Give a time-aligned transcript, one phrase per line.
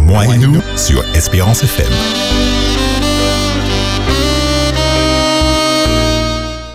[0.00, 1.86] moi et nous, sur Espérance FM.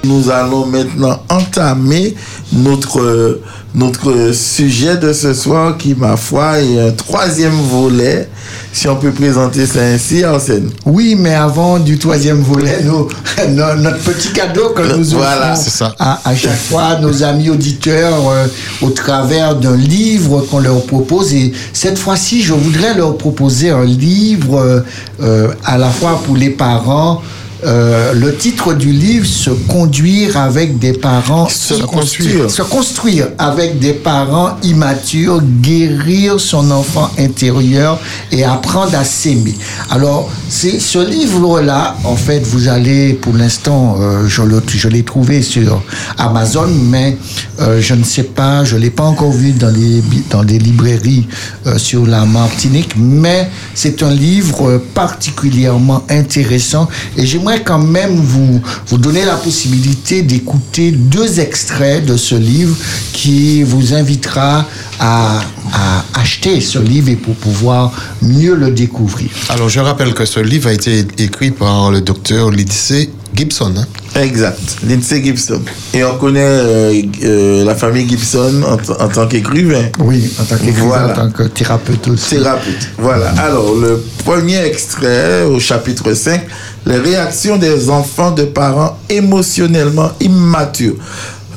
[0.04, 2.14] Nous allons maintenant entamer
[2.54, 3.40] notre,
[3.76, 8.30] notre sujet de ce soir qui, ma foi, est un troisième volet,
[8.72, 10.70] si on peut présenter ça ainsi, Arsène.
[10.86, 13.08] Oui, mais avant du troisième volet, nous,
[13.50, 15.96] notre petit cadeau que nous offrons Voilà, c'est ça.
[16.00, 18.48] À, à chaque fois à nos amis auditeurs euh,
[18.82, 21.34] au travers d'un livre qu'on leur propose.
[21.34, 24.80] Et cette fois-ci, je voudrais leur proposer un livre euh,
[25.22, 27.22] euh, à la fois pour les parents.
[27.66, 32.50] Euh, le titre du livre, Se conduire avec des parents Se construire.
[32.50, 38.00] se construire avec des parents immatures, guérir son enfant intérieur
[38.32, 39.56] et apprendre à s'aimer.
[39.90, 45.82] Alors, c'est ce livre-là, en fait, vous allez, pour l'instant, euh, je l'ai trouvé sur
[46.18, 47.18] Amazon, mais
[47.60, 51.28] euh, je ne sais pas, je l'ai pas encore vu dans les dans des librairies
[51.68, 58.62] euh, sur la Martinique, mais c'est un livre particulièrement intéressant et j'aimerais quand même vous
[58.88, 62.76] vous donner la possibilité d'écouter deux extraits de ce livre
[63.14, 64.66] qui vous invitera
[65.00, 65.42] à,
[65.74, 69.30] à acheter ce livre et pour pouvoir mieux le découvrir.
[69.50, 73.74] Alors, je rappelle que ce livre a été écrit par le docteur Lindsay Gibson.
[73.78, 73.86] hein.
[74.22, 75.60] Exact, Lindsay Gibson.
[75.94, 78.62] Et on connaît euh, euh, la famille Gibson
[79.00, 79.86] en, tant qu'écrivain.
[80.00, 81.14] Oui, en tant qu'écrivain, Voilà.
[81.14, 82.36] en tant que thérapeute aussi.
[82.36, 82.90] Thérapeute.
[83.00, 83.30] Voilà.
[83.40, 86.42] Alors, le premier extrait au chapitre 5,
[86.86, 90.96] les réactions des enfants de parents émotionnellement immatures.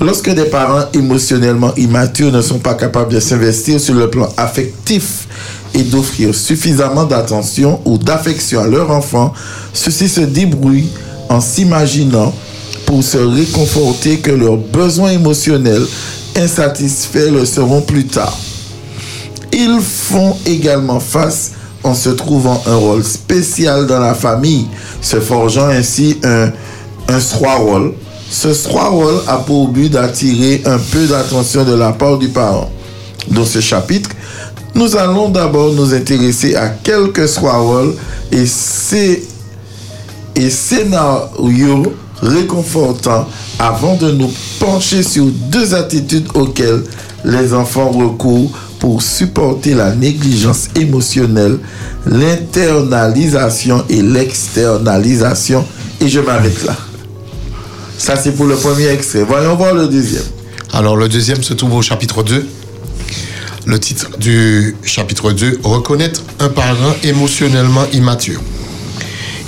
[0.00, 5.26] Lorsque des parents émotionnellement immatures ne sont pas capables de s'investir sur le plan affectif
[5.74, 9.32] et d'offrir suffisamment d'attention ou d'affection à leur enfant,
[9.72, 10.90] ceux-ci se débrouillent
[11.28, 12.34] en s'imaginant
[12.84, 15.86] pour se réconforter que leurs besoins émotionnels
[16.36, 18.36] insatisfaits le seront plus tard.
[19.52, 21.52] Ils font également face
[21.86, 24.66] en se trouvant un rôle spécial dans la famille,
[25.00, 26.50] se forgeant ainsi un,
[27.08, 27.92] un soi rôle.
[28.28, 32.70] Ce soi rôle a pour but d'attirer un peu d'attention de la part du parent.
[33.30, 34.10] Dans ce chapitre,
[34.74, 37.94] nous allons d'abord nous intéresser à quelques soi rôles
[38.32, 39.26] et ces
[40.34, 43.26] et scénarios réconfortants
[43.58, 46.82] avant de nous pencher sur deux attitudes auxquelles
[47.24, 51.58] les enfants recourent pour supporter la négligence émotionnelle,
[52.04, 55.64] l'internalisation et l'externalisation.
[56.00, 56.76] Et je m'arrête là.
[57.98, 59.22] Ça, c'est pour le premier extrait.
[59.22, 60.22] Voyons voir le deuxième.
[60.72, 62.46] Alors, le deuxième se trouve au chapitre 2.
[63.66, 68.40] Le titre du chapitre 2, Reconnaître un parent émotionnellement immature.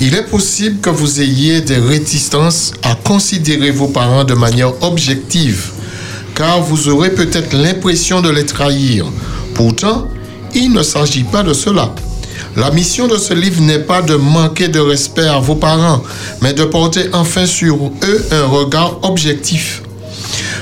[0.01, 5.71] Il est possible que vous ayez des réticences à considérer vos parents de manière objective,
[6.39, 9.05] car vous aurez peut-être l'impression de les trahir.
[9.55, 10.07] Pourtant,
[10.55, 11.93] il ne s'agit pas de cela.
[12.57, 16.01] La mission de ce livre n'est pas de manquer de respect à vos parents,
[16.41, 19.83] mais de porter enfin sur eux un regard objectif.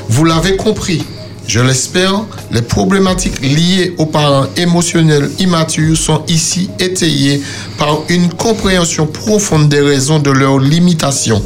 [0.08, 1.04] Vous l'avez compris,
[1.46, 7.42] je l'espère, les problématiques liées aux parents émotionnels immatures sont ici étayées
[7.76, 11.42] par une compréhension profonde des raisons de leurs limitations.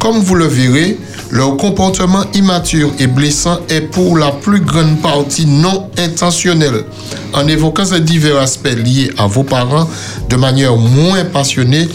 [0.00, 0.98] Comme vous le verrez,
[1.30, 6.84] leur comportement immature et blessant est pour la plus grande partie non intentionnel.
[7.32, 9.88] En évoquant ces divers aspects liés à vos parents
[10.28, 11.88] de manière moins passionnée,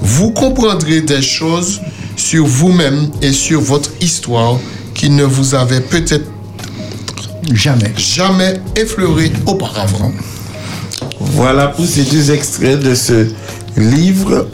[0.00, 1.80] vous comprendrez des choses
[2.16, 4.58] sur vous-même et sur votre histoire
[4.94, 6.26] qui ne vous avaient peut-être
[7.52, 7.92] Jamais.
[7.96, 10.12] jamais effleuré auparavant.
[11.18, 13.26] Voilà pour ces deux extraits de ce
[13.76, 14.48] livre.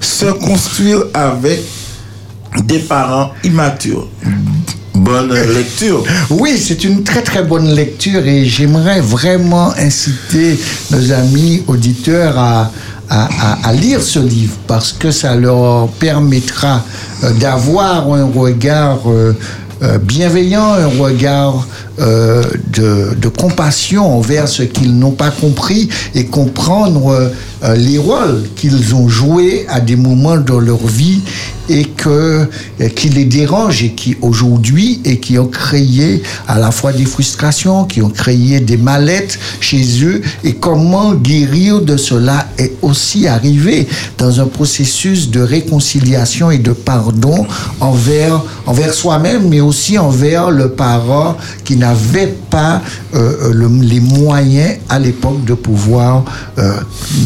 [0.00, 1.60] Se construire avec
[2.64, 4.08] des parents immatures.
[4.94, 6.02] Bonne lecture.
[6.30, 10.58] Oui, c'est une très très bonne lecture et j'aimerais vraiment inciter
[10.90, 16.82] nos amis auditeurs à, lire ce livre parce que ça leur permettra
[17.22, 19.36] euh, d'avoir un regard euh,
[19.82, 21.66] euh, bienveillant, un regard
[21.98, 22.42] euh,
[22.72, 27.28] de, compassion envers ce qu'ils n'ont pas compris et comprendre euh,
[27.64, 31.20] euh, les rôles qu'ils ont joués à des moments dans leur vie
[31.68, 32.48] et que,
[32.94, 37.84] qui les dérangent et qui aujourd'hui et qui ont créé à la fois des frustrations,
[37.84, 40.22] qui ont créé des mallettes chez eux.
[40.44, 46.72] Et comment guérir de cela est aussi arrivé dans un processus de réconciliation et de
[46.72, 47.46] pardon
[47.80, 52.82] envers, envers soi-même mais aussi envers le parent qui n'avait pas
[53.14, 56.24] euh, le- les moyens à l'époque de pouvoir
[56.58, 56.72] euh,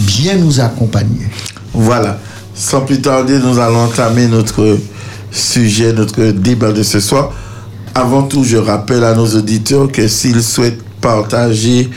[0.07, 1.27] bien nous accompagner.
[1.73, 2.19] Voilà.
[2.55, 4.79] Sans plus tarder, nous allons entamer notre
[5.33, 7.33] sujet, notre débat de ce soir.
[7.95, 11.89] Avant tout, je rappelle à nos auditeurs que s'ils souhaitent partager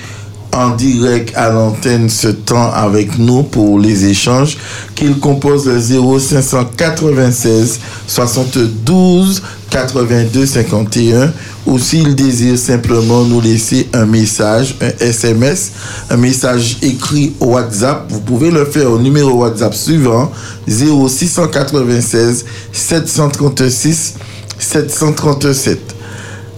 [0.54, 4.58] en direct à l'antenne ce temps avec nous pour les échanges
[4.96, 11.34] qu'il compose le 0596 72 82 51
[11.66, 15.72] ou s'il désire simplement nous laisser un message, un SMS,
[16.10, 20.30] un message écrit au WhatsApp, vous pouvez le faire au numéro WhatsApp suivant
[20.68, 24.16] 0696 736
[24.60, 25.93] 737.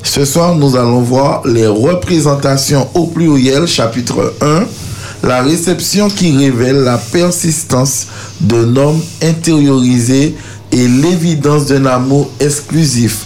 [0.06, 6.84] Ce soir, nous allons voir les représentations au pluriel, chapitre 1, la réception qui révèle
[6.84, 8.06] la persistance
[8.40, 10.36] d'un homme intériorisé
[10.72, 13.26] et l'évidence d'un amour exclusif.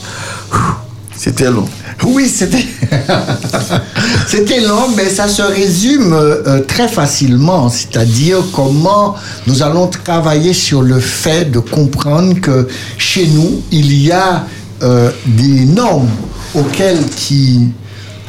[1.15, 1.67] C'était long.
[2.05, 2.27] Oui,
[4.27, 9.15] c'était long, mais ça se résume euh, très facilement, c'est-à-dire comment
[9.45, 14.45] nous allons travailler sur le fait de comprendre que chez nous, il y a
[14.81, 16.09] euh, des normes
[16.55, 17.03] auxquelles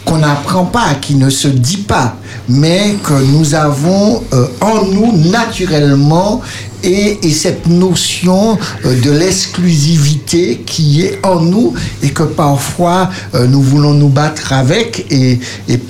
[0.05, 2.17] qu'on n'apprend pas, qui ne se dit pas,
[2.49, 6.41] mais que nous avons euh, en nous naturellement
[6.82, 13.62] et, cette notion euh, de l'exclusivité qui est en nous et que parfois euh, nous
[13.62, 15.38] voulons nous battre avec et,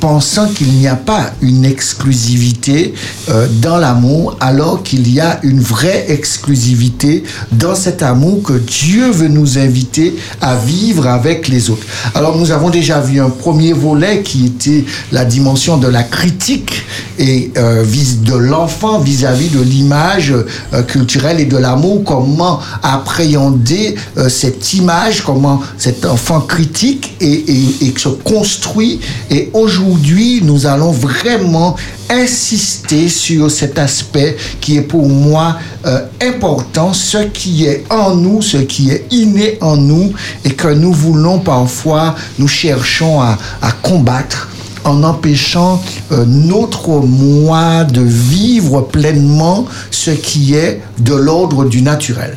[0.01, 2.95] pensant qu'il n'y a pas une exclusivité
[3.29, 9.11] euh, dans l'amour alors qu'il y a une vraie exclusivité dans cet amour que Dieu
[9.11, 11.87] veut nous inviter à vivre avec les autres.
[12.15, 16.83] Alors nous avons déjà vu un premier volet qui était la dimension de la critique
[17.19, 20.33] et de l'enfant vis-à-vis de l'image
[20.83, 27.45] culturel et de l'amour, comment appréhender euh, cette image, comment cet enfant critique et,
[27.83, 29.01] et, se construit.
[29.31, 31.77] Et aujourd'hui, nous allons vraiment
[32.09, 38.43] insister sur cet aspect qui est pour moi euh, important, ce qui est en nous,
[38.43, 40.13] ce qui est inné en nous
[40.45, 43.39] et que nous voulons parfois, nous cherchons à
[43.83, 44.49] combattre
[44.85, 45.83] en empêchant
[46.13, 52.37] euh, notre moi de vivre pleinement ce qui est de l'ordre du naturel.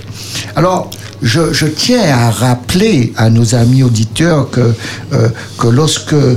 [1.23, 4.73] Je, tiens à rappeler à nos amis auditeurs que,
[5.13, 6.35] euh, que lorsque euh,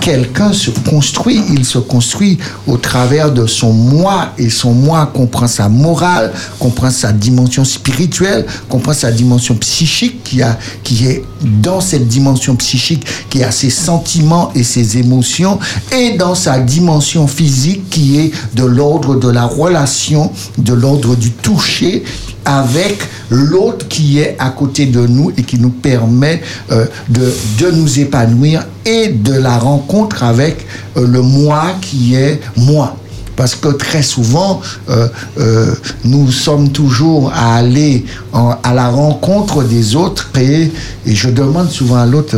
[0.00, 5.48] quelqu'un se construit, il se construit au travers de son moi et son moi comprend
[5.48, 11.80] sa morale, comprend sa dimension spirituelle, comprend sa dimension psychique qui, a, qui est dans
[11.80, 15.58] cette dimension psychique qui a ses sentiments et ses émotions
[15.92, 21.32] et dans sa dimension physique qui est de l'ordre de la relation, de l'ordre du
[21.32, 22.04] toucher
[22.44, 22.98] avec
[23.30, 26.40] l'autre qui est à côté de nous et qui nous permet
[26.70, 32.40] euh, de, de, nous épanouir et de la rencontre avec euh, le moi qui est
[32.56, 32.96] moi.
[33.36, 35.72] Parce que très souvent, euh,
[36.04, 40.72] nous sommes toujours à aller à la rencontre des autres et,
[41.06, 42.36] et je demande souvent à l'autre,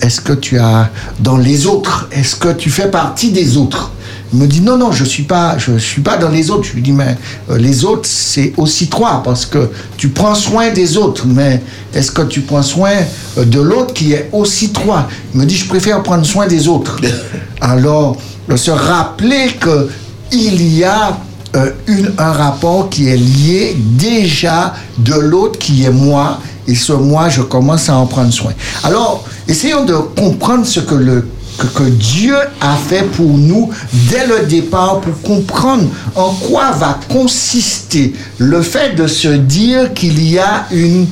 [0.00, 0.90] est-ce que tu as
[1.20, 3.92] dans les autres, est-ce que tu fais partie des autres?
[4.32, 6.64] Il me dit non, non, je ne suis, pas, je suis pas dans les autres.
[6.64, 7.16] Je lui dis, mais
[7.50, 11.60] euh, les autres, c'est aussi toi, parce que tu prends soin des autres, mais
[11.92, 12.92] est-ce que tu prends soin
[13.38, 15.08] euh, de l'autre qui est aussi toi?
[15.34, 17.00] Il me dit, je préfère prendre soin des autres.
[17.60, 18.16] Alors,
[18.56, 19.56] se rappeler
[20.30, 21.18] qu'il y a
[21.56, 26.38] euh, une, un rapport qui est lié déjà de l'autre qui est moi,
[26.68, 28.52] et ce moi, je commence à en prendre soin.
[28.84, 31.26] Alors, essayons de comprendre ce que le
[31.74, 33.70] que, Dieu a fait pour nous
[34.10, 40.22] dès le départ pour comprendre en quoi va consister le fait de se dire qu'il
[40.22, 41.06] y a une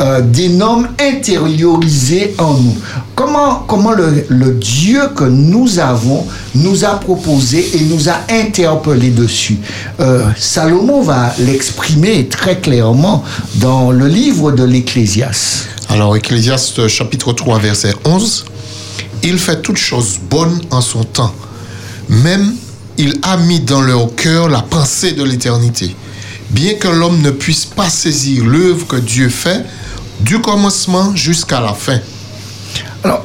[0.00, 2.76] euh, des normes intériorisées en nous.
[3.14, 6.26] Comment, comment le, Dieu que nous avons
[6.56, 9.58] nous a proposé et nous a interpellé dessus?
[10.00, 13.22] Euh, Salomon va l'exprimer très clairement
[13.56, 15.68] dans le livre de l'Ecclésiaste.
[15.88, 18.46] Alors, Ecclésiaste chapitre 3, verset 11.
[19.24, 21.34] Il fait toutes choses bonnes en son temps.
[22.10, 22.54] Même
[22.98, 25.96] il a mis dans leur cœur la pensée de l'éternité.
[26.50, 29.64] Bien que l'homme ne puisse pas saisir l'œuvre que Dieu fait
[30.20, 31.98] du commencement jusqu'à la fin.
[33.02, 33.24] Alors,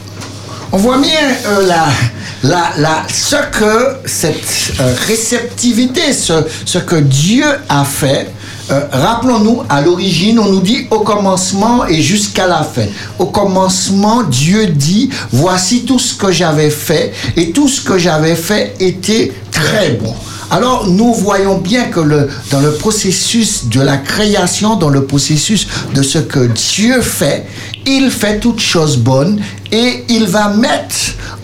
[0.72, 1.68] on voit bien euh,
[2.44, 8.34] la, la, ce que cette euh, réceptivité, ce, ce que Dieu a fait,
[8.72, 12.86] euh, rappelons-nous, à l'origine, on nous dit au commencement et jusqu'à la fin.
[13.18, 18.36] Au commencement, Dieu dit, voici tout ce que j'avais fait, et tout ce que j'avais
[18.36, 20.14] fait était très bon.
[20.52, 26.02] Alors nous voyons bien que dans le processus de la création, dans le processus de
[26.02, 27.46] ce que Dieu fait,
[27.86, 29.40] il fait toutes choses bonnes
[29.72, 30.96] et il va mettre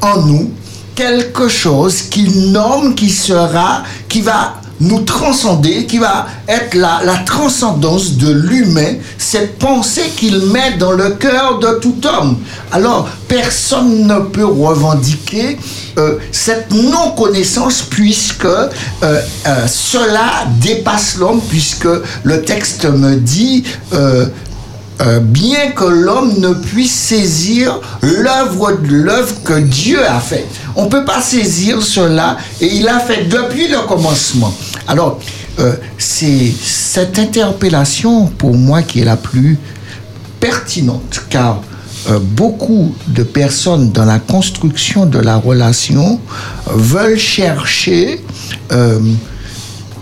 [0.01, 0.51] en nous
[0.95, 8.17] quelque chose qui nomme, qui sera, qui va nous transcender, qui va être la, transcendance
[8.17, 12.37] de l'humain, cette pensée qu'il met dans le cœur de tout homme.
[12.71, 15.57] Alors, personne ne peut revendiquer
[15.97, 18.67] euh, cette non-connaissance puisque euh,
[19.01, 19.21] euh,
[19.67, 21.87] cela dépasse l'homme puisque
[22.23, 23.63] le texte me dit
[25.01, 28.71] euh, bien que l'homme ne puisse saisir l'œuvre
[29.43, 30.47] que Dieu a faite.
[30.75, 34.53] On ne peut pas saisir cela et il a fait depuis le commencement.
[34.87, 35.19] Alors,
[35.59, 39.59] euh, c'est cette interpellation pour moi qui est la plus
[40.39, 41.61] pertinente car
[42.09, 46.21] euh, beaucoup de personnes dans la construction de la relation
[46.67, 48.23] veulent chercher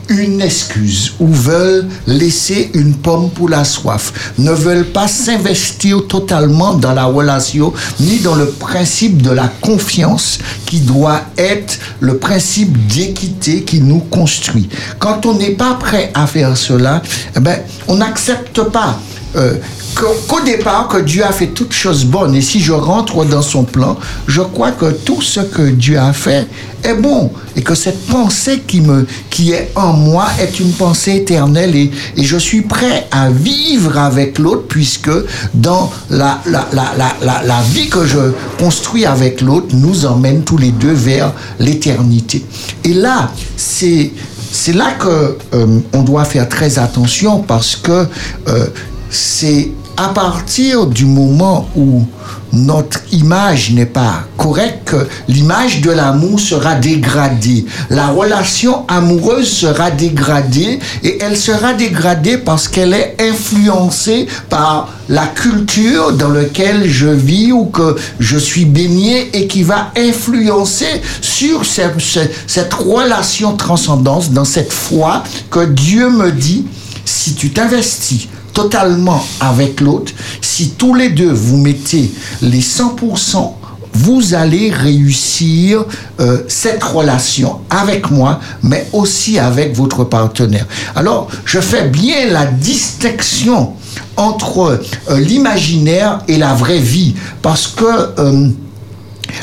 [0.10, 6.74] une excuse ou veulent laisser une pomme pour la soif, ne veulent pas s'investir totalement
[6.74, 12.88] dans la relation ni dans le principe de la confiance qui doit être le principe
[12.88, 14.70] d'équité qui nous construit.
[15.00, 17.02] Quand on n'est pas prêt à faire cela,
[17.36, 19.00] eh ben, on n'accepte pas
[19.36, 19.56] euh,
[19.94, 22.36] qu'au départ, que Dieu a fait toutes choses bonnes.
[22.36, 23.98] Et si je rentre dans son plan,
[24.28, 26.48] je crois que tout ce que Dieu a fait
[26.84, 27.32] est bon.
[27.56, 31.76] Et que cette pensée qui, me, qui est en moi est une pensée éternelle.
[31.76, 35.12] Et, et je suis prêt à vivre avec l'autre, puisque
[35.54, 40.72] dans la, la, la, la vie que je construis avec l'autre nous emmène tous les
[40.72, 42.44] deux vers l'éternité.
[42.84, 44.12] Et là, c'est
[44.54, 48.06] c'est là que euh, on doit faire très attention parce que
[48.48, 48.68] euh,
[49.10, 52.04] c'est à partir du moment où
[52.52, 54.96] notre image n'est pas correcte
[55.28, 57.66] l'image de l'amour sera dégradée.
[57.90, 65.26] La relation amoureuse sera dégradée et elle sera dégradée parce qu'elle est influencée par la
[65.28, 71.66] culture dans laquelle je vis ou que je suis baigné et qui va influencer sur
[71.66, 72.00] cette-
[72.48, 76.66] cette relation transcendance, dans cette foi que Dieu me dit,
[77.06, 83.54] si tu t'investis totalement avec l'autre, si tous les deux vous mettez les 100%,
[83.94, 85.86] vous allez réussir
[86.20, 90.66] euh, cette relation avec moi, mais aussi avec votre partenaire.
[90.96, 93.74] Alors, je fais bien la distinction
[94.18, 97.86] entre euh, l'imaginaire et la vraie vie, parce que
[98.20, 98.50] euh,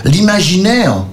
[0.04, 1.04] l'imaginaire,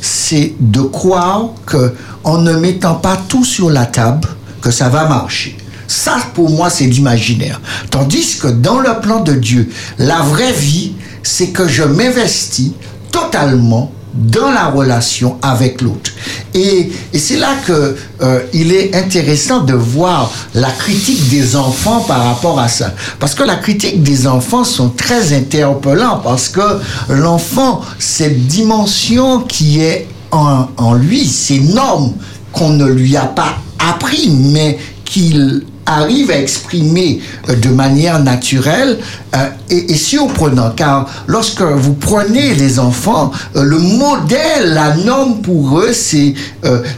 [0.00, 4.28] c'est de croire que en ne mettant pas tout sur la table,
[4.60, 5.56] que ça va marcher.
[5.88, 7.60] Ça, pour moi, c'est l'imaginaire.
[7.90, 9.68] Tandis que dans le plan de Dieu,
[9.98, 10.92] la vraie vie,
[11.22, 12.72] c'est que je m'investis
[13.10, 16.10] totalement dans la relation avec l'autre.
[16.54, 22.24] Et, c'est là que euh, il est intéressant de voir la critique des enfants par
[22.24, 22.94] rapport à ça.
[23.20, 29.80] Parce que la critique des enfants sont très interpellants parce que l'enfant, cette dimension qui
[29.80, 32.12] est en, lui, ces normes
[32.52, 38.98] qu'on ne lui a pas appris, mais qu'il arrive à exprimer euh, de manière naturelle
[39.34, 40.70] euh, et, et surprenant.
[40.76, 46.34] Car lorsque vous prenez les enfants, euh, le modèle, la norme pour eux, c'est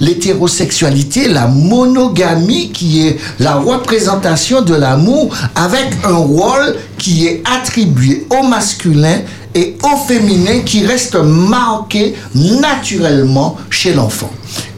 [0.01, 8.27] l'hétérosexualité, la monogamie qui est la représentation de l'amour avec un rôle qui est attribué
[8.31, 9.21] au masculin
[9.55, 14.31] et au féminin qui reste marqué naturellement chez l'enfant.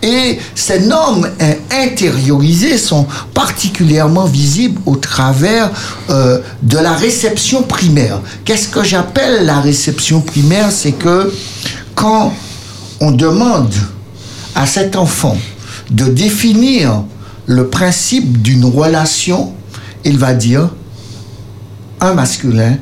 [0.03, 1.29] Et ces normes
[1.71, 5.71] intériorisées sont particulièrement visibles au travers
[6.11, 8.21] euh, de la réception primaire.
[8.45, 10.71] Qu'est-ce que j'appelle la réception primaire?
[10.71, 11.33] C'est que
[11.95, 12.33] quand
[13.01, 13.75] on demande
[14.55, 15.37] à cet enfant
[15.91, 17.03] de définir
[17.47, 19.53] le principe d'une relation,
[20.05, 20.71] il va dire
[22.01, 22.77] un masculin,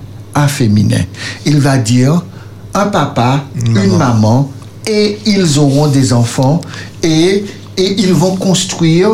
[0.48, 1.02] féminin.
[1.46, 2.22] Il va dire
[2.74, 4.50] un papa, une maman,
[4.86, 6.60] et ils auront des enfants,
[7.02, 7.44] et,
[7.76, 9.10] et ils vont construire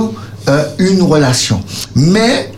[0.49, 1.62] euh, une relation.
[1.95, 2.52] Mais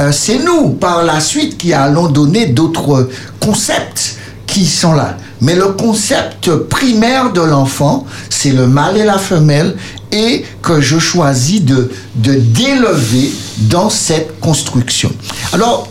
[0.00, 3.08] euh, c'est nous, par la suite, qui allons donner d'autres
[3.40, 4.16] concepts
[4.46, 5.16] qui sont là.
[5.40, 9.76] Mais le concept primaire de l'enfant, c'est le mâle et la femelle,
[10.10, 13.32] et que je choisis de, de d'élever
[13.68, 15.10] dans cette construction.
[15.52, 15.88] Alors,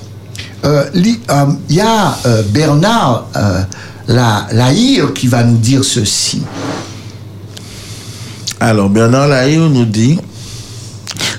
[0.65, 1.19] euh, il
[1.69, 3.63] y a euh, Bernard euh,
[4.07, 6.41] la, Lahire qui va nous dire ceci.
[8.59, 10.19] Alors, Bernard Lahire nous dit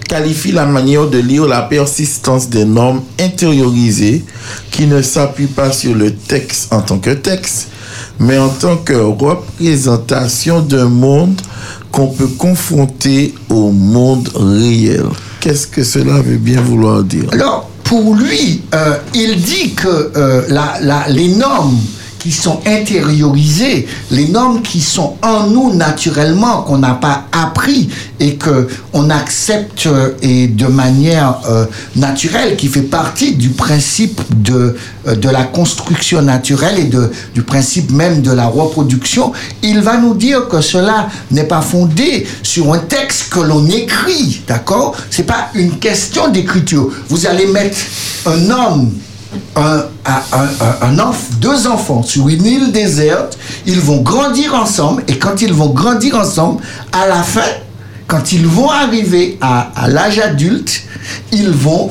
[0.08, 4.24] qualifie la manière de lire la persistance des normes intériorisées
[4.70, 7.68] qui ne s'appuient pas sur le texte en tant que texte,
[8.20, 11.40] mais en tant que représentation d'un monde
[11.90, 15.06] qu'on peut confronter au monde réel.
[15.40, 17.24] Qu'est-ce que cela veut bien vouloir dire?
[17.32, 21.78] Alors, pour lui, euh, il dit que euh, la- la- les normes
[22.24, 28.36] qui sont intériorisées, les normes qui sont en nous naturellement, qu'on n'a pas appris et
[28.36, 31.66] que on accepte euh, et de manière euh,
[31.96, 34.74] naturelle, qui fait partie du principe de,
[35.06, 39.98] euh, de la construction naturelle et de, du principe même de la reproduction, il va
[39.98, 44.96] nous dire que cela n'est pas fondé sur un texte que l'on écrit, d'accord?
[45.10, 46.90] C'est pas une question d'écriture.
[47.10, 47.76] Vous allez mettre
[48.24, 48.92] un homme
[49.56, 49.84] un,
[51.40, 56.16] deux enfants sur une île déserte, ils vont grandir ensemble et quand ils vont grandir
[56.16, 56.62] ensemble,
[56.92, 57.42] à la fin,
[58.06, 60.82] quand ils vont arriver à, à l'âge adulte,
[61.32, 61.90] ils vont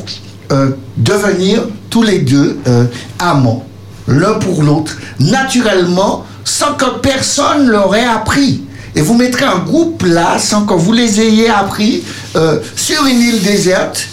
[0.52, 2.86] euh, devenir tous les deux euh,
[3.18, 3.66] amants,
[4.08, 8.62] l'un pour l'autre, naturellement, sans que personne leur ait appris.
[8.96, 12.04] Et vous mettrez un groupe là, sans que vous les ayez appris,
[12.36, 14.08] euh, sur une île déserte,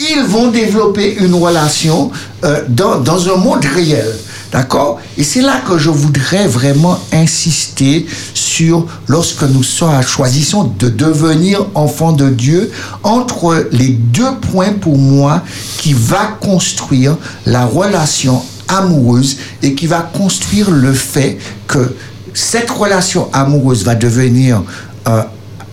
[0.00, 2.10] ils vont développer une relation
[2.44, 4.14] euh, dans, dans un monde réel.
[4.50, 4.98] D'accord?
[5.18, 12.12] Et c'est là que je voudrais vraiment insister sur lorsque nous choisissons de devenir enfants
[12.12, 12.70] de Dieu,
[13.02, 15.42] entre les deux points pour moi
[15.76, 21.94] qui va construire la relation amoureuse et qui va construire le fait que
[22.32, 24.62] cette relation amoureuse va devenir
[25.08, 25.22] euh,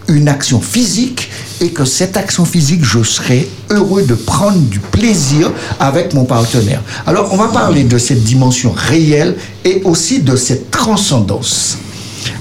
[0.07, 1.29] une action physique
[1.62, 6.81] et que cette action physique, je serai heureux de prendre du plaisir avec mon partenaire.
[7.07, 11.77] Alors, on va parler de cette dimension réelle et aussi de cette transcendance.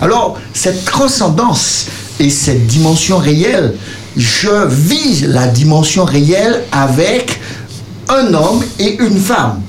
[0.01, 1.87] Alors, cette transcendance
[2.19, 3.75] et cette dimension réelle,
[4.17, 7.41] je vis la dimension réelle avec
[8.09, 9.61] un homme et une femme.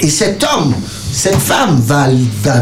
[0.00, 0.74] Et cet homme
[1.14, 2.08] cette femme va,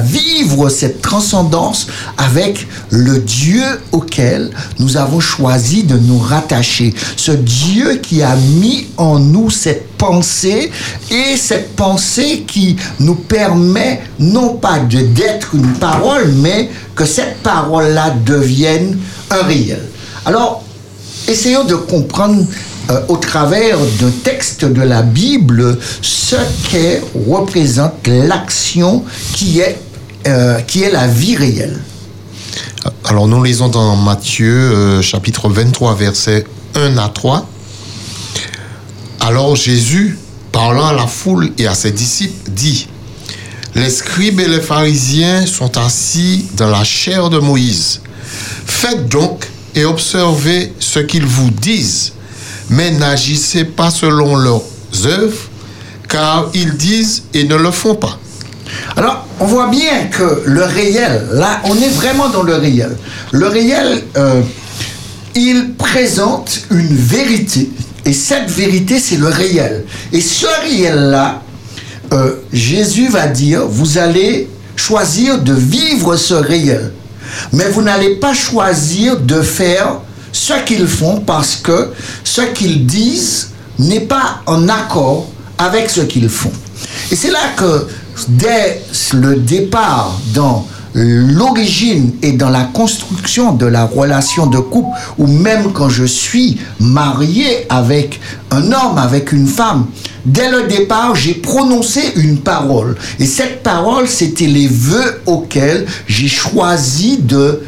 [0.04, 1.87] vivre cette transcendance
[2.18, 6.94] avec le Dieu auquel nous avons choisi de nous rattacher.
[7.16, 10.71] Ce Dieu qui a mis en nous cette pensée
[11.11, 18.11] et cette pensée qui nous permet non pas d'être une parole, mais que cette parole-là
[18.26, 18.99] devienne
[19.30, 19.82] un réel.
[20.26, 20.62] Alors,
[21.26, 22.44] essayons de comprendre
[22.91, 26.35] euh, au travers d'un texte de la Bible ce
[26.69, 29.79] qu'est représente l'action qui est,
[30.27, 30.59] euh,
[30.93, 31.79] la vie réelle.
[33.05, 37.49] Alors nous lisons dans Matthieu euh, chapitre 23 versets 1 à 3.
[39.21, 40.19] Alors Jésus,
[40.50, 42.89] parlant à la foule et à ses disciples, dit,
[43.76, 48.00] Les scribes et les pharisiens sont assis dans la chair de Moïse.
[48.67, 52.15] Faites donc et observez ce qu'ils vous disent
[52.71, 54.63] mais n'agissez pas selon leurs
[55.07, 55.49] œuvres,
[56.09, 58.19] car ils disent et ne le font pas.
[58.97, 62.97] Alors, on voit bien que le réel, là, on est vraiment dans le réel.
[63.33, 64.43] Le réel, euh,
[65.35, 67.71] il présente une vérité,
[68.05, 69.85] et cette vérité, c'est le réel.
[70.13, 71.43] Et ce réel-là,
[72.13, 76.93] euh, Jésus va dire, vous allez choisir de vivre ce réel,
[77.53, 80.01] mais vous n'allez pas choisir de faire
[80.32, 81.92] ce qu'ils font parce que
[82.25, 86.52] ce qu'ils disent n'est pas en accord avec ce qu'ils font.
[87.10, 87.86] Et c'est là que
[88.28, 95.26] dès le départ dans l'origine et dans la construction de la relation de couple, ou
[95.26, 99.86] même quand je suis marié avec un homme, avec une femme,
[100.26, 102.97] dès le départ, j'ai prononcé une parole.
[103.18, 107.62] Et cette parole, c'était les vœux auxquels j'ai choisi de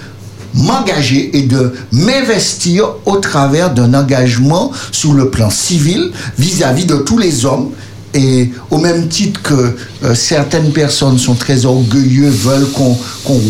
[0.54, 7.18] m'engager et de m'investir au travers d'un engagement sur le plan civil vis-à-vis de tous
[7.18, 7.70] les hommes.
[8.16, 12.96] Et au même titre que euh, certaines personnes sont très orgueilleux, veulent qu'on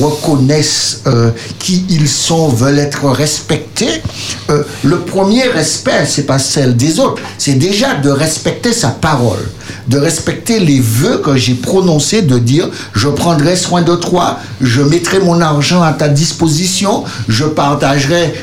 [0.01, 4.03] reconnaisse euh, qui ils sont, veulent être respectés,
[4.49, 9.51] euh, le premier respect, c'est pas celle des autres, c'est déjà de respecter sa parole,
[9.88, 14.83] de respecter les vœux que j'ai prononcés, de dire je prendrai soin de toi, je
[14.83, 18.35] mettrai mon argent à ta disposition, je partagerai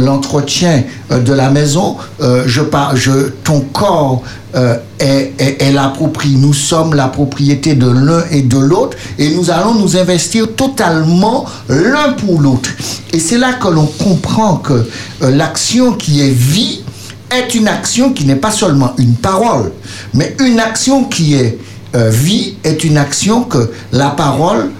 [0.00, 2.60] l'entretien de la maison, je,
[2.94, 4.22] je, ton corps
[4.56, 6.36] euh, est, est, l'approprie.
[6.36, 11.44] Nous sommes la propriété de l'un et de l'autre et nous allons nous investir totalement
[11.68, 12.70] l'un pour l'autre.
[13.12, 16.83] Et c'est là que l'on comprend que euh, l'action qui est vie
[17.30, 19.72] est une action qui n'est pas seulement une parole,
[20.12, 21.58] mais une action qui est
[21.94, 24.70] euh, vie est une action que la parole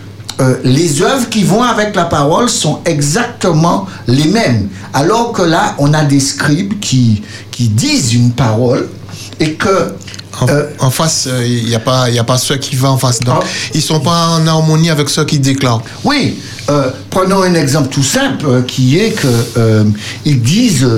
[0.65, 4.69] les œuvres qui vont avec la parole sont exactement les mêmes.
[4.93, 8.89] Alors que là, on a des scribes qui, qui disent une parole,
[9.41, 9.95] et que
[10.43, 13.21] en, euh, face, il euh, n'y a, pas, a pas ceux qui vont en face.
[13.21, 13.47] Donc, ah.
[13.73, 15.83] ils ne sont pas en harmonie avec ceux qui déclarent.
[16.03, 16.39] Oui.
[16.71, 19.85] Euh, prenons un exemple tout simple qui est que
[20.25, 20.89] ils disent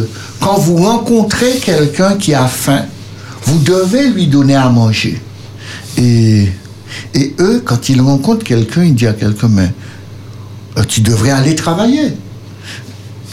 [0.40, 2.84] quand vous rencontrez quelqu'un qui a faim,
[3.44, 5.20] vous devez lui donner à manger.
[5.98, 6.48] Et
[7.14, 9.70] Et eux, quand ils rencontrent quelqu'un, ils disent à quelqu'un, mais
[10.88, 12.12] tu devrais aller travailler.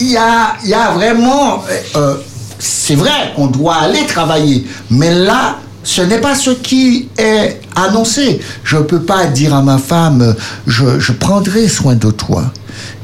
[0.00, 1.62] Il y a, il y a vraiment...
[1.96, 2.16] euh,
[2.58, 8.40] c'est vrai qu'on doit aller travailler, mais là, ce n'est pas ce qui est annoncé.
[8.64, 10.34] Je ne peux pas dire à ma femme,
[10.66, 12.50] je prendrai soin de toi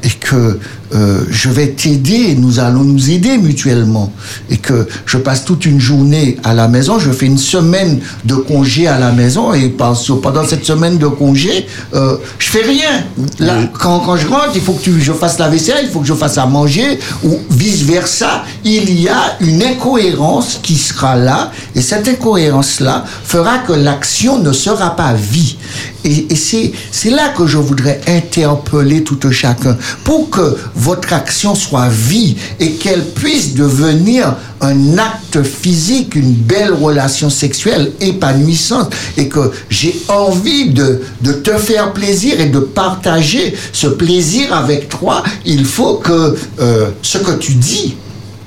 [0.03, 0.59] et que
[0.93, 4.11] euh, je vais t'aider, nous allons nous aider mutuellement,
[4.49, 8.35] et que je passe toute une journée à la maison, je fais une semaine de
[8.35, 13.05] congé à la maison, et pendant cette semaine de congé, euh, je fais rien.
[13.39, 16.01] Là, quand, quand je rentre, il faut que tu, je fasse la vaisselle, il faut
[16.01, 18.43] que je fasse à manger, ou vice-versa.
[18.65, 24.51] Il y a une incohérence qui sera là, et cette incohérence-là fera que l'action ne
[24.51, 25.55] sera pas vie.
[26.03, 31.89] Et, c'est, là que je voudrais interpeller tout un chacun pour que votre action soit
[31.89, 39.51] vie et qu'elle puisse devenir un acte physique, une belle relation sexuelle épanouissante et que
[39.69, 45.65] j'ai envie de, de te faire plaisir et de partager ce plaisir avec toi, il
[45.65, 47.95] faut que euh, ce que tu dis,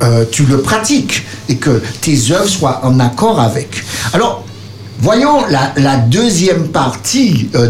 [0.03, 3.83] euh, tu le pratiques et que tes œuvres soient en accord avec.
[4.13, 4.45] Alors,
[5.05, 7.69] Voyons la, deuxième partie euh,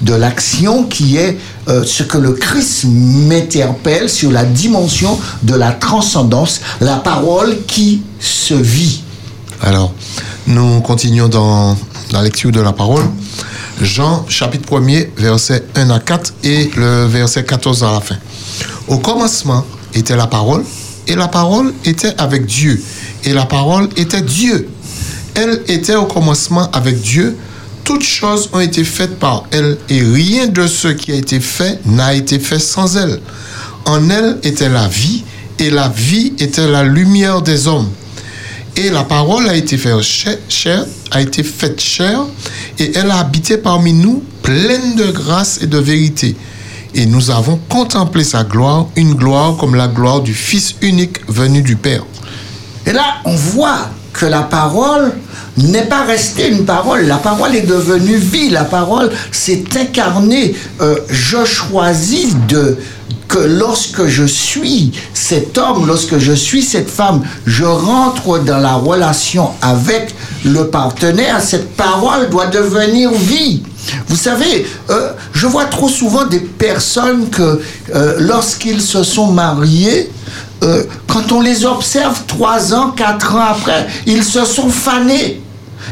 [0.00, 1.36] de, l'action qui est
[1.66, 8.02] euh, ce que le Christ m'interpelle sur la dimension de la transcendance, la parole qui
[8.20, 9.02] se vit.
[9.60, 9.92] Alors,
[10.46, 11.76] nous continuons dans
[12.12, 13.02] la lecture de la parole.
[13.82, 18.18] Jean, chapitre 1er, versets 1 à 4 et le verset 14 à la fin.
[18.86, 19.64] Au commencement
[19.94, 20.62] était la parole,
[21.08, 22.80] et la parole était avec Dieu,
[23.24, 24.68] et la parole était Dieu.
[25.40, 27.36] Elle était au commencement avec Dieu.
[27.84, 31.78] Toutes choses ont été faites par elle, et rien de ce qui a été fait
[31.86, 33.20] n'a été fait sans elle.
[33.86, 35.22] En elle était la vie,
[35.60, 37.88] et la vie était la lumière des hommes.
[38.74, 40.02] Et la parole a été faite
[40.48, 42.24] chair, a été faite chair,
[42.80, 46.34] et elle a habité parmi nous, pleine de grâce et de vérité.
[46.96, 51.62] Et nous avons contemplé sa gloire, une gloire comme la gloire du Fils unique venu
[51.62, 52.02] du Père.
[52.86, 55.12] Et là, on voit que la parole
[55.56, 57.06] n'est pas restée une parole.
[57.06, 58.50] La parole est devenue vie.
[58.50, 60.56] La parole s'est incarnée.
[60.80, 62.76] Euh, je choisis de
[63.28, 68.74] que lorsque je suis cet homme, lorsque je suis cette femme, je rentre dans la
[68.74, 73.62] relation avec le partenaire, cette parole doit devenir vie.
[74.08, 77.60] Vous savez, euh, je vois trop souvent des personnes que
[77.94, 80.10] euh, lorsqu'ils se sont mariés,
[80.62, 85.40] euh, quand on les observe trois ans, quatre ans après, ils se sont fanés.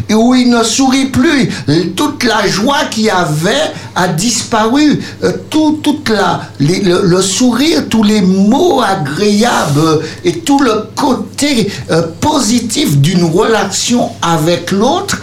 [0.09, 1.49] Et où ils ne sourient plus.
[1.97, 5.01] Toute la joie qu'il y avait a disparu.
[5.25, 12.03] Euh, tout, toute la, le, sourire, tous les mots agréables et tout le côté euh,
[12.21, 15.19] positif d'une relation avec l'autre,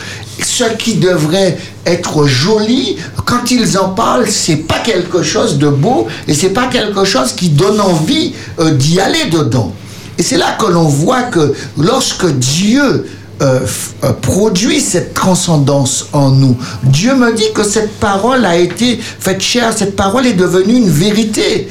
[0.46, 6.08] ce qui devrait être joli, quand ils en parlent, c'est pas quelque chose de beau
[6.28, 9.74] et c'est pas quelque chose qui donne envie euh, d'y aller dedans.
[10.18, 13.08] Et c'est là que l'on voit que lorsque Dieu
[13.42, 13.60] euh,
[14.04, 19.42] euh, produit cette transcendance en nous, Dieu me dit que cette parole a été faite
[19.42, 21.68] chair, cette parole est devenue une vérité.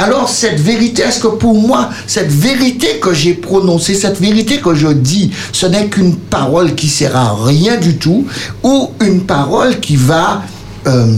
[0.00, 4.74] Alors cette vérité, est-ce que pour moi, cette vérité que j'ai prononcée, cette vérité que
[4.74, 8.26] je dis, ce n'est qu'une parole qui sert à rien du tout,
[8.62, 10.42] ou une parole qui va...
[10.86, 11.16] euh,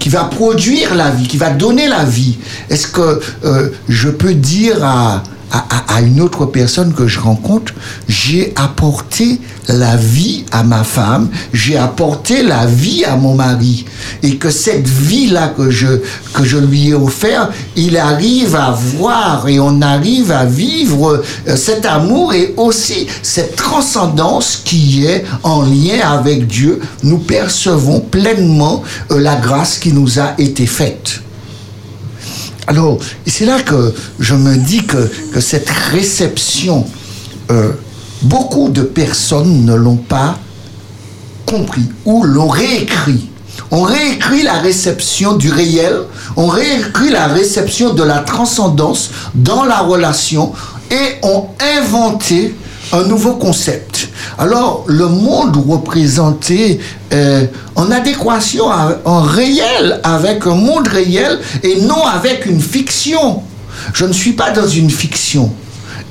[0.00, 2.38] qui va produire la vie, qui va donner la vie?
[2.70, 7.18] Est-ce que euh, je peux dire à, à, à- à une autre personne que je
[7.20, 7.72] rencontre,
[8.08, 13.84] j'ai apporté la vie à ma femme, j'ai apporté la vie à mon mari,
[14.22, 15.88] et que cette vie-là que je,
[16.32, 21.56] que je lui ai offert, il arrive à voir et on arrive à vivre euh,
[21.56, 26.80] cet amour et aussi cette transcendance qui est en lien avec Dieu.
[27.02, 31.20] Nous percevons pleinement euh, la grâce qui nous a été faite.
[32.68, 35.08] Alors, c'est là que je me dis que,
[35.40, 36.84] cette réception,
[37.50, 37.72] euh,
[38.20, 40.38] beaucoup de personnes ne l'ont pas
[41.46, 43.30] compris ou l'ont réécrit.
[43.70, 45.96] On réécrit la réception du réel,
[46.36, 50.52] on réécrit la réception de la transcendance dans la relation
[50.90, 51.46] et on
[51.78, 52.54] inventé
[52.92, 54.08] un nouveau concept.
[54.38, 56.80] Alors, le monde représenté
[57.12, 57.46] euh,
[57.76, 58.66] en adéquation,
[59.04, 63.42] en réel, avec un monde réel et non avec une fiction.
[63.92, 65.52] Je ne suis pas dans une fiction.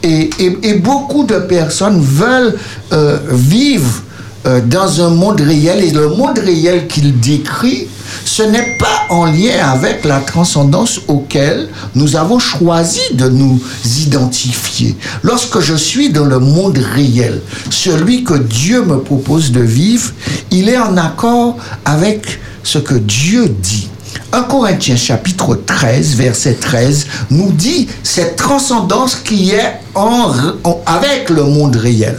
[0.03, 0.29] Et
[0.75, 2.55] beaucoup de personnes veulent
[2.93, 4.03] euh, vivre
[4.45, 7.87] euh, dans un monde réel et le monde réel qu'il décrit,
[8.27, 13.57] ce n'est pas en lien avec la transcendance auquel nous avons choisi de nous
[14.01, 14.97] identifier.
[15.23, 20.11] Lorsque je suis dans le monde réel, celui que Dieu me propose de vivre,
[20.51, 23.87] il est en accord avec ce que Dieu dit.
[24.33, 30.33] 1 Corinthiens chapitre 13, verset 13, nous dit cette transcendance qui est en,
[30.65, 32.17] en- avec le monde réel.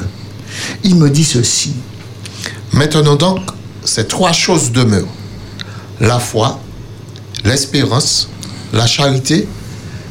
[0.84, 1.74] Il me dit ceci.
[2.72, 3.40] Maintenant donc,
[3.84, 5.06] ces trois choses demeurent.
[6.00, 6.60] La foi,
[7.44, 8.28] l'espérance,
[8.72, 9.48] la charité,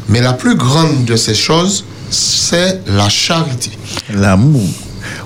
[0.10, 3.72] mais la plus grande de ces choses, c'est la charité.
[4.14, 4.68] L'amour.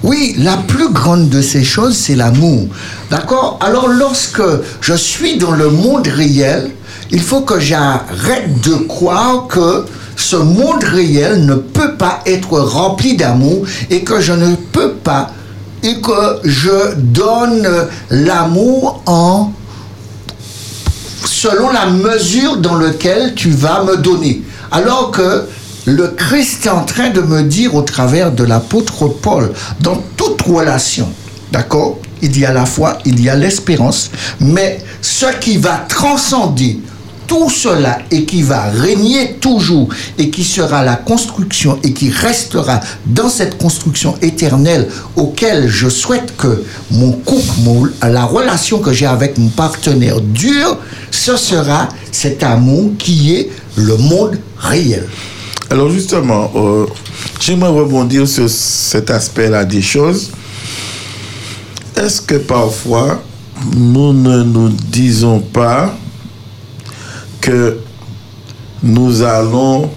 [0.04, 2.68] Oui, la plus grande de ces choses, c'est l'amour.
[3.10, 3.58] D'accord?
[3.62, 4.42] Alors lorsque
[4.82, 6.70] je suis dans le monde réel,
[7.10, 13.18] il faut que j'arrête de croire que ce monde réel ne peut pas être rempli
[13.18, 15.32] d'amour et que je ne peux pas
[15.84, 17.68] et que je donne
[18.12, 19.52] l'amour en
[21.26, 24.42] selon la mesure dans laquelle tu vas me donner.
[24.72, 25.48] Alors que
[25.86, 30.42] le Christ est en train de me dire au travers de l'apôtre Paul, dans toute
[30.44, 31.10] relation,
[31.52, 36.80] d'accord Il y a la foi, il y a l'espérance, mais ce qui va transcender
[37.32, 42.82] tout cela et qui va régner toujours et qui sera la construction et qui restera
[43.06, 49.38] dans cette construction éternelle auquel je souhaite que mon couple, la relation que j'ai avec
[49.38, 50.78] mon partenaire dure,
[51.10, 55.08] ce sera cet amour qui est le monde réel.
[55.70, 56.86] Alors justement, euh,
[57.40, 60.32] j'aimerais rebondir sur cet aspect-là des choses.
[61.96, 63.24] Est-ce que parfois,
[63.78, 65.96] nous ne nous disons pas
[67.42, 67.78] que
[68.84, 69.90] nous allons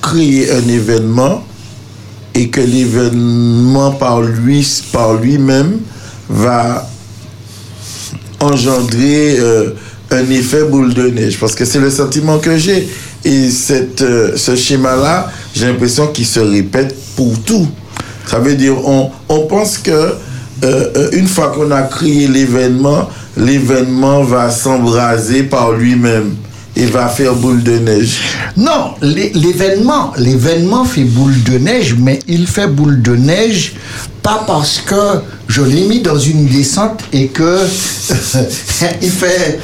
[0.00, 1.44] créer un événement
[2.34, 5.78] et que l'événement par lui, par lui-même
[6.28, 6.88] va
[8.40, 9.70] engendrer euh,
[10.10, 11.38] un effet boule de neige.
[11.38, 12.88] Parce que c'est le sentiment que j'ai.
[13.24, 17.68] Et cette, euh, ce schéma-là j'ai l'impression qu'il se répète pour tout.
[18.26, 19.10] Ça veut dire on,
[19.48, 20.14] pense que
[20.64, 26.34] euh, une fois qu'on a créé l'événement l'événement va s'embraser par lui-même
[26.76, 28.18] et va faire boule de neige
[28.56, 33.74] Non, l'é- l'événement, l'événement fait boule de neige, mais il fait boule de neige
[34.22, 37.58] pas parce que je l'ai mis dans une descente et que
[39.02, 39.60] il fait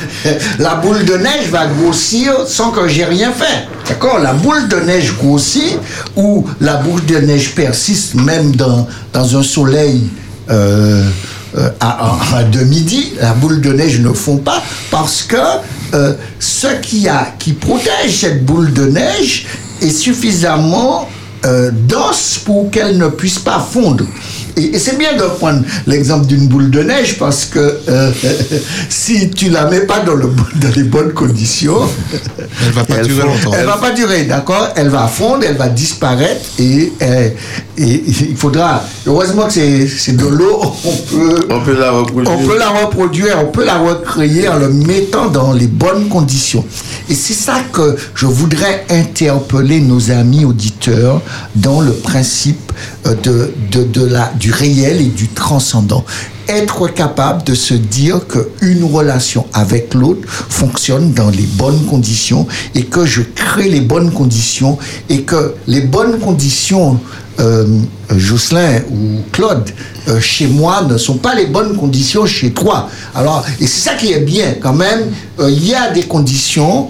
[0.58, 3.66] la boule de neige va grossir sans que j'ai rien fait.
[3.88, 4.18] D'accord?
[4.20, 5.78] La boule de neige grossit
[6.14, 10.02] ou la boule de neige persiste même dans, dans un soleil
[10.50, 11.08] euh,
[11.56, 12.18] euh, à, à-
[13.20, 15.36] la boule de neige ne fond pas parce que
[15.94, 16.68] euh, ce
[17.38, 19.46] qui protège cette boule de neige
[19.82, 21.08] est suffisamment
[21.46, 24.04] euh, dense pour qu'elle ne puisse pas fondre.
[24.56, 27.58] Et, et c'est bien de prendre l'exemple d'une boule de neige parce que
[27.88, 28.10] euh,
[28.88, 31.80] si tu la mets pas dans, le, dans les bonnes conditions,
[32.66, 33.52] Elle va pas Elle durer fond- longtemps.
[33.58, 34.68] elle va pas durer, d'accord?
[34.76, 37.34] Elle va fondre, elle va disparaître et, et
[37.78, 38.82] il faudra.
[39.06, 43.36] Heureusement que c'est de l'eau, on peut, on peut la reproduire on peut la reproduire,
[43.42, 46.64] on peut la recréer en le mettant dans les bonnes conditions.
[47.08, 51.22] Et c'est ça que je voudrais interpeller nos amis auditeurs
[51.56, 52.72] dans le principe
[53.04, 56.04] de, de, de la, du réel et du transcendant.
[56.48, 62.84] Être capable de se dire qu'une relation avec l'autre fonctionne dans les bonnes conditions et
[62.84, 64.76] que je crée les bonnes conditions
[65.08, 66.98] et que les bonnes conditions
[67.38, 67.64] euh,
[68.16, 69.70] Jocelyn ou Claude,
[70.08, 72.88] euh, chez moi, ne sont pas les bonnes conditions chez toi.
[73.14, 75.00] Alors, et c'est ça qui est bien quand même.
[75.38, 76.88] euh, Il y a des conditions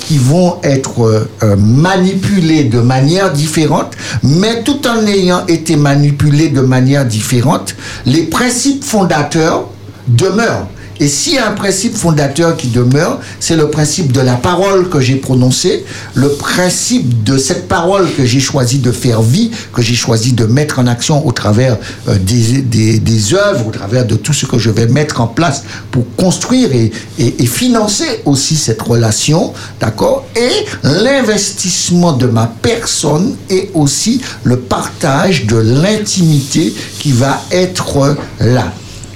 [0.00, 3.92] qui vont être manipulées de manière différente,
[4.24, 9.68] mais tout en ayant été manipulées de manière différente, les principes fondateurs
[10.08, 10.66] demeurent.
[11.00, 14.90] Et s'il y a un principe fondateur qui demeure, c'est le principe de la parole
[14.90, 19.80] que j'ai prononcée, le principe de cette parole que j'ai choisi de faire vie, que
[19.80, 22.60] j'ai choisi de mettre en action au travers euh, des,
[22.98, 26.70] des, œuvres, au travers de tout ce que je vais mettre en place pour construire
[26.74, 30.26] et, et, et financer aussi cette relation, d'accord?
[30.36, 38.70] Et l'investissement de ma personne et aussi le partage de l'intimité qui va être là.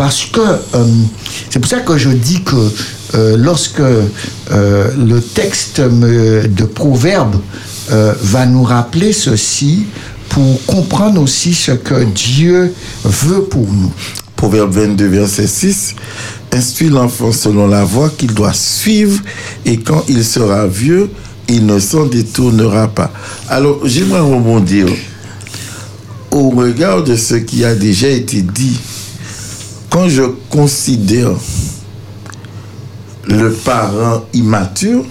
[0.04, 0.84] Parce que euh,
[1.48, 2.56] c'est pour ça que je dis que
[3.14, 4.04] euh, lorsque euh,
[4.98, 7.36] le texte de Proverbe
[7.88, 9.86] va nous rappeler ceci,
[10.28, 13.94] pour comprendre aussi ce que Dieu veut pour nous.
[14.36, 15.94] Proverbe 22, verset 6.
[16.52, 19.22] Instruis l'enfant selon la voie qu'il doit suivre,
[19.64, 21.08] et quand il sera vieux,
[21.48, 23.10] il ne s'en détournera pas.
[23.48, 24.86] Alors, j'aimerais rebondir
[26.30, 28.78] au regard de ce qui a déjà été dit
[29.94, 31.30] quand je considère
[33.28, 35.04] le parent immature,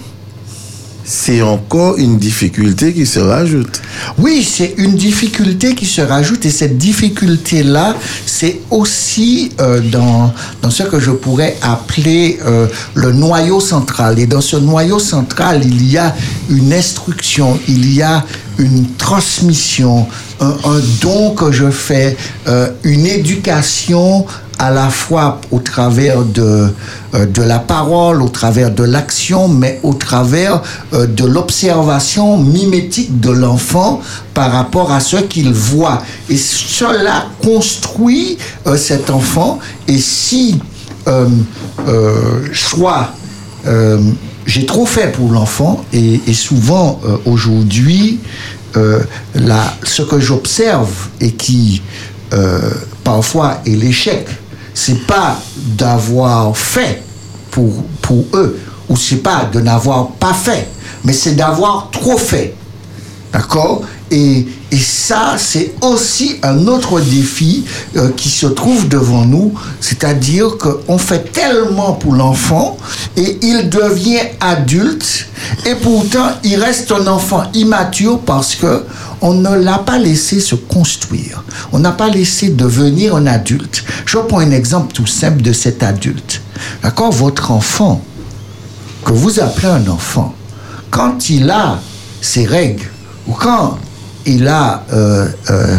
[1.02, 3.80] c'est encore une difficulté qui se rajoute.
[4.18, 10.70] Oui, c'est une difficulté qui se rajoute et cette difficulté-là, c'est aussi euh, dans, dans
[10.70, 14.18] ce que je pourrais appeler euh, le noyau central.
[14.18, 16.14] Et dans ce noyau central, il y a
[16.50, 18.22] une instruction, il y a
[18.58, 20.06] une transmission,
[20.40, 22.16] un, don que je fais,
[22.48, 24.26] euh, une éducation
[24.58, 26.68] à la fois au travers de,
[27.14, 30.62] euh, de la parole, au travers de l'action, mais au travers
[30.92, 34.00] euh, de l'observation mimétique de l'enfant
[34.32, 36.02] par rapport à ce qu'il voit.
[36.28, 39.58] Et cela construit euh, cet enfant.
[39.88, 40.60] Et si
[41.06, 41.28] euh,
[41.86, 43.10] euh, soit
[43.66, 44.00] euh,
[44.46, 48.20] j'ai trop fait pour l'enfant et, et souvent aujourd'hui
[48.74, 50.90] ce que j'observe
[51.20, 51.80] et qui
[53.04, 54.26] parfois est l'échec
[54.74, 57.02] c'est pas d'avoir fait
[57.50, 57.72] pour,
[58.34, 60.68] eux ou c'est pas de n'avoir pas fait
[61.04, 62.54] mais c'est d'avoir trop fait.
[63.32, 63.82] D'accord?
[64.10, 67.64] Et, et ça, c'est aussi un autre défi
[67.96, 72.76] euh, qui se trouve devant nous, c'est-à-dire qu'on fait tellement pour l'enfant
[73.16, 75.26] et il devient adulte
[75.66, 78.84] et pourtant il reste un enfant immature parce que
[79.24, 81.42] on ne l'a pas laissé se construire.
[81.72, 83.82] On n'a pas laissé devenir un adulte.
[84.04, 86.42] Je prends un exemple tout simple de cet adulte.
[86.82, 88.02] D'accord Votre enfant,
[89.02, 90.34] que vous appelez un enfant,
[90.90, 91.80] quand il a
[92.20, 92.86] ses règles,
[93.26, 93.78] ou quand
[94.26, 95.78] il a euh, euh,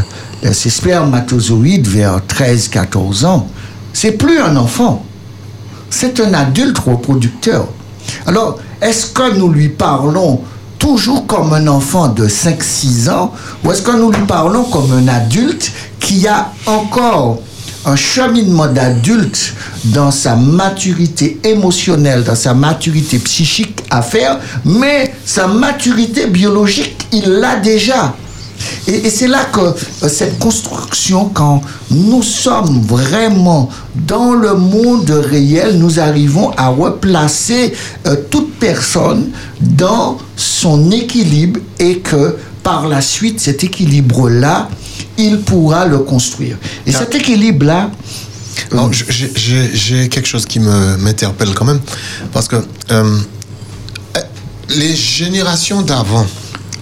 [0.51, 3.47] ses spermatozoïdes vers 13-14 ans,
[3.93, 5.05] c'est plus un enfant,
[5.91, 7.67] c'est un adulte reproducteur.
[8.25, 10.41] Alors, est-ce que nous lui parlons
[10.85, 15.07] toujours comme un enfant de 5-6 ans, ou est-ce que nous lui parlons comme un
[15.07, 17.39] adulte qui a encore
[17.87, 25.47] un cheminement d'adulte dans sa maturité émotionnelle, dans sa maturité psychique à faire, mais sa
[25.47, 28.13] maturité biologique, il l'a déjà.
[28.87, 35.09] Et, et c'est là que euh, cette construction, quand nous sommes vraiment dans le monde
[35.09, 37.73] réel, nous arrivons à replacer
[38.07, 44.69] euh, toute personne dans son équilibre et que par la suite, cet équilibre-là,
[45.17, 46.57] il pourra le construire.
[46.85, 47.91] Et cet équilibre-là,
[48.73, 51.79] euh, j'ai- quelque chose qui me m'interpelle quand même,
[52.33, 52.63] parce que euh,
[54.17, 54.21] euh,
[54.69, 56.25] les générations d'avant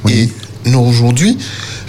[0.10, 0.30] et
[0.66, 1.38] nous aujourd'hui,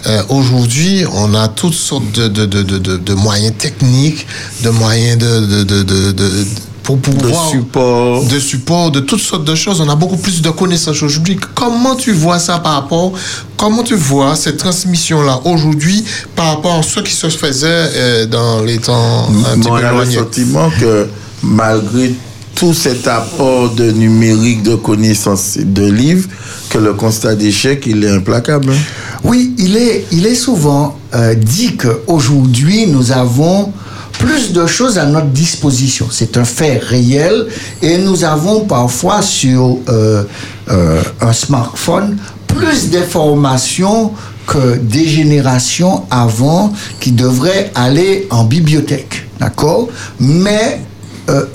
[0.07, 4.27] euh, aujourd'hui, on a toutes sortes de, de, de, de, de- de moyens techniques,
[4.63, 6.45] de moyens de, de, de, de, de-
[6.83, 8.25] pour De pouvoir support.
[8.27, 9.81] de support, de toutes sortes de choses.
[9.81, 11.39] On a beaucoup plus de connaissances aujourd'hui.
[11.55, 13.13] Comment tu vois ça par rapport,
[13.57, 16.05] comment tu vois cette transmission-là aujourd'hui
[16.37, 19.93] par rapport à ce qui se faisait euh, dans les temps un petit peu a
[20.05, 21.07] le sentiment que
[21.43, 22.13] malgré
[22.55, 26.29] tout cet apport de numérique, de connaissances, de livres,
[26.71, 28.71] que le constat d'échec, il est implacable.
[28.71, 28.77] hein.
[29.25, 33.73] Oui, il est, souvent euh, dit qu'aujourd'hui, nous avons
[34.19, 36.07] plus de choses à notre disposition.
[36.11, 37.47] C'est un fait réel
[37.83, 40.25] et nous avons parfois sur euh,
[40.71, 44.13] euh, un smartphone plus d'informations
[44.47, 49.27] que des générations avant qui devraient aller en bibliothèque.
[49.41, 49.89] D'accord?
[50.21, 50.81] Mais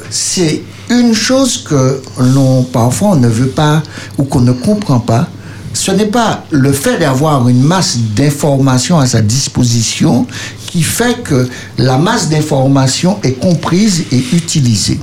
[0.09, 3.84] c'est une chose que l'on parfois on ne veut pas
[4.17, 5.28] ou qu'on ne comprend pas
[5.73, 10.25] ce n'est pas le fait d'avoir une masse d'informations à sa disposition
[10.67, 11.47] qui fait que
[11.78, 14.99] la masse d'informations est comprise et utilisée.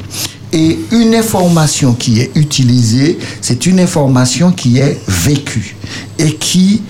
[0.52, 5.76] Et une information qui est utilisée, c'est une information qui est vécue
[6.18, 6.82] et qui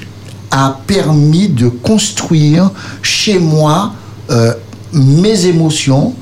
[0.50, 2.70] a permis de construire
[3.02, 3.92] chez moi
[4.30, 4.52] euh,
[4.92, 6.14] mes émotions,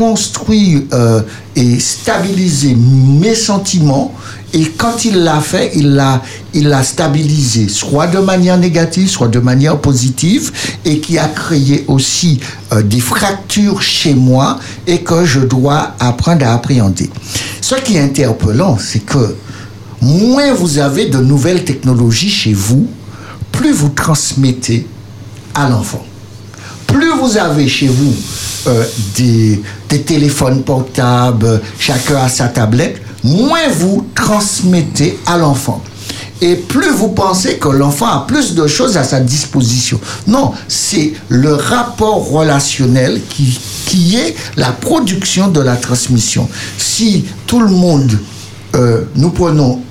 [0.00, 1.20] construire euh,
[1.54, 4.14] et stabiliser mes sentiments.
[4.54, 6.22] Et quand il l'a fait, il l'a,
[6.54, 10.52] il l'a stabilisé, soit de manière négative, soit de manière positive,
[10.86, 12.40] et qui a créé aussi
[12.72, 17.10] euh, des fractures chez moi et que je dois apprendre à appréhender.
[17.60, 19.36] Ce qui est interpellant, c'est que
[20.00, 22.88] moins vous avez de nouvelles technologies chez vous,
[23.52, 24.86] plus vous transmettez
[25.54, 26.06] à l'enfant
[26.90, 28.14] plus vous avez chez vous
[28.66, 28.84] euh,
[29.16, 35.82] des, des téléphones portables, chacun a sa tablette, moins vous transmettez à l'enfant.
[36.42, 40.00] Et plus vous pensez que l'enfant a plus de choses à sa disposition.
[40.26, 46.48] Non, c'est le rapport relationnel qui, qui est la production de la transmission.
[46.78, 48.18] Si tout le monde,
[48.74, 49.82] euh, nous prenons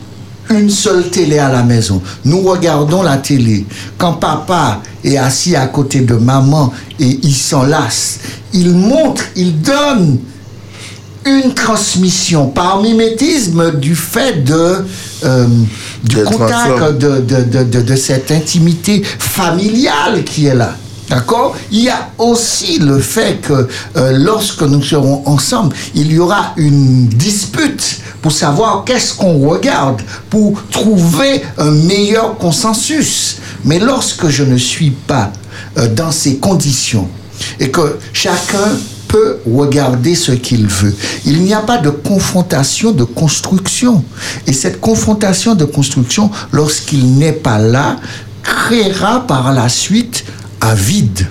[0.50, 2.02] une seule télé à la maison.
[2.26, 3.66] Nous regardons la télé.
[3.97, 8.20] Quand papa est assis à côté de maman et il s'enlace,
[8.54, 10.20] il montre, il donne
[11.26, 14.86] une transmission par mimétisme du fait de
[15.26, 15.47] euh,
[16.04, 20.76] du contact de, de, de, de cette intimité familiale qui est là.
[21.10, 21.55] D'accord?
[21.72, 26.53] Il y a aussi le fait que euh, lorsque nous serons ensemble, il y aura
[26.55, 33.38] une dispute pour savoir qu'est-ce qu'on regarde, pour trouver un meilleur consensus.
[33.66, 35.32] Mais lorsque je ne suis pas
[35.78, 37.07] euh, dans ces conditions
[37.60, 40.95] et que chacun peut regarder ce qu'il veut.
[41.26, 44.05] Il n'y a pas de confrontation de construction.
[44.45, 47.97] Et cette confrontation de construction, lorsqu'il n'est pas là,
[48.43, 50.26] créera par la suite
[50.76, 51.28] vide.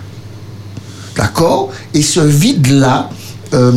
[1.17, 1.73] D'accord?
[1.95, 3.11] Et ce vide-là,
[3.55, 3.73] euh,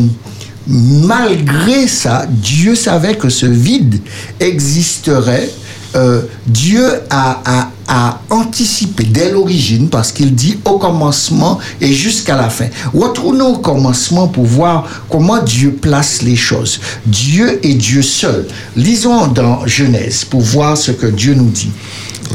[0.68, 4.00] malgré ça, Dieu savait que ce vide
[4.40, 5.50] existerait.
[5.96, 12.38] Euh, Dieu a, a- a anticipé dès l'origine parce qu'il dit au commencement et jusqu'à
[12.38, 12.68] la fin.
[12.94, 16.80] Retournons au commencement pour voir comment Dieu place les choses.
[17.06, 18.48] Dieu est Dieu seul.
[18.78, 21.72] Lisons dans Genèse pour voir ce que Dieu nous dit.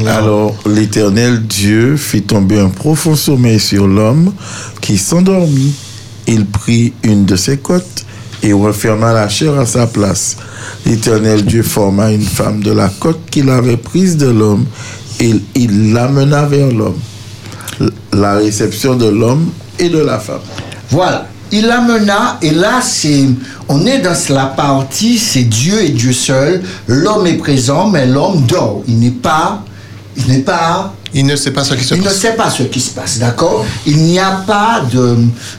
[0.05, 4.33] Alors l'Éternel Dieu fit tomber un profond sommeil sur l'homme
[4.81, 5.73] qui s'endormit.
[6.27, 8.05] Il prit une de ses côtes
[8.43, 10.37] et referma la chair à sa place.
[10.85, 14.65] L'Éternel Dieu forma une femme de la côte qu'il avait prise de l'homme
[15.19, 16.99] et il l'amena vers l'homme.
[18.13, 20.41] La réception de l'homme et de la femme.
[20.89, 21.27] Voilà.
[21.49, 23.23] Il amena, et là, c'est,
[23.69, 26.61] on est dans la partie, c'est Dieu et Dieu seul.
[26.87, 28.83] L'homme est présent, mais l'homme dort.
[28.85, 29.63] Il n'est pas,
[30.17, 32.17] il n'est pas, Il ne sait pas ce qui se il ne passe.
[32.17, 33.65] sait pas ce qui se passe, d'accord?
[33.85, 35.17] Il n'y a pas de,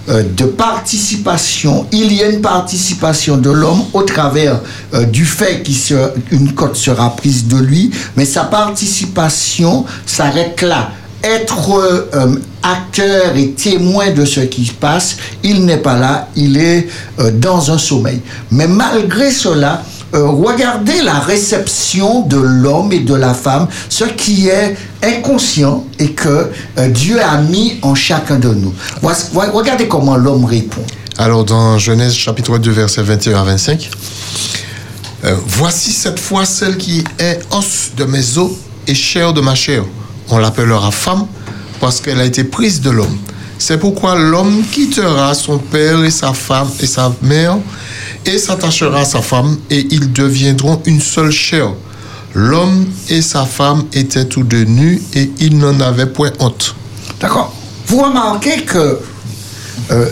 [0.09, 1.87] euh, de participation.
[1.93, 4.61] Il y a une participation de l'homme au travers
[4.95, 10.91] euh, du fait qu'une cote sera prise de lui, mais sa participation s'arrête là.
[11.23, 11.73] Être
[12.15, 16.87] euh, acteur et témoin de ce qui se passe, il n'est pas là, il est
[17.35, 18.21] dans un sommeil.
[18.53, 19.83] Mais malgré cela,
[20.15, 26.13] euh, regardez la réception de l'homme et de la femme, ce qui est inconscient et
[26.13, 28.73] que euh, Dieu a mis en chacun de nous.
[29.03, 30.83] Regardez comment l'homme répond.
[31.19, 33.91] Alors, dans Genèse chapitre 2, versets 21 à 25,
[35.25, 38.53] euh, Voici cette fois celle qui est os de mes os
[38.87, 39.85] et chair de ma chair.
[40.31, 41.27] On l'appellera femme
[41.81, 43.19] parce qu'elle a été prise de l'homme.
[43.59, 47.59] C'est pourquoi l'homme quittera son père et sa femme et sa mère
[48.25, 51.73] et s'attachera à sa femme et ils deviendront une seule chair.
[52.35, 56.77] L'homme et sa femme étaient tous deux nus et ils n'en avaient point honte.
[57.21, 57.53] D'accord
[57.87, 59.01] Vous remarquez que
[59.91, 60.07] euh,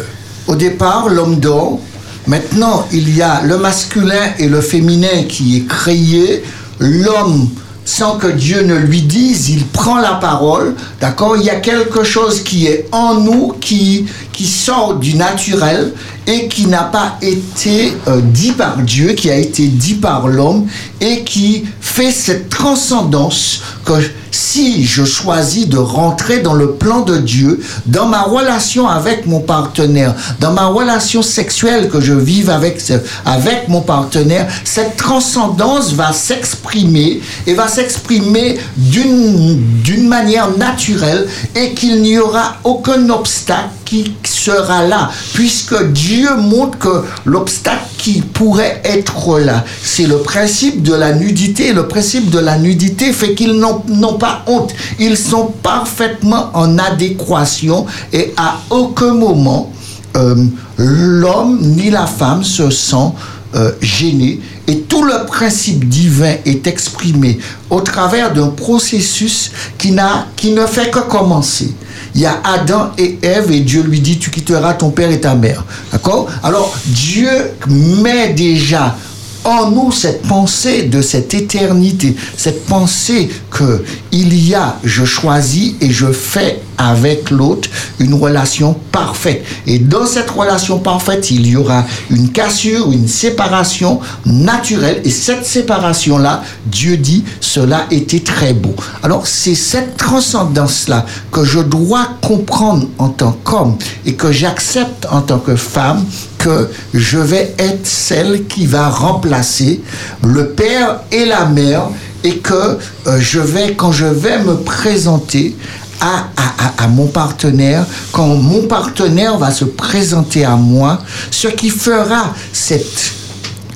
[0.46, 1.80] au départ, l'homme dort.
[2.26, 6.42] Maintenant, il y a le masculin et le féminin qui est créé.
[6.78, 7.48] L'homme,
[7.86, 10.74] sans que Dieu ne lui dise, il prend la parole.
[11.00, 11.36] D'accord?
[11.36, 15.92] Il y a quelque chose qui est en nous, qui, qui sort du naturel
[16.26, 20.66] et qui n'a pas été euh, dit par Dieu, qui a été dit par l'homme
[21.00, 23.92] et qui fait cette transcendance que
[24.30, 29.40] si je choisis de rentrer dans le plan de Dieu, dans ma relation avec mon
[29.40, 32.82] partenaire, dans ma relation sexuelle que je vive avec,
[33.24, 42.02] avec mon partenaire, cette transcendance va s'exprimer et va s'exprimer d'une manière naturelle et qu'il
[42.02, 49.38] n'y aura aucun obstacle qui sera là, puisque Dieu montre que l'obstacle qui pourrait être
[49.38, 51.72] là, c'est le principe de la nudité.
[51.72, 54.74] Le principe de la nudité fait qu'ils n'ont pas honte.
[54.98, 59.72] Ils sont parfaitement en adéquation et à aucun moment
[60.16, 60.34] euh,
[60.78, 63.12] l'homme ni la femme se sent
[63.54, 67.38] euh, gêné et tout le principe divin est exprimé
[67.70, 69.94] au travers d'un processus qui,
[70.36, 71.72] qui ne fait que commencer.
[72.16, 75.20] Il y a Adam et Ève et Dieu lui dit tu quitteras ton père et
[75.20, 75.64] ta mère.
[75.92, 76.28] D'accord?
[76.42, 77.28] Alors Dieu
[77.68, 78.96] met déjà
[79.44, 85.74] en nous cette pensée de cette éternité, cette pensée que il y a, je choisis
[85.82, 87.68] et je fais avec l'autre
[87.98, 89.44] une relation parfaite.
[89.66, 95.00] Et dans cette relation parfaite, il y aura une cassure, une séparation naturelle.
[95.04, 98.74] Et cette séparation-là, Dieu dit, cela était très beau.
[99.02, 105.22] Alors c'est cette transcendance-là que je dois comprendre en tant qu'homme et que j'accepte en
[105.22, 106.04] tant que femme
[106.38, 109.80] que je vais être celle qui va remplacer
[110.22, 111.88] le père et la mère
[112.24, 115.56] et que euh, je vais, quand je vais me présenter
[116.00, 123.12] à, mon partenaire, quand mon partenaire va se présenter à moi, ce qui fera cette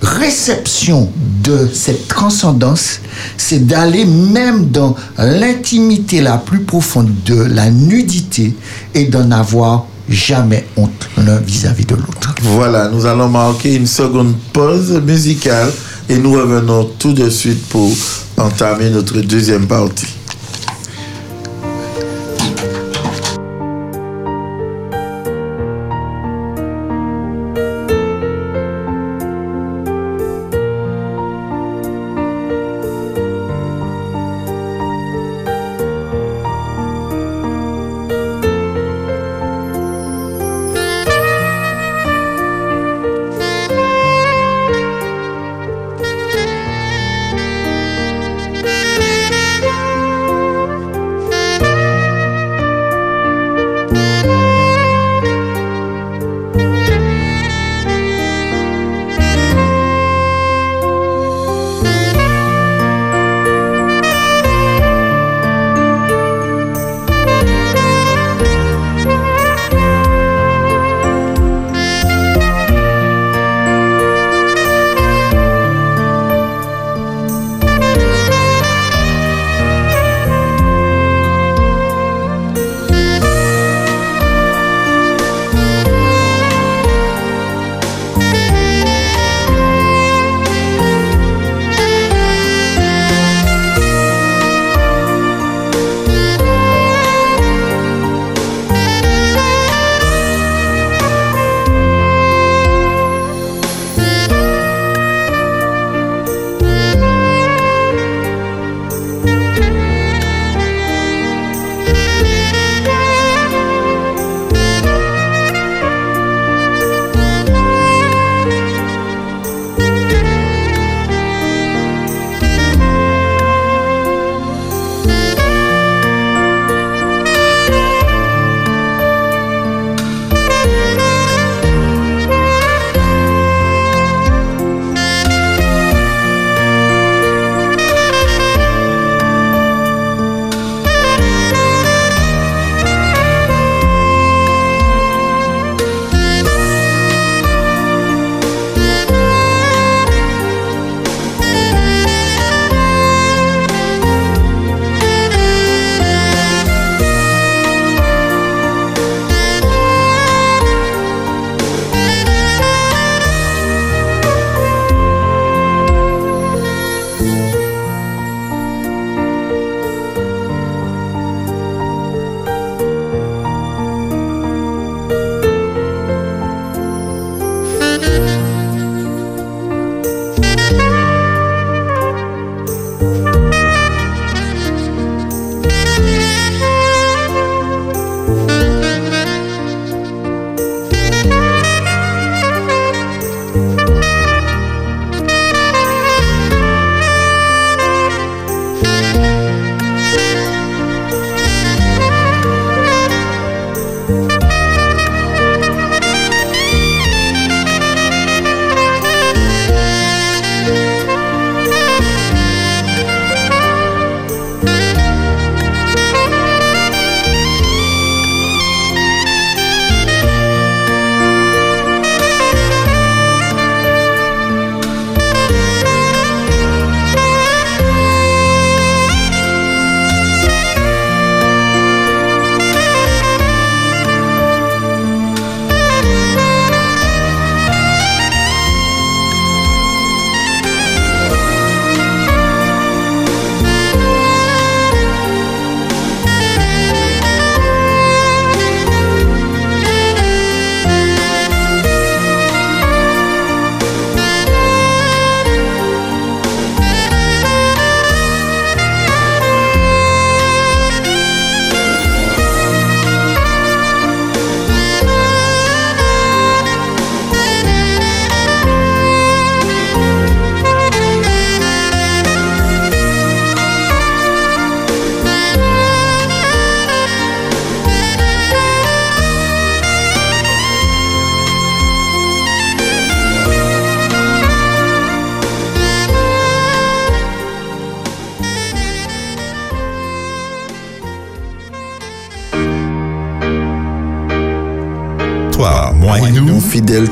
[0.01, 1.11] réception
[1.43, 3.01] de cette transcendance,
[3.37, 8.55] c'est d'aller même dans l'intimité la plus profonde de la nudité
[8.95, 12.35] et d'en avoir jamais honte l'un vis-à-vis de l'autre.
[12.43, 15.71] Voilà, nous allons marquer une seconde pause musicale
[16.09, 17.91] et nous revenons tout de suite pour
[18.37, 20.20] entamer notre deuxième partie.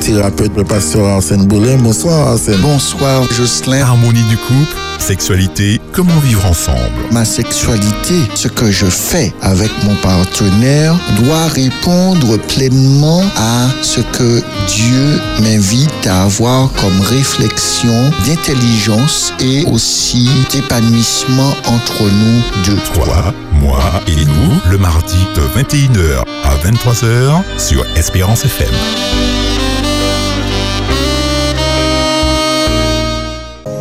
[0.01, 1.77] Thérapeute, le pasteur Arsène Boulin.
[1.77, 2.61] Bonsoir Arsène.
[2.61, 3.83] Bonsoir Jocelyn.
[3.83, 6.79] Harmonie du couple, sexualité, comment vivre ensemble?
[7.13, 14.43] Ma sexualité, ce que je fais avec mon partenaire doit répondre pleinement à ce que
[14.69, 22.81] Dieu m'invite à avoir comme réflexion d'intelligence et aussi d'épanouissement entre nous deux.
[22.95, 28.69] Toi, moi et nous, le mardi de 21h à 23h sur Espérance FM.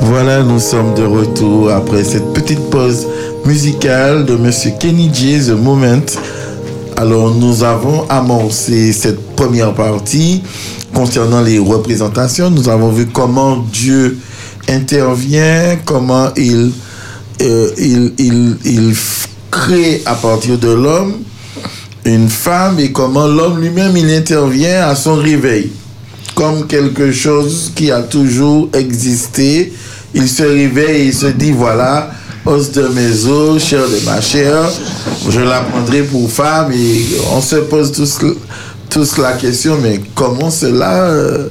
[0.10, 3.06] Voilà, nous sommes de retour après cette petite pause
[3.46, 6.06] musicale de Monsieur Kenny J, The Moment.
[6.96, 10.44] Alors, nous avons amorcé cette première partie
[10.94, 12.50] concernant les représentations.
[12.50, 14.18] Nous avons vu comment Dieu
[14.70, 16.72] intervient, comment il,
[17.42, 18.14] euh, il,
[18.64, 18.96] il,
[19.52, 21.16] crée à partir de l'homme
[22.06, 25.70] une femme et comment l'homme lui-même il intervient à son réveil
[26.34, 29.74] comme quelque chose qui a toujours existé.
[30.20, 32.10] Il se réveille et il se dit voilà,
[32.44, 34.68] os de mes os, chair de ma chair,
[35.30, 36.74] je la prendrai pour femme
[37.32, 38.18] on se pose tous,
[38.90, 41.50] tous la question mais comment cela euh,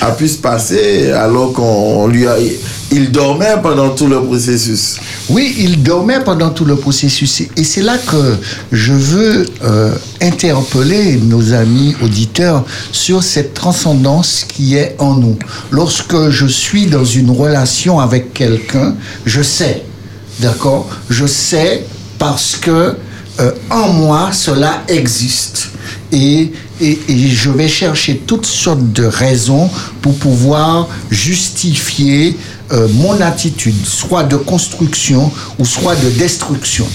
[0.00, 2.34] a pu se passer alors qu'on lui a
[2.90, 4.96] il dormait pendant tout le processus?
[5.28, 7.42] Oui, il dormait pendant tout le processus.
[7.56, 8.36] Et c'est là que
[8.72, 15.38] je veux euh, interpeller nos amis auditeurs sur cette transcendance qui est en nous.
[15.70, 18.94] Lorsque je suis dans une relation avec quelqu'un,
[19.26, 19.82] je sais,
[20.40, 20.88] d'accord?
[21.10, 21.84] Je sais
[22.18, 22.96] parce que
[23.40, 25.68] euh, en moi, cela existe.
[26.10, 29.68] Et, et, et je vais chercher toutes sortes de raisons
[30.00, 32.34] pour pouvoir justifier
[32.72, 36.86] euh, mon attitude, soit de construction ou soit de destruction.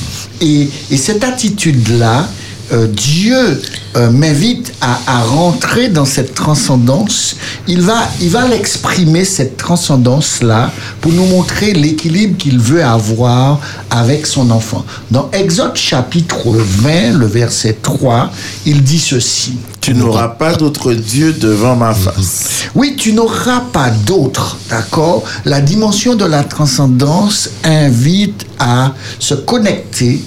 [0.41, 2.27] Et, et cette attitude-là,
[2.71, 3.61] euh, Dieu
[3.95, 7.35] euh, m'invite à, à rentrer dans cette transcendance.
[7.67, 13.59] Il va, il va l'exprimer, cette transcendance-là, pour nous montrer l'équilibre qu'il veut avoir
[13.89, 14.85] avec son enfant.
[15.11, 18.31] Dans Exode chapitre 20, le verset 3,
[18.65, 19.57] il dit ceci.
[19.81, 22.67] Tu n'auras pas d'autre Dieu devant ma face.
[22.73, 25.23] Oui, tu n'auras pas d'autre, d'accord?
[25.43, 30.23] La dimension de la transcendance invite à se connecter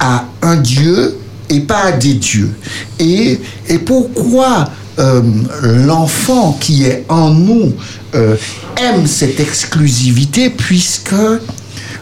[0.00, 1.18] à un Dieu
[1.48, 2.54] et pas des dieux.
[2.98, 4.68] Et, et pourquoi
[4.98, 5.22] euh,
[5.62, 7.72] l'enfant qui est en nous
[8.16, 8.36] euh,
[8.76, 11.14] aime cette exclusivité puisque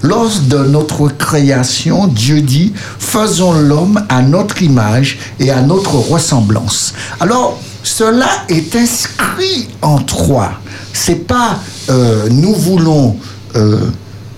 [0.03, 6.95] lors de notre création, Dieu dit, faisons l'homme à notre image et à notre ressemblance.
[7.21, 10.53] Alors, cela est inscrit en toi.
[10.93, 11.59] C'est pas
[11.91, 13.17] euh, nous voulons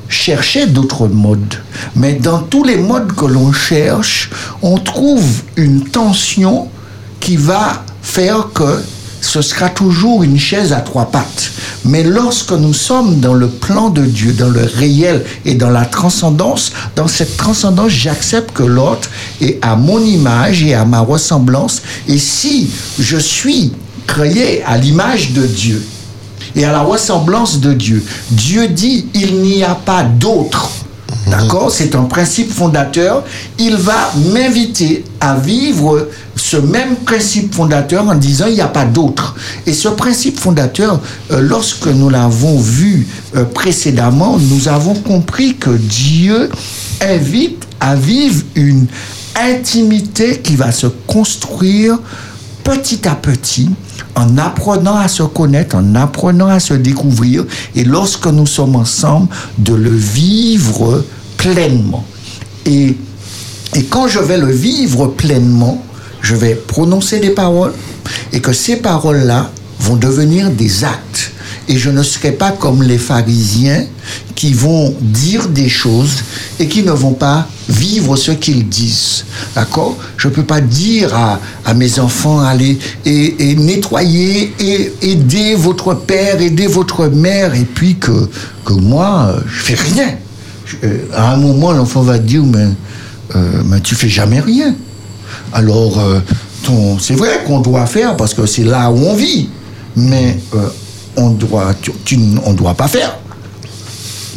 [0.08, 1.54] chercher d'autres modes,
[1.94, 4.30] mais dans tous les modes que l'on cherche,
[4.62, 6.68] on trouve une tension
[7.20, 8.82] qui va faire que
[9.20, 11.50] ce sera toujours une chaise à trois pattes.
[11.84, 15.84] Mais lorsque nous sommes dans le plan de Dieu, dans le réel et dans la
[15.84, 21.82] transcendance, dans cette transcendance, j'accepte que l'autre est à mon image et à ma ressemblance.
[22.06, 23.72] Et si je suis
[24.06, 25.84] créé à l'image de Dieu
[26.56, 30.70] et à la ressemblance de Dieu, Dieu dit, il n'y a pas d'autre.
[31.26, 31.70] D'accord?
[31.70, 33.22] C'est un principe fondateur.
[33.58, 38.84] Il va m'inviter à vivre ce même principe fondateur en disant il n'y a pas
[38.84, 39.34] d'autre.
[39.66, 45.70] Et ce principe fondateur, euh, lorsque nous l'avons vu euh, précédemment, nous avons compris que
[45.70, 46.48] Dieu
[47.02, 48.86] invite à vivre une
[49.36, 51.98] intimité qui va se construire
[52.68, 53.70] petit à petit
[54.14, 59.28] en apprenant à se connaître, en apprenant à se découvrir, et lorsque nous sommes ensemble,
[59.56, 61.02] de le vivre
[61.38, 62.04] pleinement.
[62.66, 62.96] Et,
[63.74, 65.82] et quand je vais le vivre pleinement,
[66.20, 67.72] je vais prononcer des paroles,
[68.32, 69.50] et que ces paroles-là
[69.80, 71.32] vont devenir des actes.
[71.68, 73.86] Et je ne serai pas comme les pharisiens
[74.38, 76.22] qui vont dire des choses
[76.60, 79.24] et qui ne vont pas vivre ce qu'ils disent.
[79.56, 79.96] D'accord?
[80.16, 81.12] Je ne peux pas dire
[81.66, 87.64] à, mes enfants, allez et, et nettoyer et aider votre père, aider votre mère, et
[87.64, 88.30] puis que,
[88.64, 90.14] que moi, je fais rien.
[90.66, 90.76] Je,
[91.12, 92.68] à un moment, l'enfant va dire, mais,
[93.34, 94.72] euh, mais tu fais jamais rien.
[95.52, 96.20] Alors, euh,
[97.00, 99.48] c'est vrai qu'on doit faire parce que c'est là où on vit,
[99.96, 100.68] mais euh,
[101.16, 103.18] on doit, tu, tu, on doit pas faire.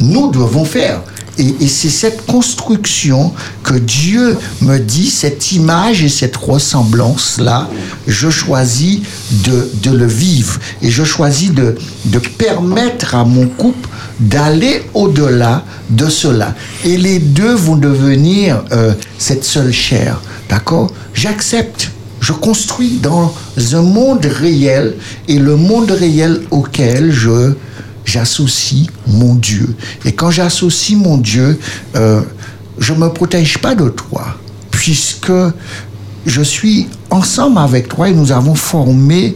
[0.02, 1.00] Nous devons faire.
[1.38, 3.32] Et, c'est cette construction
[3.62, 7.70] que Dieu me dit, cette image et cette ressemblance-là,
[8.06, 9.00] je choisis
[9.44, 10.58] de, de, le vivre.
[10.82, 11.76] Et je choisis de,
[12.06, 13.88] de permettre à mon couple
[14.20, 16.54] d'aller au-delà de cela.
[16.84, 20.20] Et les deux vont devenir euh, cette seule chair.
[20.50, 20.92] D'accord?
[21.14, 21.90] J'accepte
[22.22, 23.34] je construis dans
[23.72, 24.94] un monde réel
[25.26, 27.54] et le monde réel auquel je
[28.04, 29.74] j'associe mon Dieu.
[30.04, 31.58] Et quand j'associe mon Dieu,
[31.96, 32.22] euh,
[32.78, 34.36] je me protège pas de toi,
[34.70, 35.32] puisque
[36.26, 39.34] je suis ensemble avec toi et nous avons formé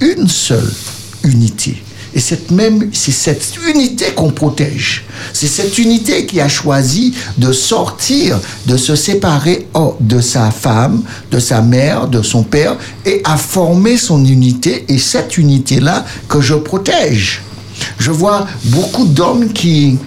[0.00, 0.70] une seule
[1.24, 1.82] unité.
[2.14, 5.04] Et cette même, c'est cette unité qu'on protège.
[5.32, 11.02] C'est cette unité qui a choisi de sortir, de se séparer oh, de sa femme,
[11.30, 14.86] de sa mère, de son père, et a formé son unité.
[14.88, 17.42] Et cette unité-là que je protège.
[17.98, 19.98] Je vois beaucoup d'hommes qui,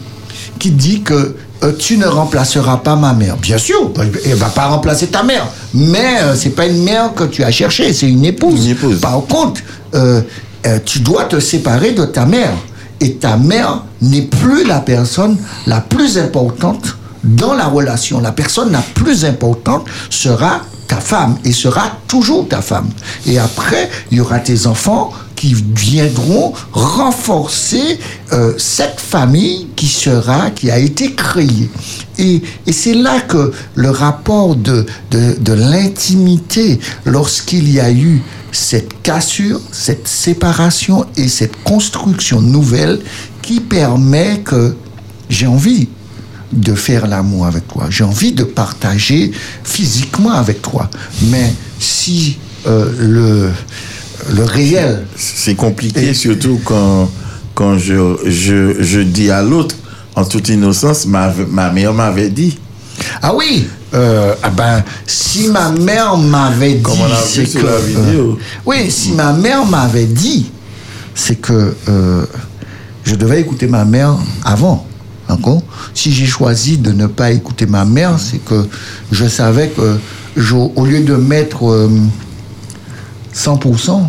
[0.60, 3.38] qui disent que euh, tu ne remplaceras pas ma mère.
[3.38, 3.92] Bien sûr,
[4.26, 7.52] elle va pas remplacer ta mère, mais euh, c'est pas une mère que tu as
[7.52, 8.66] cherchée, c'est une épouse.
[8.66, 9.00] Une épouse.
[9.00, 9.62] Par contre,
[9.94, 10.22] euh,
[10.66, 12.54] euh, tu dois te séparer de ta mère.
[13.00, 18.22] Et ta mère n'est plus la personne la plus importante dans la relation.
[18.22, 22.90] La personne la plus importante sera ta femme et sera toujours ta femme.
[23.26, 25.12] Et après, il y aura tes enfants
[25.42, 27.98] qui viendront renforcer
[28.32, 31.68] euh, cette famille qui sera, qui a été créée.
[32.20, 38.22] Et, et c'est là que le rapport de, de, l'intimité, lorsqu'il y a eu
[38.52, 43.00] cette cassure, cette séparation et cette construction nouvelle
[43.42, 44.76] qui permet que
[45.28, 45.90] j'ai envie
[46.54, 47.88] de faire l'amour avec toi.
[47.90, 49.32] J'ai envie de partager
[49.64, 50.88] physiquement avec toi.
[51.32, 52.38] Mais si
[52.68, 53.50] euh, le,
[54.34, 55.06] le réel...
[55.16, 57.10] C'est compliqué, surtout quand,
[57.54, 59.76] quand je, je, je dis à l'autre,
[60.16, 62.58] en toute innocence, ma, ma mère m'avait dit.
[63.22, 63.68] Ah oui?
[63.94, 66.82] Euh, ah ben, si ma mère m'avait dit...
[66.82, 68.38] Comme on a vu c'est sur que, la vidéo.
[68.40, 70.52] euh, oui, si ma mère m'avait dit,
[71.16, 72.26] c'est que euh,
[73.04, 74.86] je devais écouter ma mère avant.
[75.28, 75.62] D'accord?
[75.94, 78.66] Si j'ai choisi de ne pas écouter ma mère, c'est que
[79.12, 79.98] je savais que
[80.36, 81.64] je- au lieu de mettre
[83.36, 84.02] 100%,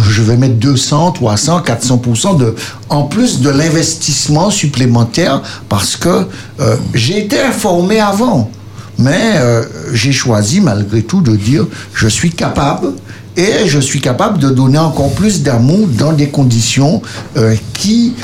[0.00, 2.54] je vais mettre 200, 300, 400% de,
[2.88, 6.26] en plus de l'investissement supplémentaire parce que
[6.60, 8.50] euh, j'ai été informé avant.
[8.98, 12.88] Mais euh, j'ai choisi malgré tout de dire je suis capable
[13.36, 17.00] et je suis capable de donner encore plus d'amour dans des conditions
[17.38, 18.14] euh, qui,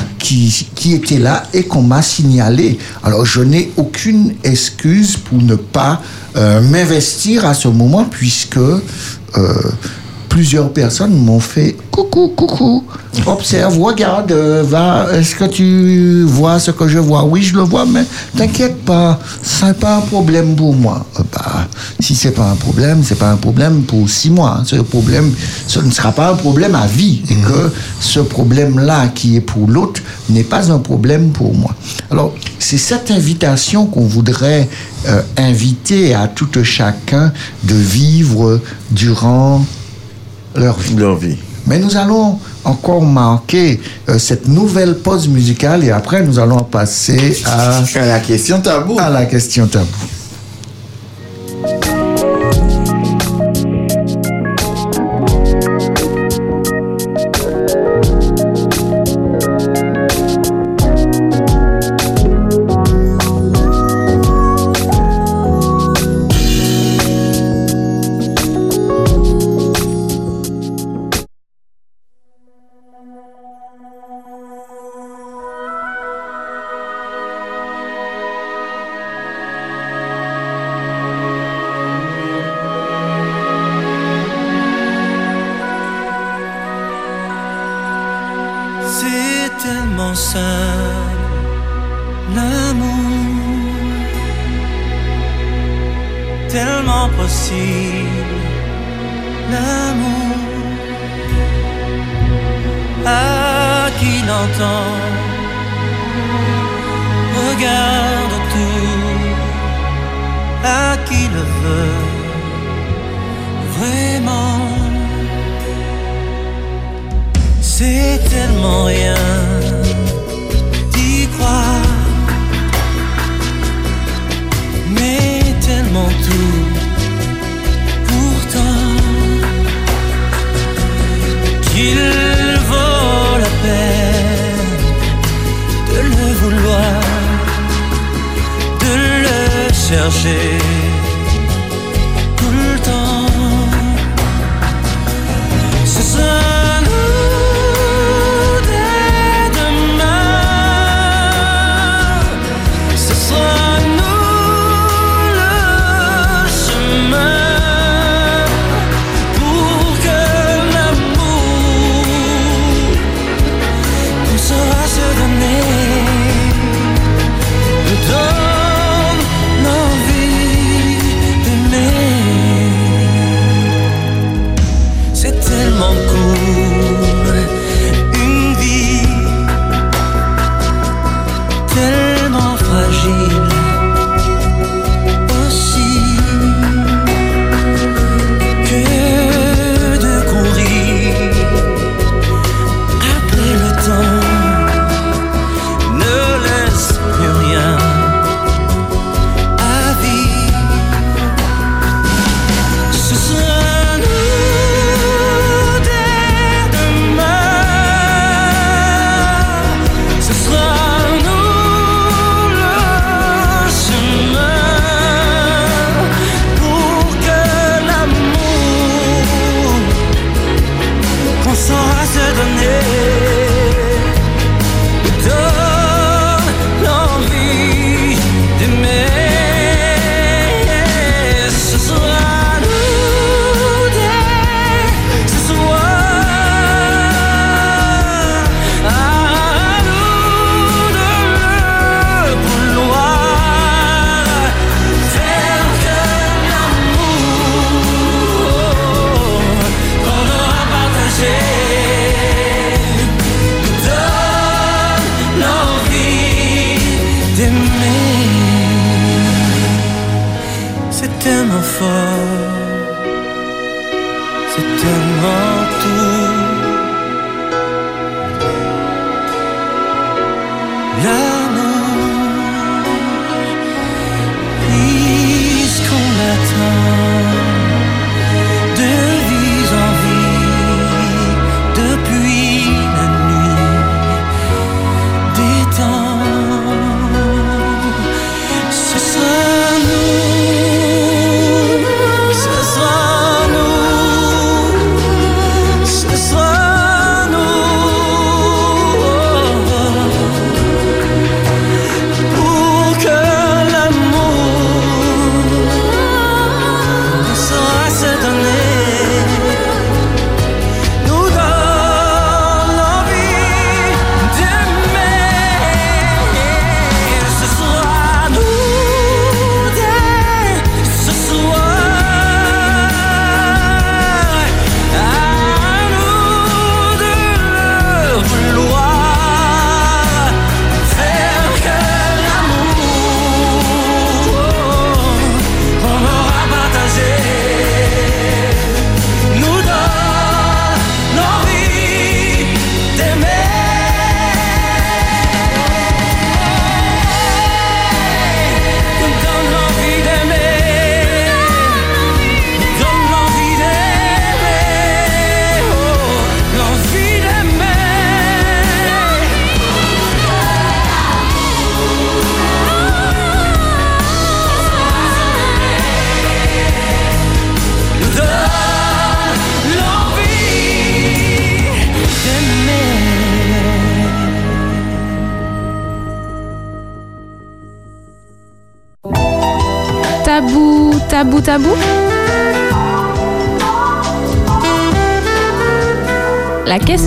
[0.92, 2.78] étaient là et qu'on m'a signalé.
[3.02, 6.00] Alors je n'ai aucune excuse pour ne pas
[6.34, 8.60] m'investir à ce moment puisque
[10.38, 12.84] plusieurs personnes m'ont fait coucou, coucou,
[13.26, 17.24] observe, regarde, euh, va, est-ce que tu vois ce que je vois?
[17.24, 18.04] Oui, je le vois, mais
[18.36, 21.04] t'inquiète pas, ce n'est pas un problème pour moi.
[21.18, 21.66] Euh, bah,
[21.98, 24.58] si c'est pas un problème, c'est pas un problème pour six mois.
[24.60, 24.62] hein.
[24.64, 25.32] Ce problème,
[25.66, 27.22] ce ne sera pas un problème à vie.
[27.30, 31.74] Et que ce problème-là qui est pour l'autre n'est pas un problème pour moi.
[32.12, 34.68] Alors, c'est cette invitation qu'on voudrait
[35.08, 37.32] euh, inviter à tout chacun
[37.64, 38.60] de vivre
[38.92, 39.64] durant
[40.58, 40.94] leur vie.
[40.96, 41.36] Leur vie.
[41.66, 47.36] Mais nous allons encore marquer euh, cette nouvelle pause musicale et après nous allons passer
[47.46, 48.98] à, À la question tabou.
[48.98, 49.86] à la question tabou.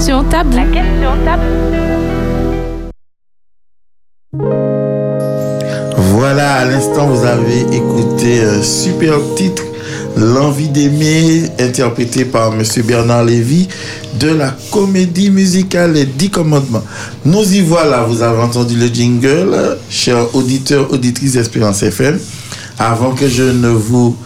[0.01, 0.25] Question.
[0.31, 1.11] La question.
[5.95, 9.63] Voilà, à l'instant, vous avez écouté un super titre,
[10.17, 13.69] L'envie d'aimer, interprété par Monsieur Bernard Lévy
[14.19, 16.83] de la comédie musicale Les Dix Commandements.
[17.23, 22.19] Nous y voilà, vous avez entendu le jingle, chers auditeurs, auditrices d'Espérance FM.
[22.83, 24.17] Avant que je ne vous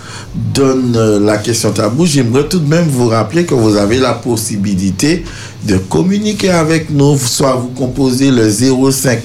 [0.53, 4.13] donne euh, la question tabou, j'aimerais tout de même vous rappeler que vous avez la
[4.13, 5.25] possibilité
[5.65, 9.19] de communiquer avec nous, soit vous composez le 05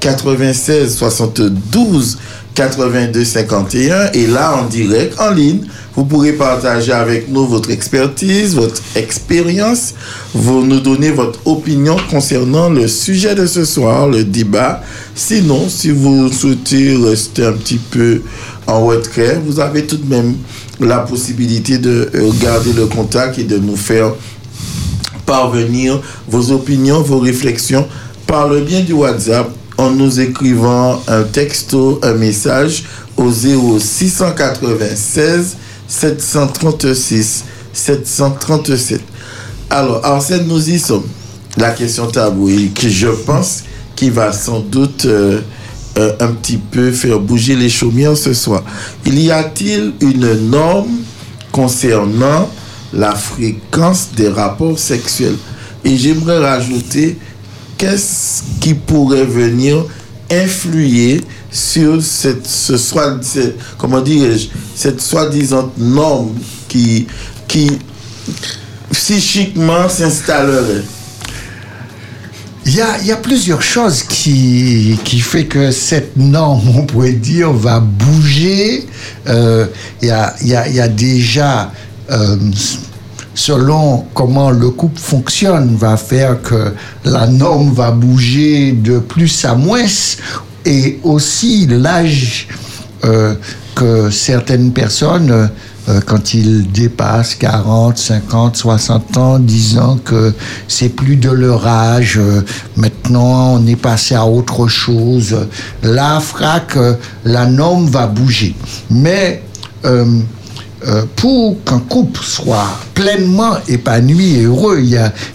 [0.00, 2.18] 96 72
[2.54, 5.60] 82 51 et là en direct en ligne
[5.96, 9.94] vous pourrez partager avec nous votre expertise votre expérience
[10.34, 14.82] vous nous donner votre opinion concernant le sujet de ce soir le débat.
[15.14, 18.20] Sinon si vous souhaitez rester un petit peu
[18.66, 20.34] en retrait vous avez tout de même
[20.80, 24.12] la possibilité de euh, garder le contact et de nous faire
[25.26, 27.86] parvenir vos opinions, vos réflexions
[28.26, 32.84] par le bien du WhatsApp en nous écrivant un texto, un message
[33.16, 35.56] au 0696
[35.86, 39.00] 736 737.
[39.70, 41.06] Alors, Arsène, nous y sommes.
[41.56, 43.64] La question tabou, qui je pense
[43.96, 45.40] qui va sans doute euh,
[45.98, 48.62] euh, un petit peu faire bouger les chaumières ce soir.
[49.06, 50.98] Il y a-t-il une norme
[51.52, 52.50] concernant
[52.92, 55.36] la fréquence des rapports sexuels?
[55.84, 57.16] Et j'aimerais rajouter
[57.76, 59.84] qu'est-ce qui pourrait venir
[60.30, 61.20] influer
[61.50, 63.52] sur cette, ce soi-disant
[65.78, 66.34] norme
[66.68, 67.06] qui
[68.90, 70.82] psychiquement s'installerait.
[72.66, 77.12] Il y a, y a plusieurs choses qui, qui fait que cette norme, on pourrait
[77.12, 78.86] dire, va bouger.
[79.28, 79.66] Euh,
[80.00, 81.70] il, y a, y a- y a déjà,
[82.10, 82.36] euh,
[83.34, 86.72] selon comment le couple fonctionne, va faire que
[87.04, 89.84] la norme va bouger de plus à moins.
[90.64, 92.48] Et aussi l'âge
[93.04, 93.34] euh,
[93.74, 95.50] que certaines personnes,
[95.88, 100.32] euh, quand ils dépassent 40, 50, 60 ans, disant que
[100.66, 102.42] c'est plus de leur âge, euh,
[102.76, 105.46] maintenant on est passé à autre chose,
[105.82, 108.54] là, frac, euh, la norme va bouger.
[108.90, 109.42] Mais
[110.86, 114.90] euh, pour qu'un couple soit pleinement épanoui et heureux, il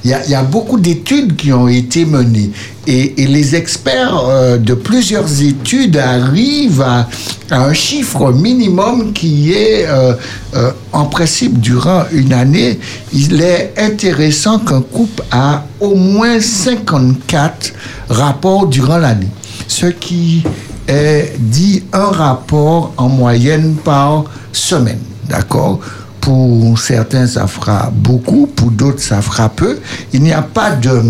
[0.06, 2.52] y a, beaucoup d'études qui ont été menées.
[2.86, 7.08] Et, les experts euh, de plusieurs études arrivent à,
[7.52, 10.14] un chiffre minimum qui est, euh,
[10.94, 12.80] en principe, durant une année,
[13.12, 17.74] il est intéressant qu'un couple a au moins 54
[18.10, 19.30] rapports durant l'année.
[19.68, 20.44] Ce qui
[20.88, 25.00] est dit un rapport en moyenne par semaine.
[25.30, 25.80] D'accord
[26.20, 29.80] Pour certains, ça fera beaucoup, pour d'autres, ça fera peu.
[30.12, 31.04] Il n'y a pas de,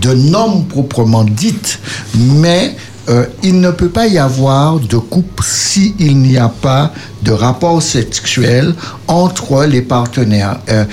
[0.00, 1.78] de normes proprement dites,
[2.16, 2.74] mais
[3.08, 7.82] euh, il ne peut pas y avoir de couple s'il n'y a pas de rapport
[7.82, 8.74] sexuel
[9.06, 10.58] entre les partenaires.
[10.68, 10.84] Euh,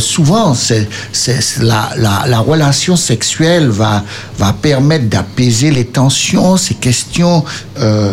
[0.00, 0.54] souvent,
[1.60, 4.04] la, la, la relation sexuelle va,
[4.38, 7.42] va permettre d'apaiser les tensions, ces questions
[7.78, 8.12] euh,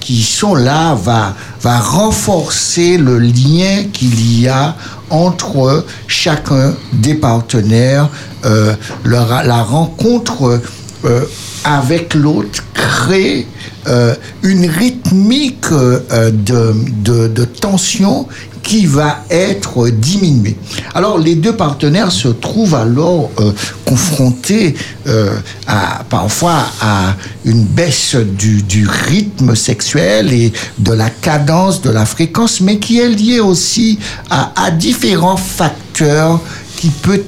[0.00, 4.74] qui sont là, va, va renforcer le lien qu'il y a
[5.10, 8.08] entre chacun des partenaires.
[8.44, 8.74] Euh,
[9.04, 10.60] la rencontre
[11.04, 11.24] euh,
[11.64, 13.46] avec l'autre crée
[13.86, 18.26] euh, une rythmique euh, de, de, de tension
[18.64, 20.56] qui va être diminuée.
[20.94, 23.52] Alors les deux partenaires se trouvent alors euh,
[23.84, 24.74] confrontés
[25.06, 25.36] euh,
[25.66, 32.06] à, parfois à une baisse du, du rythme sexuel et de la cadence, de la
[32.06, 33.98] fréquence, mais qui est liée aussi
[34.30, 36.40] à, à différents facteurs
[36.76, 37.22] qui peut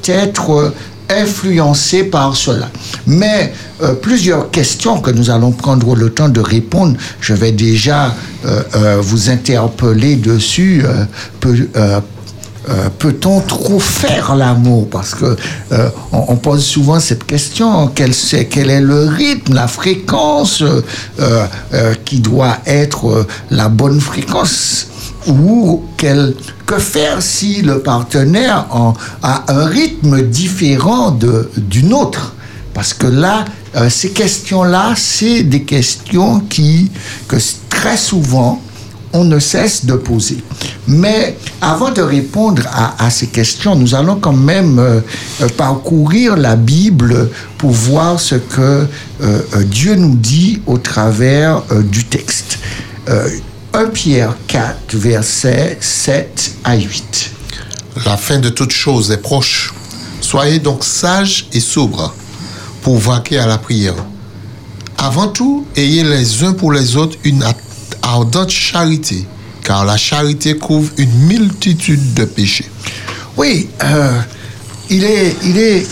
[1.08, 2.68] être euh, influencé par cela.
[3.06, 3.52] Mais
[3.82, 8.62] euh, plusieurs questions que nous allons prendre le temps de répondre, je vais déjà euh,
[8.74, 10.84] euh, vous interpeller dessus.
[11.40, 11.68] Peut-
[12.98, 14.88] Peut-on trop faire l'amour?
[14.90, 15.36] Parce que
[16.12, 20.64] on, on pose souvent cette question quel, est le rythme, la fréquence
[22.04, 24.88] qui doit être la bonne fréquence?
[25.28, 26.34] Ou quel,
[26.66, 32.34] que faire si le partenaire en- a un rythme différent de, d'une autre?
[32.74, 33.44] Parce que là,
[33.76, 36.90] euh, ces questions-là, c'est des questions qui,
[37.26, 37.36] que
[37.70, 38.60] très souvent,
[39.12, 40.38] on ne cesse de poser.
[40.86, 42.62] Mais avant de répondre
[42.98, 45.00] à, ces questions, nous allons quand même euh,
[45.40, 48.86] euh, parcourir la Bible pour voir ce que
[49.64, 52.58] Dieu nous dit au travers du texte.
[53.76, 57.30] Euh, 1 Pierre 4, versets 7 à 8.
[58.04, 59.72] La fin de toute chose est proche.
[60.20, 62.14] Soyez donc sages et sobres
[62.82, 63.94] pour vaquer à la prière.
[64.98, 67.44] Avant tout, ayez les uns pour les autres une
[68.02, 69.26] ardente charité,
[69.62, 72.70] car la charité couvre une multitude de péchés.
[73.36, 74.18] Oui, euh,
[74.88, 75.86] il, est, il, est,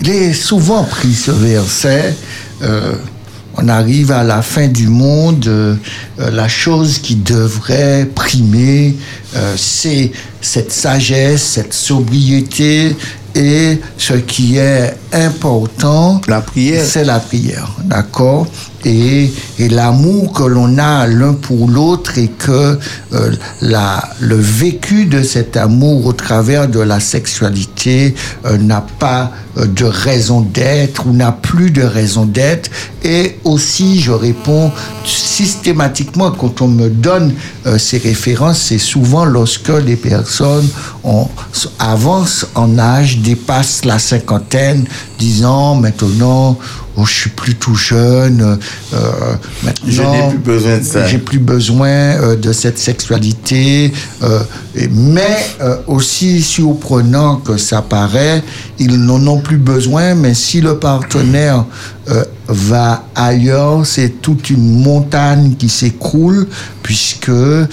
[0.00, 2.16] il est souvent pris ce verset.
[2.62, 2.94] euh,
[3.62, 5.74] on arrive à la fin du monde, euh,
[6.18, 8.96] euh, la chose qui devrait primer,
[9.36, 12.96] euh, c'est cette sagesse, cette sobriété,
[13.34, 16.84] et ce qui est important, La prière.
[16.84, 18.46] c'est la prière, d'accord?
[18.84, 22.78] Et, et l'amour que l'on a l'un pour l'autre et que
[23.12, 28.14] euh, la, le vécu de cet amour au travers de la sexualité
[28.46, 32.70] euh, n'a pas euh, de raison d'être ou n'a plus de raison d'être.
[33.02, 34.70] Et aussi, je réponds
[35.04, 37.34] systématiquement quand on me donne
[37.66, 40.68] euh, ces références, c'est souvent lorsque les personnes
[41.02, 41.28] ont,
[41.78, 44.84] avancent en âge, dépassent la cinquantaine,
[45.18, 46.58] disant maintenant,
[47.00, 48.58] oh, je suis plus tout jeune,
[48.94, 48.96] euh,
[49.62, 51.06] maintenant, Je n'ai plus besoin de ça.
[51.06, 53.92] j'ai plus besoin euh, de cette sexualité,
[54.22, 54.40] euh,
[54.90, 58.42] mais euh, aussi surprenant que ça paraît,
[58.78, 61.64] ils n'en ont plus besoin, mais si le partenaire
[62.48, 66.48] va ailleurs, c'est toute une montagne qui s'écroule,
[66.82, 67.66] puisque euh,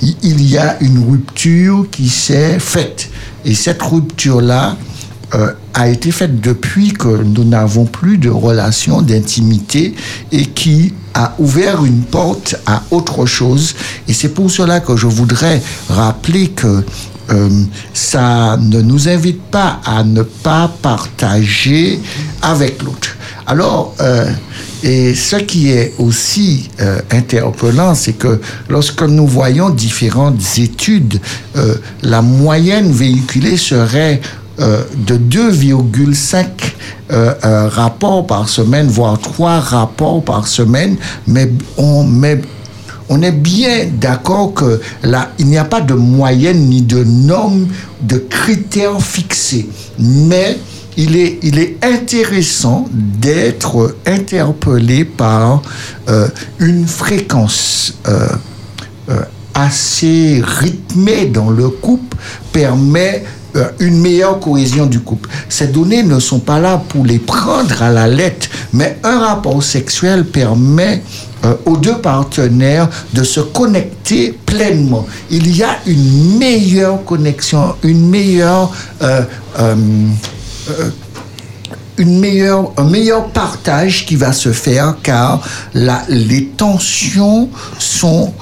[0.00, 3.08] il- il y a une rupture qui s'est faite.
[3.44, 4.76] Et cette rupture-là,
[5.34, 9.94] euh, a été faite depuis que nous n'avons plus de relation d'intimité
[10.30, 13.74] et qui a ouvert une porte à autre chose.
[14.08, 16.84] Et c'est pour cela que je voudrais rappeler que
[17.30, 17.48] euh,
[17.94, 21.98] ça ne nous invite pas à ne pas partager
[22.42, 23.16] avec l'autre.
[23.46, 24.30] Alors, euh,
[24.82, 26.68] et ce qui est aussi
[27.10, 31.20] interpellant, c'est que lorsque nous voyons différentes études,
[32.02, 34.20] la moyenne véhiculée serait
[34.62, 36.46] euh, de 2,5
[37.10, 40.96] euh, euh, rapports par semaine, voire 3 rapports par semaine,
[41.26, 42.06] mais on
[43.08, 47.66] on est bien d'accord que là, il n'y a pas de moyenne ni de normes,
[48.02, 49.68] de critères fixés.
[49.98, 50.58] Mais
[50.96, 55.62] il est, il est intéressant d'être interpellé par
[56.58, 57.94] une fréquence
[59.54, 62.16] assez rythmée dans le couple
[62.52, 63.24] permet
[63.80, 65.28] une meilleure cohésion du couple.
[65.48, 69.62] Ces données ne sont pas là pour les prendre à la lettre, mais un rapport
[69.62, 71.02] sexuel permet
[71.44, 75.06] euh, aux deux partenaires de se connecter pleinement.
[75.30, 78.70] Il y a une meilleure connexion, une meilleure
[79.02, 79.22] euh,
[79.58, 79.74] euh,
[80.70, 80.90] euh,
[81.98, 88.32] une meilleure, un meilleur partage qui va se faire car la, les tensions sont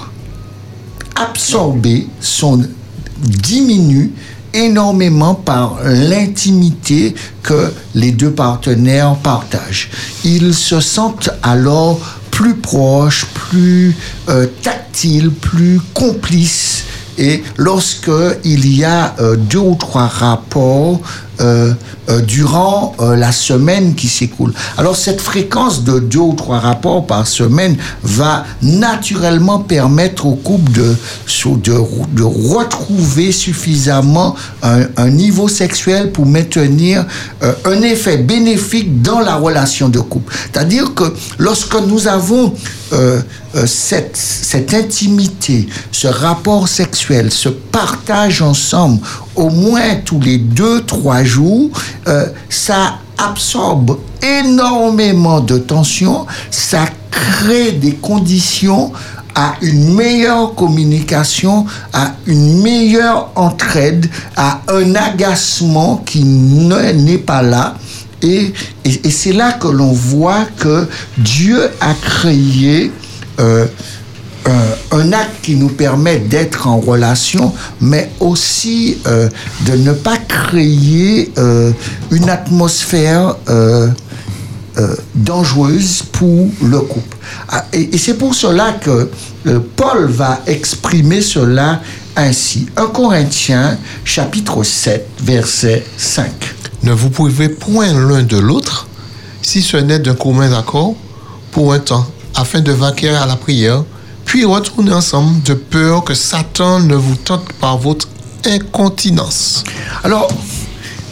[1.17, 2.63] absorbées, sont
[3.19, 4.11] diminuées
[4.55, 9.91] énormément par l'intimité que les deux partenaires partagent.
[10.25, 13.95] Ils se sentent alors plus proches, plus
[14.29, 16.85] euh, tactiles, plus complices.
[17.19, 18.11] Et lorsque
[18.45, 21.01] il y a euh, deux ou trois rapports
[21.41, 21.75] euh,
[22.11, 24.53] euh, durant euh, la semaine qui s'écoule.
[24.77, 30.73] Alors cette fréquence de deux ou trois rapports par semaine va naturellement permettre au couple
[30.73, 30.97] de,
[31.57, 37.05] de, retrouver suffisamment un, niveau sexuel pour maintenir
[37.43, 40.35] euh, un effet bénéfique dans la relation de couple.
[40.53, 41.05] C'est-à-dire que
[41.39, 42.55] lorsque nous avons
[43.67, 49.01] cette, cette intimité, ce rapport sexuel, ce partage ensemble,
[49.37, 51.71] au moins tous les deux, trois jours,
[52.09, 58.93] euh, ça absorbe énormément de tension, ça crée des conditions
[59.35, 67.43] à une meilleure communication, à une meilleure entraide, à un agacement qui ne- n'est pas
[67.43, 67.77] là.
[68.23, 68.53] Et
[69.11, 70.87] c'est là que l'on voit que
[71.17, 72.91] Dieu a créé
[73.39, 73.67] euh,
[74.47, 79.29] un, un acte qui nous permet d'être en relation, mais aussi euh,
[79.67, 81.73] de ne pas créer euh,
[82.11, 83.89] une atmosphère euh,
[84.79, 87.17] euh, dangereuse pour le couple.
[87.49, 89.11] Ah, Et, c'est pour cela que
[89.47, 91.81] euh, Paul va exprimer cela
[92.17, 92.67] ainsi.
[92.77, 96.31] 1 Corinthiens chapitre 7 verset 5.
[96.85, 98.87] Ne vous privez point l'un de l'autre,
[99.43, 100.95] si ce n'est d'un commun accord,
[101.51, 103.85] pour un temps, afin de vaquer à la prière,
[104.31, 108.07] puis retourner ensemble de peur que Satan ne vous tente par votre
[108.47, 109.65] incontinence.
[110.05, 110.29] Alors,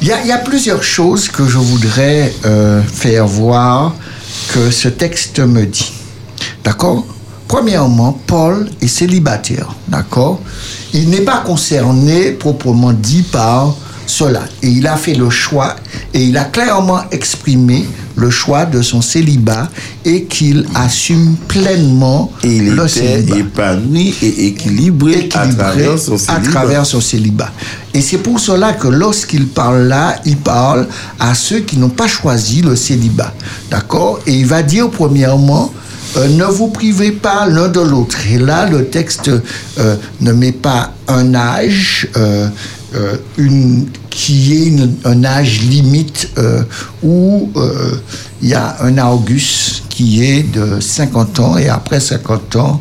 [0.00, 3.92] il y, a- il y a plusieurs choses que je voudrais euh, faire voir
[4.54, 5.92] que ce texte me dit.
[6.62, 7.04] D'accord?
[7.48, 9.74] Premièrement, Paul est célibataire.
[9.88, 10.38] D'accord?
[10.92, 13.74] Il n'est pas concerné proprement dit par
[14.08, 14.42] cela.
[14.62, 15.76] Et il a fait le choix
[16.14, 17.86] et il a clairement exprimé
[18.16, 19.68] le choix de son célibat
[20.04, 25.98] et qu'il assume pleinement Et il le était célibat épanoui et équilibré, à équilibré travers
[25.98, 26.50] son à célibat.
[26.50, 27.52] travers son célibat.
[27.94, 30.88] Et c'est pour cela que lorsqu'il parle là, il parle
[31.20, 33.32] à ceux qui n'ont pas choisi le célibat.
[33.70, 34.20] D'accord?
[34.26, 35.72] Et il va dire premièrement,
[36.16, 38.16] euh, ne vous privez pas l'un de l'autre.
[38.30, 39.30] Et là, le texte
[39.78, 42.48] euh, ne met pas un âge, euh,
[42.94, 46.62] euh, une, qui est une- un âge limite euh,
[47.02, 47.96] où euh,
[48.42, 52.80] il y a un Auguste qui est de 50 ans et après 50 ans,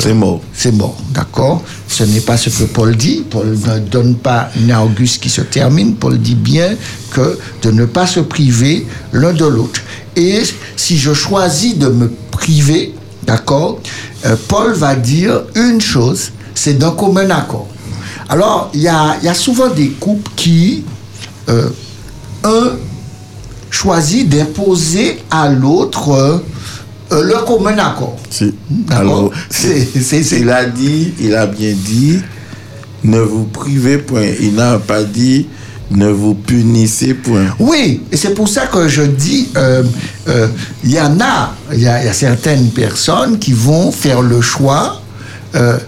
[0.00, 0.40] C'est mort.
[0.52, 1.62] c'est mort, d'accord?
[1.86, 3.24] Ce n'est pas ce que Paul dit.
[3.30, 5.94] Paul ne donne pas une Auguste qui se termine.
[5.94, 6.74] Paul dit bien
[7.12, 9.80] que de ne pas se priver l'un de l'autre.
[10.16, 10.42] Et
[10.76, 12.92] si je choisis de me priver,
[13.24, 13.78] d'accord
[14.48, 17.68] Paul va dire une chose, c'est d'un commun accord.
[18.28, 20.84] Alors, il y a, il y a souvent des couples qui,
[21.48, 21.68] euh,
[22.44, 22.70] un,
[23.70, 26.10] choisit d'imposer à l'autre
[27.12, 28.16] euh, le commun accord.
[28.30, 28.54] Si.
[28.90, 32.20] Alors, C'est- c'est- c'est- il a dit, il a bien dit,
[33.02, 34.26] ne vous privez point.
[34.40, 35.46] Il n'a pas dit,
[35.90, 37.46] ne vous punissez point.
[37.58, 39.82] Oui, et c'est pour ça que je dis, euh,
[40.28, 40.48] euh,
[40.82, 44.22] il y en a, il y, a il y a certaines personnes qui vont faire
[44.22, 45.00] le choix
[45.54, 45.78] euh,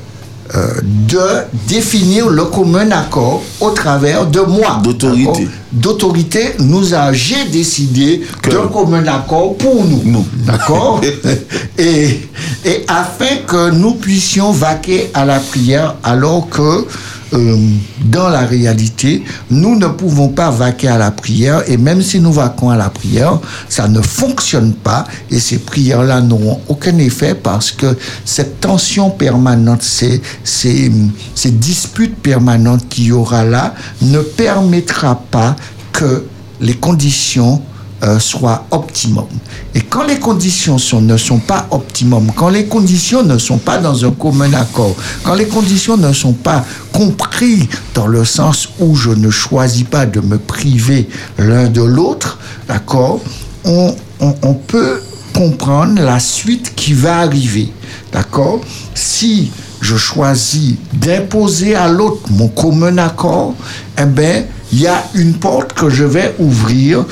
[0.55, 1.21] euh, de
[1.69, 4.81] définir le commun accord au travers de moi.
[4.83, 5.49] D'autorité.
[5.73, 10.03] D'autorité, nous a, j'ai décidé Que- d'un commun accord pour nous.
[10.05, 10.27] Nous.
[10.47, 11.01] D'accord
[11.79, 12.21] et,
[12.65, 16.87] et afin que nous puissions vaquer à la prière alors que
[17.33, 17.57] euh,
[18.05, 22.33] dans la réalité, nous ne pouvons pas vaquer à la prière et même si nous
[22.33, 27.73] vaquons à la prière, ça ne fonctionne pas et ces prières-là n'auront aucun effet parce
[27.73, 30.93] que cette tension permanente, ces, ces,
[31.35, 35.57] ces disputes permanentes qu'il y aura là ne permettra pas
[35.93, 36.25] que
[36.61, 37.61] les conditions
[38.03, 39.27] euh, soient optimum.
[39.75, 44.05] Et quand les conditions ne sont pas optimum, quand les conditions ne sont pas dans
[44.05, 49.11] un commun accord, quand les conditions ne sont pas comprises dans le sens où je
[49.11, 51.09] ne choisis pas de me priver
[51.39, 53.21] l'un de l'autre, d'accord,
[53.65, 55.01] on, on, on peut
[55.35, 57.71] comprendre la suite qui va arriver.
[58.13, 58.61] D'accord
[58.95, 59.51] Si
[59.87, 63.55] je choisis d'imposer à l'autre mon commun accord,
[63.97, 67.05] eh bien, il y a une porte que je vais ouvrir,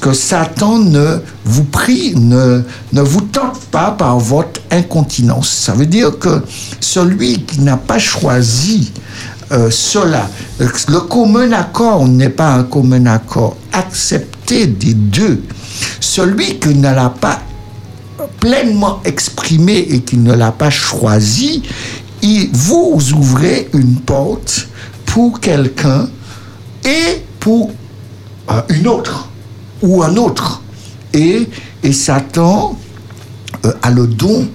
[0.00, 2.62] que Satan ne vous prie, ne,
[2.92, 5.48] ne vous tente pas par votre incontinence.
[5.48, 6.42] Ça veut dire que
[6.80, 8.92] celui qui n'a pas choisi
[9.52, 10.28] euh, cela,
[10.58, 15.40] le commun accord n'est pas un commun accord accepté des deux.
[16.00, 17.38] Celui qui ne l'a pas
[18.40, 21.62] pleinement exprimé et qui ne l'a pas choisi,
[22.52, 24.68] vous ouvrez une porte
[25.06, 26.08] pour quelqu'un
[26.84, 27.70] et pour
[28.50, 29.28] euh, une autre
[29.82, 30.62] ou un autre.
[31.12, 31.48] Et,
[31.92, 32.78] Satan
[33.64, 34.46] euh, a le don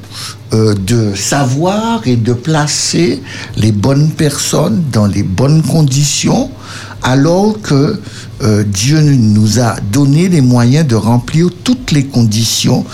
[0.53, 3.23] euh, de savoir et de placer
[3.57, 6.51] les bonnes personnes dans les bonnes conditions
[7.01, 7.99] alors que
[8.65, 12.85] Dieu nous a donné les moyens de remplir toutes les conditions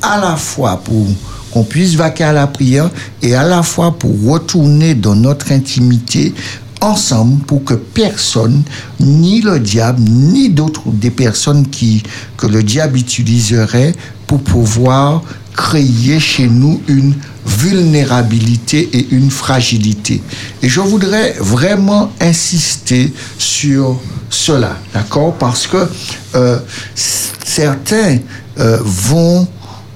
[0.00, 1.06] à la fois pour
[1.50, 2.90] qu'on puisse vaquer à la prière
[3.22, 6.34] et à la fois pour retourner dans notre intimité
[6.80, 8.62] ensemble pour que personne,
[9.00, 12.02] ni le diable, ni d'autres des personnes qui,
[12.36, 13.94] que le diable utiliserait
[14.26, 15.22] pour pouvoir
[15.56, 17.14] créer chez nous une
[17.44, 20.22] vulnérabilité et une fragilité.
[20.62, 24.00] Et je voudrais vraiment insister sur
[24.30, 25.34] cela, d'accord?
[25.34, 25.88] Parce que
[26.36, 26.58] euh,
[26.94, 28.18] certains
[28.60, 29.48] euh, vont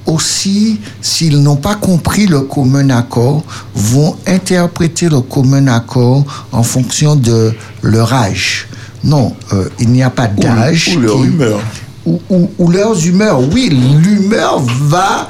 [0.07, 3.43] aussi, s'ils n'ont pas compris le commun accord,
[3.75, 7.53] vont interpréter le commun accord en fonction de
[7.83, 8.69] leur âge.
[9.05, 10.95] Non, euh, il n'y a pas d'âge.
[10.97, 11.61] ou leur qui- humeur.
[12.05, 13.41] Ou, ou- ou leurs humeurs.
[13.53, 15.29] Oui, l'humeur va.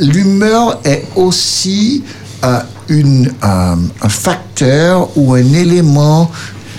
[0.00, 2.02] L'humeur est aussi
[2.44, 2.58] euh,
[2.88, 6.30] une, euh, un facteur ou un élément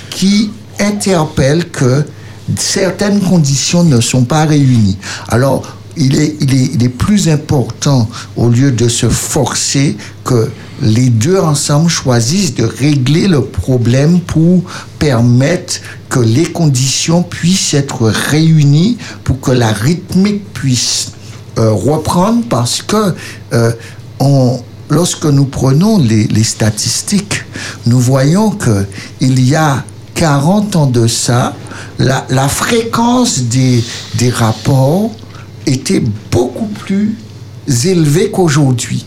[0.10, 2.03] qui interpelle que
[2.58, 4.98] certaines conditions ne sont pas réunies.
[5.30, 5.62] Alors,
[6.02, 10.49] il est, plus important, au lieu de se forcer, que
[10.82, 14.64] les deux ensemble choisissent de régler le problème pour
[14.98, 15.76] permettre
[16.10, 21.11] que les conditions puissent être réunies, pour que la rythmique puisse
[21.60, 23.14] euh, reprendre, parce que
[23.53, 23.72] euh,
[24.90, 27.44] lorsque nous prenons les, statistiques,
[27.86, 28.86] nous voyons que
[29.19, 29.84] il y a
[30.15, 31.56] 40 ans de ça,
[31.99, 33.84] la, fréquence des
[34.32, 35.11] rapports
[35.65, 37.15] était beaucoup plus
[37.85, 39.05] élevée qu'aujourd'hui.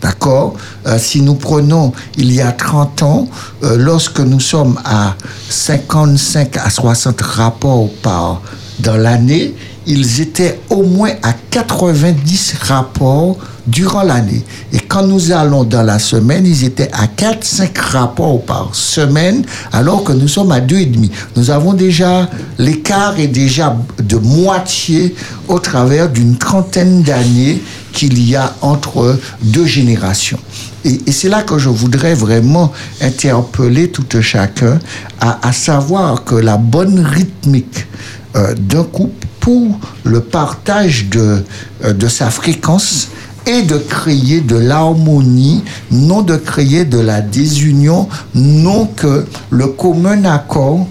[0.00, 0.54] D'accord
[0.86, 3.28] Euh, Si nous prenons il y a 30 ans,
[3.62, 5.14] euh, lorsque nous sommes à
[5.50, 8.40] 55 à 60 rapports par
[8.78, 9.54] dans l'année,
[9.90, 13.36] ils étaient au moins à 90 rapports
[13.66, 14.44] durant l'année.
[14.72, 20.04] Et quand nous allons dans la semaine, ils étaient à 4-5 rapports par semaine, alors
[20.04, 21.10] que nous sommes à 2,5.
[21.34, 25.14] Nous avons déjà, l'écart est déjà de moitié
[25.48, 27.60] au travers d'une trentaine d'années
[27.92, 30.38] qu'il y a entre deux générations.
[30.84, 34.78] Et, c'est là que je voudrais vraiment interpeller tout un chacun
[35.20, 37.86] à savoir que la bonne rythmique
[38.36, 41.42] euh, d'un couple pour le partage de,
[41.84, 43.08] euh, de sa fréquence
[43.46, 50.24] et de créer de l'harmonie, non de créer de la désunion, non que le commun
[50.24, 50.86] accord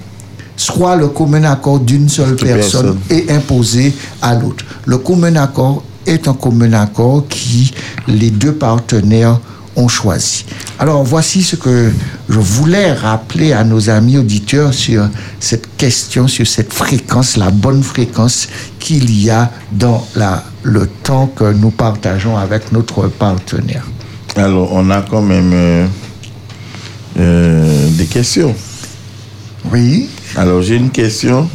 [0.58, 2.98] soit le commun accord d'une seule personne.
[3.10, 4.66] et imposé à l'autre.
[4.86, 7.74] Le commun accord est un commun accord qui
[8.08, 9.40] les deux partenaires
[9.76, 10.46] ont choisi.
[10.78, 11.92] Alors voici ce que
[12.28, 15.08] je voulais rappeler à nos amis auditeurs sur
[15.40, 18.48] cette question, sur cette fréquence, la bonne fréquence
[18.80, 23.86] qu'il y a dans la, le temps que nous partageons avec notre partenaire.
[24.36, 25.88] Alors, on a quand même euh,
[27.20, 28.56] euh, des questions.
[29.72, 30.10] Oui.
[30.36, 31.50] Alors, j'ai une question.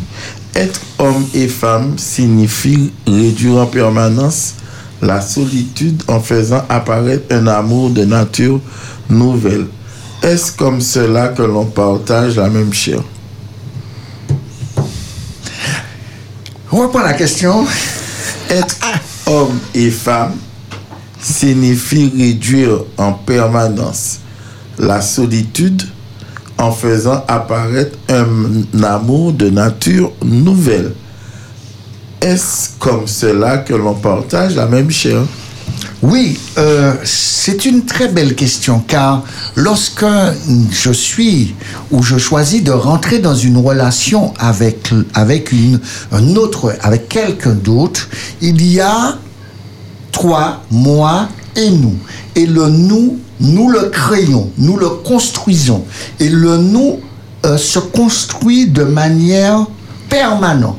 [0.55, 4.55] Être homme et femme signifie réduire en permanence
[5.05, 8.61] la solitude en faisant apparaître un amour de nature
[9.11, 9.67] nouvelle.
[10.23, 13.01] Est-ce comme cela que l'on partage la même chair
[16.73, 17.67] On reprend la question.
[18.49, 18.77] Être
[19.27, 20.33] homme et femme
[21.21, 24.21] signifie réduire en permanence
[24.79, 25.83] la solitude
[26.57, 30.93] en faisant apparaître un amour de nature nouvelle.
[32.25, 35.21] Est-ce comme cela que l'on partage la même chair
[36.01, 39.25] Oui, euh, c'est une très belle question car
[39.57, 40.07] lorsque
[40.71, 41.55] je suis
[41.91, 45.79] ou je choisis de rentrer dans une relation avec, avec une,
[46.13, 48.09] un autre, avec quelqu'un d'autre,
[48.41, 49.19] il y a
[50.11, 51.99] toi, moi et nous.
[52.37, 55.85] Et le nous, nous le créons, nous le construisons.
[56.21, 57.01] Et le nous
[57.45, 59.67] euh, se construit de manière
[60.09, 60.79] permanente.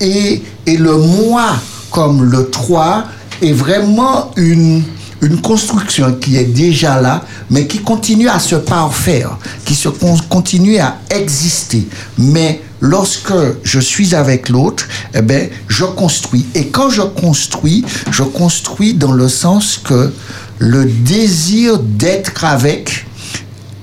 [0.00, 1.56] Et, et le moi,
[1.90, 3.04] comme le toi,
[3.42, 4.82] est vraiment une,
[5.22, 10.16] une construction qui est déjà là, mais qui continue à se parfaire, qui se con-
[10.28, 11.86] continue à exister.
[12.18, 13.32] Mais lorsque
[13.64, 16.46] je suis avec l'autre, eh ben, je construis.
[16.54, 20.12] Et quand je construis, je construis dans le sens que
[20.58, 23.06] le désir d'être avec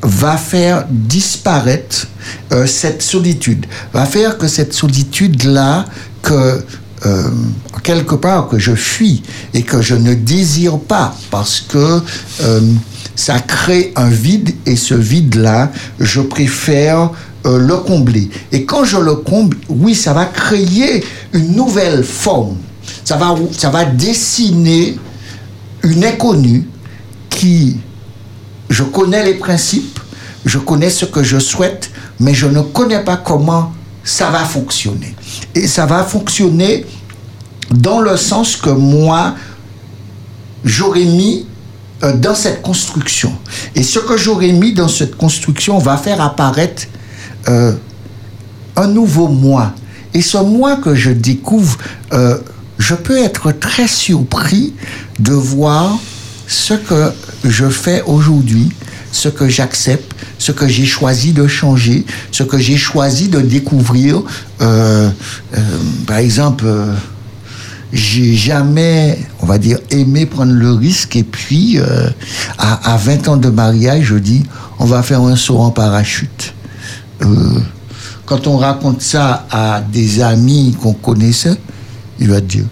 [0.06, 2.07] va faire disparaître
[2.52, 5.86] euh, cette solitude, va faire que cette solitude-là,
[6.22, 6.64] que
[7.06, 7.23] euh,
[7.84, 9.22] quelque part que je fuis
[9.53, 12.02] et que je ne désire pas parce que
[12.41, 12.61] euh,
[13.15, 17.11] ça crée un vide et ce vide-là, je préfère
[17.45, 18.27] le combler.
[18.52, 22.57] Et quand je le comble, oui, ça va créer une nouvelle forme.
[23.03, 24.98] Ça va, ça va dessiner
[25.84, 26.68] une inconnue
[27.30, 27.77] qui,
[28.70, 30.00] je connais les principes,
[30.46, 31.90] je connais ce que je souhaite,
[32.20, 33.74] mais je ne connais pas comment
[34.04, 35.16] ça va fonctionner.
[35.54, 36.86] Et ça va fonctionner
[37.72, 39.36] dans le sens que moi,
[40.64, 41.48] j'aurais mis
[42.04, 43.34] euh, dans cette construction.
[43.74, 46.84] Et ce que j'aurais mis dans cette construction va faire apparaître
[47.48, 47.74] euh,
[48.76, 49.74] un nouveau moi.
[50.14, 51.78] Et ce moi que je découvre,
[52.14, 52.38] euh,
[52.78, 54.74] je peux être très surpris
[55.20, 55.98] de voir
[56.48, 57.12] ce que
[57.44, 58.72] je fais aujourd'hui,
[59.12, 64.22] ce que j'accepte, ce que j'ai choisi de changer, ce que j'ai choisi de découvrir.
[64.62, 65.10] Euh,
[65.58, 65.60] euh,
[66.06, 66.94] par exemple, euh,
[67.94, 71.80] j'ai jamais, on va dire, aimé prendre le risque et puis
[72.58, 74.44] à, à 20 ans de mariage, je dis,
[74.80, 76.54] on va faire un saut en parachute.
[78.26, 81.56] Quand on raconte ça à des amis qu'on connaissait,
[82.20, 82.66] il va dire,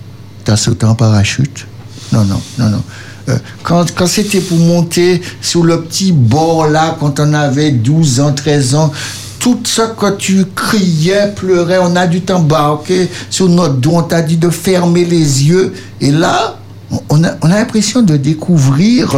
[0.44, 1.68] t'as sauté en parachute?
[2.12, 2.84] Non, non, non, non.
[3.30, 8.20] Euh, quand quand c'était pour monter sur le petit bord là, quand on avait 12
[8.20, 8.92] ans, 13 ans,
[9.44, 14.22] tout ce que tu criais, pleurais, on a dû t'embarquer sur notre dos, on t'a
[14.22, 15.74] dit de fermer les yeux.
[16.00, 16.58] Et là,
[17.10, 19.16] on a, on a l'impression de découvrir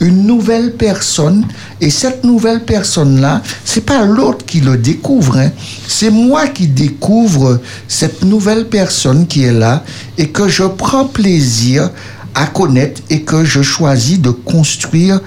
[0.00, 1.46] une nouvelle personne.
[1.80, 5.50] Et cette nouvelle personne-là, c'est pas l'autre qui le découvre, hein.
[5.86, 9.84] c'est moi qui découvre cette nouvelle personne qui est là
[10.16, 11.90] et que je prends plaisir
[12.38, 15.20] à connaître et que je choisis de construire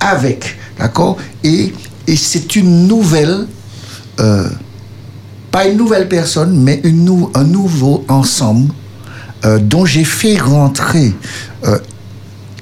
[0.00, 0.58] avec.
[0.78, 1.16] D'accord?
[1.42, 1.72] Et,
[2.06, 3.46] et c'est une nouvelle,
[4.20, 4.48] euh,
[5.50, 8.70] pas une nouvelle personne, mais une nou- un nouveau ensemble
[9.46, 11.14] euh, dont j'ai fait rentrer
[11.64, 11.78] euh,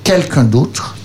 [0.04, 0.96] quelqu'un d'autre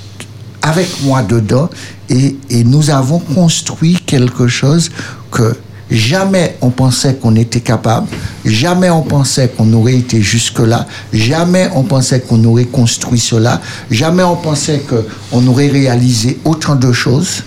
[0.62, 1.70] avec moi dedans
[2.08, 4.92] et, et nous avons construit quelque chose
[5.32, 5.56] que
[5.92, 8.08] jamais on pensait qu'on était capable,
[8.46, 13.62] jamais on pensait qu'on aurait été jusque-là, jamais on pensait qu'on aurait construit cela,
[13.92, 17.44] jamais on pensait qu'on aurait réalisé autant de choses.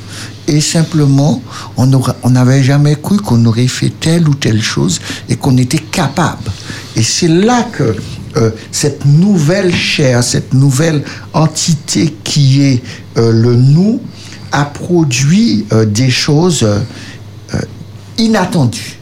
[0.47, 1.43] Et simplement
[1.79, 5.01] on n'avait jamais cru qu'on aurait fait telle ou telle chose
[5.31, 6.51] et qu'on était capable.
[6.97, 7.97] Et c'est là que
[8.37, 11.03] euh, cette nouvelle chair, cette nouvelle
[11.33, 12.83] entité qui est
[13.17, 14.03] euh, le nous,
[14.53, 16.67] a produit euh, des choses
[18.19, 18.99] inattendues.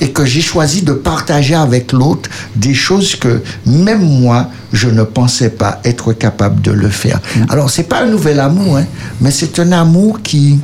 [0.00, 5.04] Et que j'ai choisi de partager avec l'autre des choses que même moi, je ne
[5.04, 7.20] pensais pas être capable de le faire.
[7.48, 8.86] Alors, c'est pas un nouvel amour, hein,
[9.20, 10.58] mais c'est un amour qui.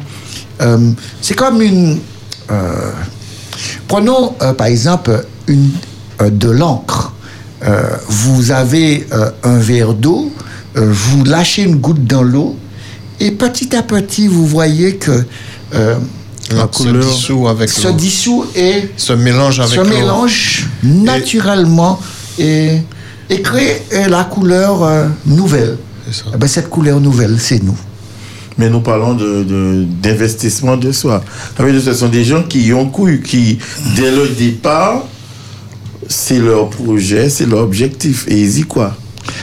[0.61, 1.99] euh, c'est comme une.
[2.51, 2.91] euh,
[3.87, 5.71] Prenons euh, par exemple une,
[6.21, 7.13] de l'encre.
[8.09, 9.07] Vous avez
[9.43, 10.33] un verre d'eau,
[10.75, 12.57] vous lâchez une goutte dans l'eau,
[13.21, 15.25] et petit à petit, vous voyez que
[16.57, 22.01] La couleur se dissout avec se dissout et Se mélange avec se mélange naturellement
[22.39, 22.79] et,
[23.31, 25.77] et crée euh, la couleur euh, nouvelle.
[26.11, 26.25] Ça.
[26.35, 27.77] Eh ben, cette couleur nouvelle, c'est nous.
[28.57, 31.23] Mais nous parlons de- de- d'investissement de, soi.
[31.57, 33.59] Que ce sont des gens qui ont cru, qui,
[33.95, 35.05] dès le départ,
[36.09, 38.25] c'est leur projet, c'est leur objectif.
[38.29, 38.97] Et ils y croient.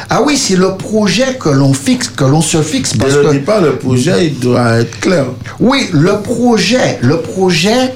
[0.09, 2.93] Ah oui, c'est le projet que l'on fixe, que l'on se fixe.
[2.93, 5.25] Dès Parce le que, départ, le projet, il doit être clair.
[5.59, 7.93] oui, le projet, le projet,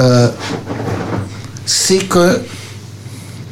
[0.00, 0.28] euh,
[1.66, 2.40] c'est que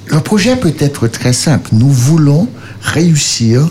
[0.07, 1.71] le projet peut être très simple.
[1.73, 2.49] Nous voulons
[2.83, 3.69] réussir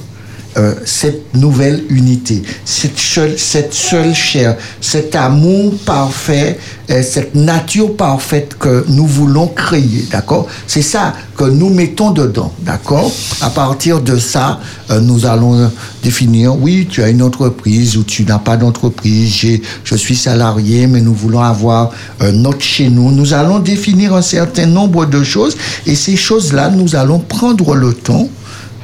[0.57, 6.57] euh, cette nouvelle unité, cette seule, cette seule chair, cet amour parfait,
[6.89, 10.47] euh, cette nature parfaite que nous voulons créer, d'accord?
[10.67, 13.11] C'est ça que nous mettons dedans, d'accord?
[13.41, 14.59] À partir de ça,
[14.91, 15.71] euh, nous allons
[16.03, 21.01] définir, oui, tu as une entreprise ou tu n'as pas d'entreprise, je suis salarié, mais
[21.01, 21.91] nous voulons avoir
[22.21, 23.11] euh, notre chez nous.
[23.11, 27.93] Nous allons définir un certain nombre de choses et ces choses-là, nous allons prendre le
[27.93, 28.29] temps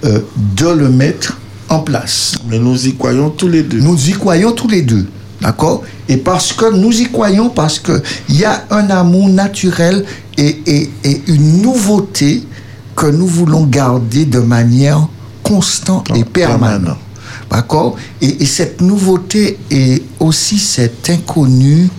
[0.03, 0.19] euh,
[0.57, 1.37] de le mettre
[1.71, 2.35] en place.
[2.49, 3.79] Mais nous y croyons tous les deux.
[3.79, 5.07] Nous y croyons tous les deux.
[5.41, 5.81] D'accord?
[6.07, 10.05] Et parce que nous y croyons, parce qu'il y a un amour naturel
[10.37, 12.43] et, et- et une nouveauté
[12.95, 15.07] que nous voulons garder de manière
[15.41, 16.69] constante et permanente.
[16.69, 16.97] permanent.
[17.49, 17.95] D'accord?
[18.21, 21.89] Et, et cette nouveauté est aussi cet inconnu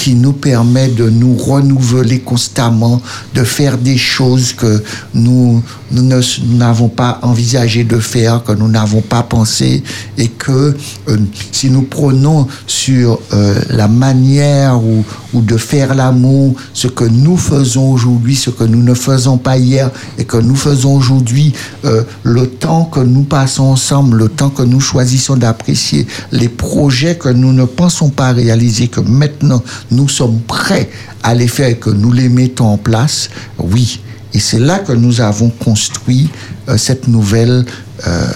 [0.00, 3.02] qui nous permet de nous renouveler constamment,
[3.34, 4.82] de faire des choses que
[5.12, 5.62] nous
[5.92, 9.82] n'avons pas envisagé de faire, que nous n'avons pas pensé,
[10.16, 10.74] et que
[11.08, 11.16] euh,
[11.52, 15.04] si nous prenons sur euh, la manière ou,
[15.34, 19.58] ou de faire l'amour, ce que nous faisons aujourd'hui, ce que nous ne faisons pas
[19.58, 21.52] hier et que nous faisons aujourd'hui,
[21.84, 27.16] euh, le temps que nous passons ensemble, le temps que nous choisissons d'apprécier, les projets
[27.16, 30.90] que nous ne pensons pas réaliser, que maintenant nous sommes prêts
[31.22, 34.00] à les faire et que nous les mettons en place, oui.
[34.32, 36.28] Et c'est là que nous avons construit
[36.68, 37.64] euh, cette nouvelle
[38.06, 38.32] euh,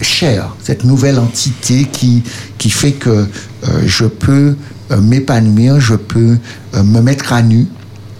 [0.00, 2.22] chair, cette nouvelle entité qui,
[2.58, 3.26] qui fait que euh,
[3.86, 4.56] je peux
[5.00, 6.36] m'épanouir, je peux
[6.74, 7.66] me mettre à nu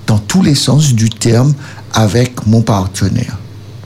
[0.06, 1.52] dans tous les sens du terme
[1.92, 3.36] avec mon partenaire.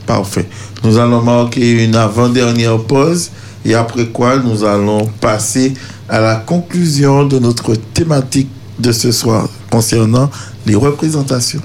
[0.06, 0.48] Parfait.
[0.84, 3.30] Nous allons marquer une avant-dernière pause
[3.64, 5.74] et après quoi nous allons passer
[6.08, 8.48] à la conclusion de notre thématique
[8.78, 10.30] de ce soir concernant
[10.66, 11.62] les représentations.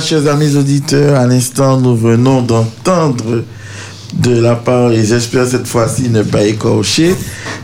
[0.00, 3.42] Chers amis auditeurs, à l'instant, nous venons d'entendre
[4.14, 7.14] de la part, et j'espère cette fois-ci ne pas écorcher,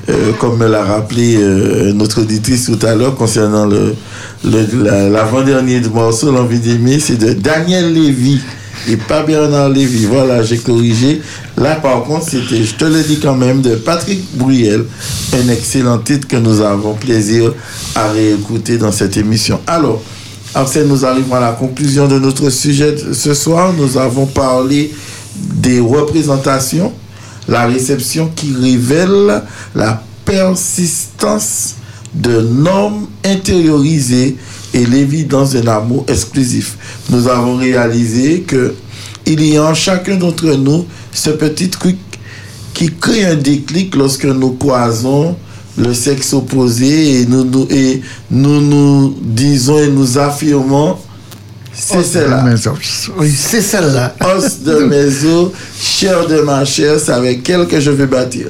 [0.09, 3.95] euh, comme me l'a rappelé euh, notre auditrice tout à l'heure concernant le,
[4.45, 8.41] la- l'avant-dernier du morceau, L'envie d'aimer, c'est de Daniel Lévy
[8.91, 10.05] et pas Bernard Lévy.
[10.07, 11.23] Voilà, j'ai corrigé.
[11.57, 14.85] Là, par contre, c'était, je te le dis quand même, de Patrick Bruyel,
[15.33, 17.55] un excellent titre que nous avons plaisir
[17.95, 19.61] à réécouter dans cette émission.
[19.67, 20.03] Alors,
[20.55, 23.73] Arsène, nous arrivons à la conclusion de notre sujet de ce soir.
[23.77, 24.93] Nous avons parlé
[25.37, 26.93] des représentations,
[27.49, 29.43] la réception qui révèle
[29.75, 31.75] la persistance
[32.15, 34.37] d'un homme intériorisé
[34.73, 36.79] et l'évidence d'un amour exclusif.
[37.11, 38.75] Nous avons réalisé que
[39.27, 41.97] il y a en chacun d'entre nous ce petit truc
[42.75, 45.35] qui crée un déclic lorsque nous croisons
[45.77, 50.97] le sexe opposé et nous nous, et nous, nous disons et nous affirmons
[51.77, 52.45] c'est celle-là.
[53.19, 54.15] Oui, c'est celle-là.
[54.21, 58.47] Os de mes os, chair de ma chair, c'est avec elle que je vais bâtir.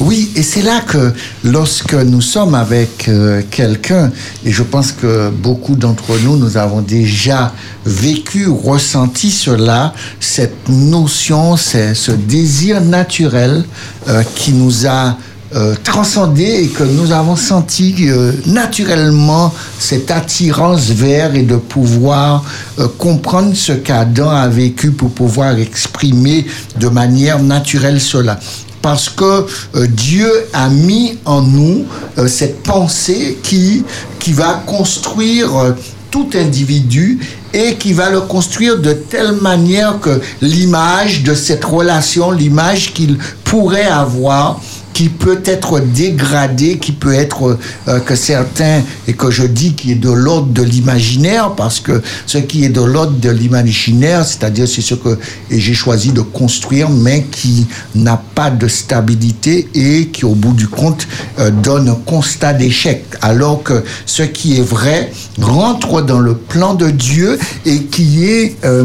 [0.00, 1.12] Oui, et c'est là que
[1.44, 4.12] lorsque nous sommes avec euh, quelqu'un,
[4.44, 7.52] et je pense que beaucoup d'entre nous, nous avons déjà
[7.84, 13.64] vécu, ressenti cela, cette notion, c'est ce désir naturel
[14.08, 15.16] euh, qui nous a
[15.54, 15.74] euh,
[16.36, 22.44] et que nous avons senti euh, naturellement cette attirance vers et de pouvoir
[22.78, 26.46] euh, comprendre ce qu'Adam a vécu pour pouvoir exprimer
[26.78, 28.38] de manière naturelle cela.
[28.80, 31.84] Parce que euh, Dieu a mis en nous
[32.26, 33.84] cette pensée qui,
[34.20, 35.74] qui va construire
[36.10, 37.18] tout individu
[37.52, 43.18] et qui va le construire de telle manière que l'image de cette relation, l'image qu'il
[43.44, 44.60] pourrait avoir,
[44.92, 49.92] qui peut être dégradé, qui peut être euh, que certains, et que je dis qui
[49.92, 54.66] est de l'ordre de l'imaginaire, parce que ce qui est de l'ordre de l'imaginaire, c'est-à-dire
[54.66, 55.18] c'est ce que
[55.50, 60.68] j'ai choisi de construire, mais qui n'a pas de stabilité et qui au bout du
[60.68, 61.06] compte
[61.38, 66.74] euh, donne un constat d'échec, alors que ce qui est vrai rentre dans le plan
[66.74, 68.56] de Dieu et qui est...
[68.64, 68.84] euh,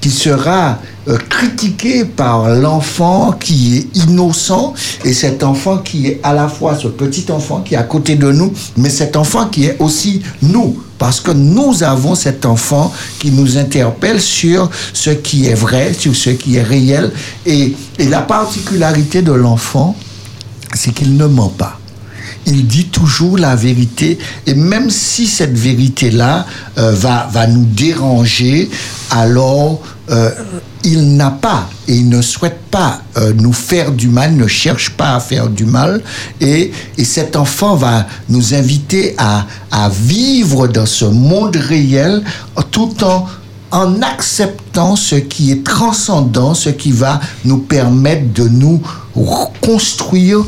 [0.00, 0.78] qui sera
[1.08, 4.74] euh, critiqué par l'enfant qui est innocent
[5.04, 8.16] et cet enfant qui est à la fois ce petit enfant qui est à côté
[8.16, 10.82] de nous, mais cet enfant qui est aussi nous.
[10.98, 16.14] Parce que nous avons cet enfant qui nous interpelle sur ce qui est vrai, sur
[16.14, 17.10] ce qui est réel.
[17.46, 19.96] Et, et la particularité de l'enfant,
[20.74, 21.79] c'est qu'il ne ment pas
[22.46, 24.18] il dit toujours la vérité.
[24.46, 26.46] Et même si cette vérité-là
[26.78, 28.70] euh, va, va nous déranger,
[29.10, 29.80] alors
[30.10, 30.30] euh,
[30.82, 34.90] il n'a pas et il ne souhaite pas euh, nous faire du mal, ne cherche
[34.90, 36.02] pas à faire du mal.
[36.40, 42.22] Et, et cet enfant va nous inviter à, à vivre dans ce monde réel
[42.70, 43.26] tout en
[43.72, 48.82] en acceptant ce qui est transcendant, ce qui va nous permettre de nous
[49.60, 50.40] construire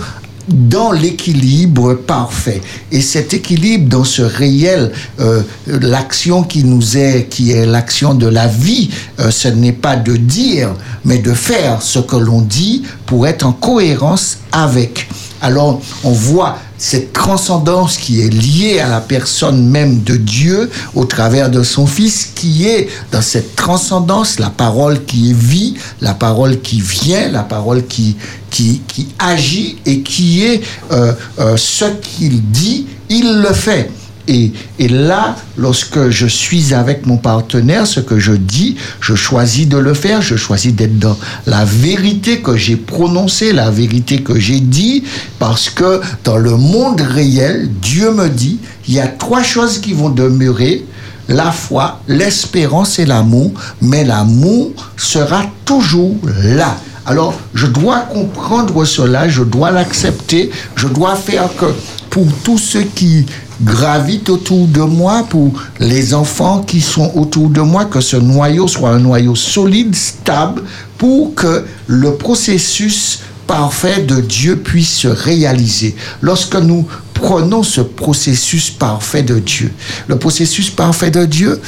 [0.48, 2.60] dans l'équilibre parfait.
[2.90, 8.27] Et cet équilibre dans ce réel, euh, l'action qui nous est, qui est l'action de
[8.27, 8.90] la vie,
[9.20, 10.74] euh, ce n'est pas de dire,
[11.05, 15.09] mais de faire ce que l'on dit pour être en cohérence avec.
[15.40, 21.04] Alors, on voit cette transcendance qui est liée à la personne même de Dieu au
[21.04, 26.12] travers de son Fils, qui est dans cette transcendance la parole qui est vie, la
[26.12, 28.16] parole qui vient, la parole qui,
[28.50, 30.60] qui, qui agit et qui est
[30.90, 33.88] euh, euh, ce qu'il dit, il le fait.
[34.28, 39.76] Et, là, lorsque je suis avec mon partenaire, ce que je dis, je choisis de
[39.76, 44.60] le faire, je choisis d'être dans la vérité que j'ai prononcée, la vérité que j'ai
[44.60, 45.02] dit,
[45.38, 49.92] parce que dans le monde réel, Dieu me dit, il y a trois choses qui
[49.92, 50.84] vont demeurer,
[51.28, 56.76] la foi, l'espérance et l'amour, mais l'amour sera toujours là.
[57.06, 61.66] Alors, je dois comprendre cela, je dois l'accepter, je dois faire que
[62.10, 63.26] pour tous ceux qui
[63.62, 68.68] gravitent autour de moi, pour les enfants qui sont autour de moi, que ce noyau
[68.68, 70.62] soit un noyau solide, stable,
[70.98, 75.94] pour que le processus parfait de Dieu puisse se réaliser.
[76.20, 79.72] Lorsque nous prenons ce processus parfait de Dieu,
[80.09, 81.60] le processus parfait de Dieu,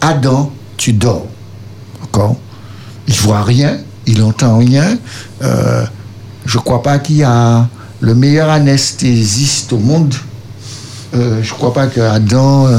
[0.00, 1.26] Adam, tu dors.
[2.02, 2.36] D'accord?
[3.08, 4.98] Il voit rien, il entend rien.
[5.42, 5.84] Euh,
[6.44, 7.68] je crois pas qu'il y a
[8.00, 10.14] le meilleur anesthésiste au monde.
[11.14, 12.78] Euh, je crois pas que Adam, euh,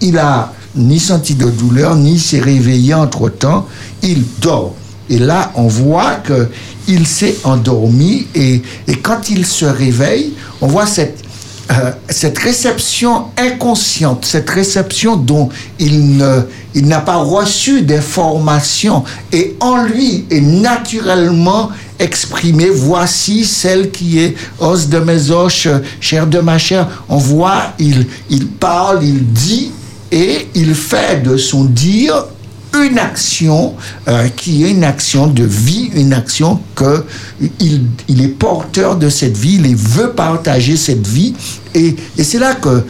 [0.00, 3.66] il a ni senti de douleur, ni s'est réveillé entre temps.
[4.02, 4.74] Il dort.
[5.10, 6.48] Et là, on voit que
[6.88, 11.23] il s'est endormi et, et, quand il se réveille, on voit cette,
[11.70, 16.42] euh, cette réception inconsciente, cette réception dont il ne,
[16.74, 24.34] il n'a pas reçu d'informations et en lui est naturellement exprimé, voici celle qui est
[24.60, 25.68] os de mes os,
[26.00, 26.86] chair de ma chair.
[27.08, 29.72] On voit, il, il parle, il dit
[30.12, 32.26] et il fait de son dire
[32.82, 33.74] une action
[34.08, 37.04] euh, qui est une action de vie, une action que
[37.60, 41.34] il, est porteur de cette vie, il veut partager cette vie.
[41.74, 42.84] Et c'est là que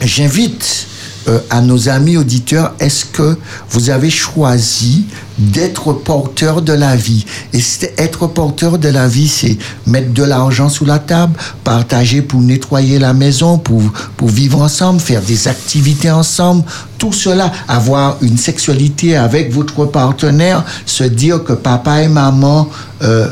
[0.00, 0.86] j'invite
[1.30, 3.36] euh, à nos amis auditeurs, est-ce que
[3.70, 5.04] vous avez choisi
[5.38, 7.24] d'être porteur de la vie?
[7.52, 7.60] Et
[7.98, 12.98] être porteur de la vie, c'est mettre de l'argent sous la table, partager pour nettoyer
[12.98, 13.80] la maison, pour,
[14.16, 16.64] pour vivre ensemble, faire des activités ensemble,
[16.98, 22.68] tout cela, avoir une sexualité avec votre partenaire, se dire que papa et maman,
[23.02, 23.28] euh,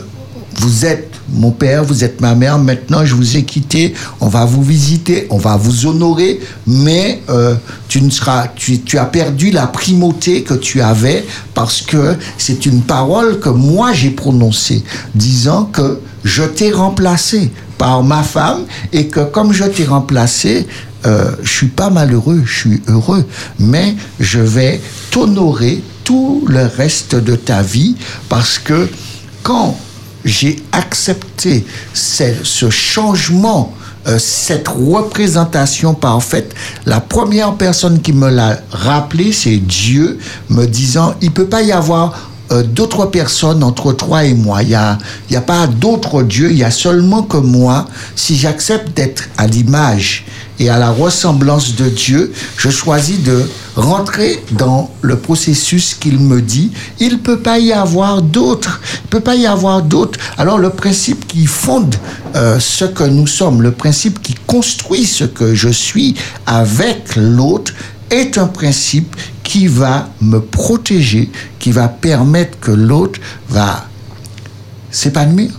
[0.57, 4.45] vous êtes mon père, vous êtes ma mère, maintenant je vous ai quitté, on va
[4.45, 7.55] vous visiter, on va vous honorer, mais euh,
[7.89, 11.25] tu, ne seras, tu, as perdu la primauté que tu avais
[11.55, 14.83] parce que c'est une parole que moi j'ai prononcée,
[15.15, 20.67] disant que je t'ai remplacé par ma femme et que comme je t'ai remplacé,
[21.07, 23.25] euh, je suis pas malheureux, je suis heureux,
[23.59, 24.81] mais je vais
[25.11, 27.95] t'honorer tout le reste de ta vie
[28.29, 28.89] parce que
[29.43, 29.77] quand
[30.25, 31.65] j'ai accepté
[31.95, 33.75] ce, changement,
[34.07, 36.55] euh, cette représentation parfaite.
[36.87, 40.19] La première personne qui me l'a rappelé, c'est Dieu,
[40.51, 44.63] me disant, il peut pas y avoir euh, d'autres personnes entre toi et moi.
[44.63, 44.99] Il n'y a,
[45.35, 47.87] a pas d'autre Dieu, il y a seulement que moi.
[48.17, 50.25] Si j'accepte d'être à l'image
[50.61, 53.43] et à la ressemblance de Dieu, je choisis de
[53.77, 56.73] rentrer dans le processus qu'il me dit.
[56.99, 58.81] Il peut pas y avoir d'autre.
[59.05, 60.19] Il peut pas y avoir d'autre.
[60.37, 61.95] Alors le principe qui fonde
[62.35, 66.15] euh, ce que nous sommes, le principe qui construit ce que je suis
[66.47, 67.73] avec l'autre,
[68.11, 69.15] est un principe
[69.45, 73.87] qui va me protéger, qui va permettre que l'autre va
[74.91, 75.51] s'épanouir,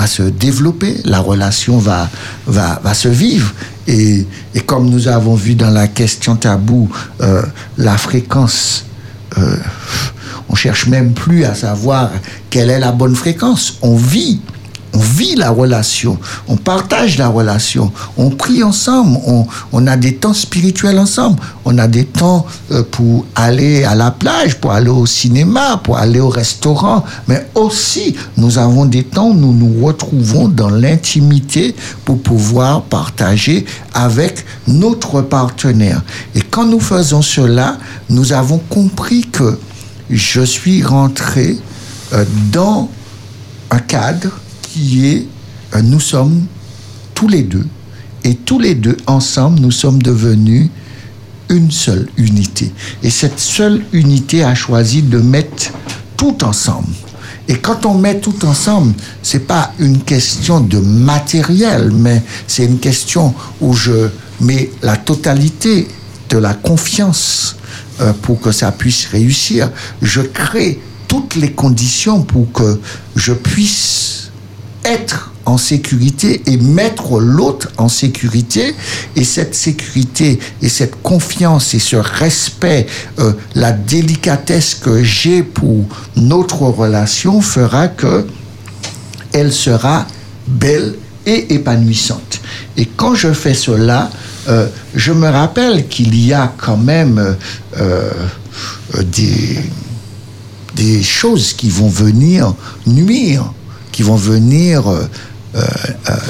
[0.00, 2.08] va se développer, la relation va,
[2.46, 3.52] va, va se vivre.
[3.86, 6.88] Et, et comme nous avons vu dans la question tabou,
[7.20, 7.42] euh,
[7.76, 8.86] la fréquence,
[9.36, 9.56] euh,
[10.48, 12.10] on cherche même plus à savoir
[12.48, 13.76] quelle est la bonne fréquence.
[13.82, 14.40] On vit
[14.92, 16.18] on vit la relation,
[16.48, 19.18] on partage la relation, on prie ensemble,
[19.72, 24.10] on, a des temps spirituels ensemble, on a des temps euh, pour aller à la
[24.10, 29.28] plage, pour aller au cinéma, pour aller au restaurant, mais aussi nous avons des temps
[29.28, 33.64] où nous nous retrouvons dans l'intimité pour pouvoir partager
[33.94, 36.02] avec notre partenaire.
[36.34, 39.58] Et quand nous faisons cela, nous avons compris que
[40.10, 41.56] je suis rentré
[42.12, 42.88] euh, dans
[43.70, 44.30] un cadre
[44.72, 45.26] qui est
[45.74, 46.46] euh, nous sommes
[47.14, 47.66] tous les deux
[48.24, 50.68] et tous les deux ensemble nous sommes devenus
[51.48, 52.72] une seule unité.
[53.02, 55.72] Et cette seule unité a choisi de mettre
[56.16, 56.92] tout ensemble.
[57.48, 62.78] Et quand on met tout ensemble c'est pas une question de matériel mais c'est une
[62.78, 64.08] question où je
[64.40, 65.88] mets la totalité
[66.28, 67.56] de la confiance
[68.00, 69.70] euh, pour que ça puisse réussir.
[70.00, 72.78] Je crée toutes les conditions pour que
[73.16, 74.19] je puisse
[74.84, 78.74] être en sécurité et mettre l'autre en sécurité.
[79.16, 82.86] Et cette sécurité et cette confiance et ce respect,
[83.18, 85.86] euh, la délicatesse que j'ai pour
[86.16, 88.26] notre relation fera que
[89.32, 90.06] elle sera
[90.46, 90.96] belle
[91.26, 92.40] et épanouissante.
[92.76, 94.10] Et quand je fais cela,
[94.48, 97.36] euh, je me rappelle qu'il y a quand même
[97.78, 98.10] euh,
[100.76, 102.54] des choses qui vont venir
[102.86, 103.52] nuire
[104.00, 105.02] qui vont venir euh,
[105.56, 105.60] euh,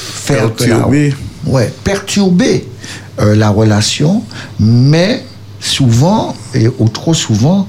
[0.01, 1.15] faire que la- Perturber.
[1.47, 2.67] ouais, perturber
[3.21, 4.25] euh, la relation,
[4.59, 5.25] mais
[5.61, 7.69] souvent et ou trop souvent,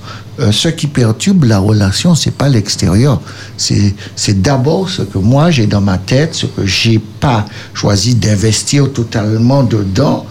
[0.50, 3.22] ce qui perturbe la relation, c'est pas l'extérieur,
[3.58, 7.46] c'est c'est d'abord ce que moi j'ai dans ma tête, ce que j'ai pas
[7.76, 10.26] choisi d'investir totalement dedans,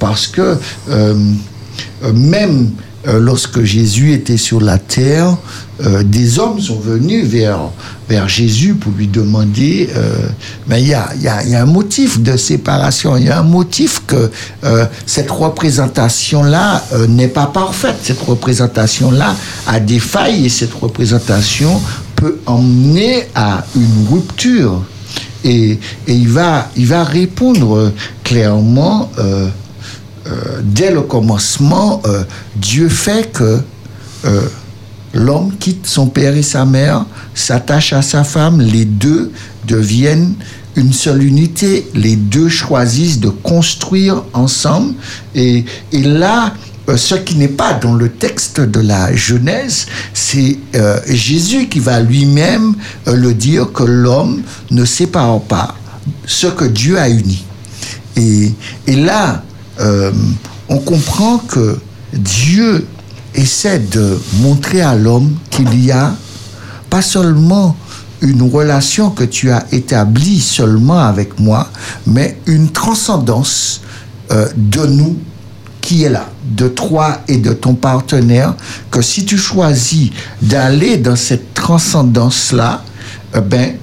[0.00, 0.58] parce que
[2.12, 2.72] même
[3.08, 5.36] euh, lorsque Jésus était sur la terre,
[5.80, 7.70] euh, des hommes sont venus vers,
[8.08, 10.28] vers Jésus pour lui demander, euh,
[10.66, 14.02] mais il y a, y, a, un motif de séparation, il y a un motif
[14.06, 14.30] que
[15.06, 19.34] cette représentation-là n'est pas parfaite, cette représentation-là
[19.66, 21.80] a des failles et cette représentation
[22.16, 24.82] peut emmener à une rupture.
[25.44, 25.78] Et,
[26.08, 27.92] et il, va, il va répondre
[28.24, 29.10] clairement.
[30.30, 32.24] Euh, dès le commencement, euh,
[32.56, 33.60] Dieu fait que
[34.24, 34.42] euh,
[35.14, 39.32] l'homme quitte son père et sa mère, s'attache à sa femme, les deux
[39.66, 40.34] deviennent
[40.76, 44.94] une seule unité, les deux choisissent de construire ensemble.
[45.34, 46.54] Et, là,
[46.94, 50.58] ce qui n'est pas dans le texte de la Genèse, c'est
[51.08, 52.74] Jésus qui va lui-même
[53.06, 55.74] le dire que l'homme ne sépare pas
[56.26, 57.44] ce que Dieu a uni.
[58.16, 58.54] Et
[58.86, 59.42] là,
[59.80, 60.12] euh,
[60.68, 61.78] on comprend que
[62.12, 62.86] Dieu
[63.34, 66.14] essaie de montrer à l'homme qu'il y a
[66.90, 67.76] pas seulement
[68.20, 71.68] une relation que tu as établie seulement avec moi,
[72.06, 73.82] mais une transcendance
[74.32, 75.16] euh, de nous
[75.80, 78.54] qui est là, de toi et de ton partenaire,
[78.90, 80.10] que si tu choisis
[80.42, 82.82] d'aller dans cette transcendance-là,
[83.36, 83.74] eh ben,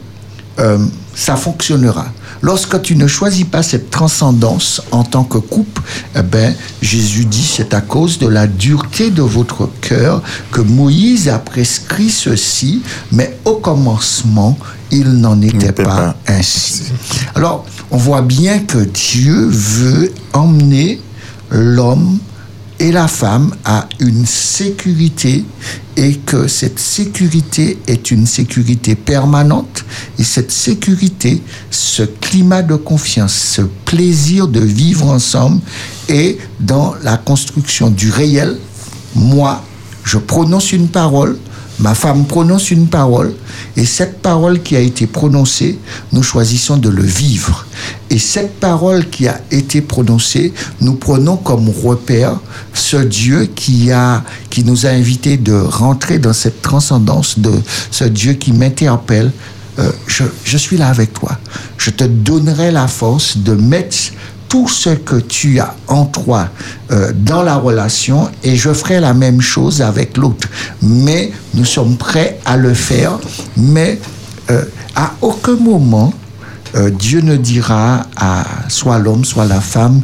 [0.59, 0.77] euh,
[1.15, 2.07] ça fonctionnera.
[2.45, 5.81] Lorsque tu ne choisis pas cette transcendance en tant que couple,
[6.15, 11.27] eh ben, Jésus dit c'est à cause de la dureté de votre cœur que Moïse
[11.27, 14.59] a prescrit ceci, mais au commencement,
[14.91, 16.83] il n'en était pas pas ainsi.
[17.33, 21.01] Alors, on voit bien que Dieu veut emmener
[21.49, 22.19] l'homme
[22.79, 25.45] et la femme à une sécurité
[25.97, 29.85] et que cette sécurité est une sécurité permanente
[30.19, 31.41] et cette sécurité,
[31.71, 35.61] ce climat de confiance, ce plaisir de vivre ensemble
[36.09, 38.57] est dans la construction du réel.
[39.15, 39.63] Moi,
[40.03, 41.37] je prononce une parole,
[41.79, 43.33] ma femme prononce une parole,
[43.75, 45.77] et cette parole qui a été prononcée,
[46.13, 47.65] nous choisissons de le vivre.
[48.09, 52.39] Et cette parole qui a été prononcée, nous prenons comme repère
[52.73, 57.51] ce Dieu qui, a, qui nous a invités de rentrer dans cette transcendance, de
[57.91, 59.31] ce Dieu qui m'interpelle.
[59.77, 61.37] Euh, je, je suis là avec toi.
[61.77, 63.97] Je te donnerai la force de mettre
[64.47, 66.49] tout ce que tu as en toi
[66.91, 70.47] euh, dans la relation et je ferai la même chose avec l'autre.
[70.81, 73.19] Mais nous sommes prêts à le faire,
[73.57, 73.99] mais
[74.51, 74.63] euh,
[74.95, 76.13] à aucun moment
[76.75, 80.01] euh, Dieu ne dira à soit l'homme, soit la femme,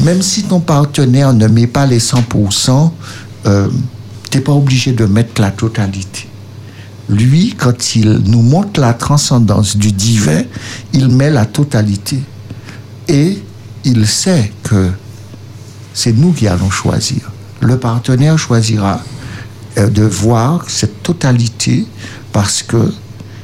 [0.00, 2.90] même si ton partenaire ne met pas les 100%,
[3.46, 3.68] euh,
[4.30, 6.26] tu n'es pas obligé de mettre la totalité.
[7.08, 10.42] Lui, quand il nous montre la transcendance du divin,
[10.92, 12.20] il met la totalité.
[13.10, 13.42] Et
[13.84, 14.88] il sait que
[15.92, 17.32] c'est nous qui allons choisir.
[17.60, 19.00] Le partenaire choisira
[19.78, 21.86] euh, de voir cette totalité
[22.32, 22.94] parce que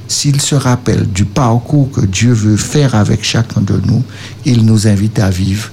[0.06, 4.04] s'il se rappelle du parcours que Dieu veut faire avec chacun de nous,
[4.44, 5.70] il nous invite à vivre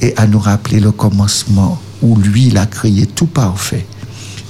[0.00, 3.86] et à nous rappeler le commencement où lui, il a créé tout parfait.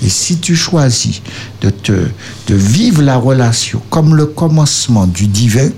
[0.02, 1.20] Et si tu choisis
[1.60, 2.08] de, te,
[2.46, 5.68] de vivre la relation comme le commencement du divin,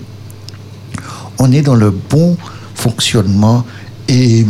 [1.41, 2.37] on est dans le bon
[2.81, 3.65] fonctionnement
[4.09, 4.47] et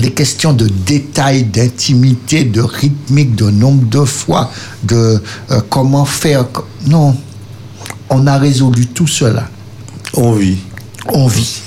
[0.00, 4.50] les questions de détails, d'intimité, de rythmique, de nombre de fois,
[4.84, 5.20] de
[5.50, 6.44] euh, comment faire.
[6.86, 7.16] Non,
[8.10, 9.48] on a résolu tout cela.
[10.14, 10.58] On vit.
[11.12, 11.62] On vit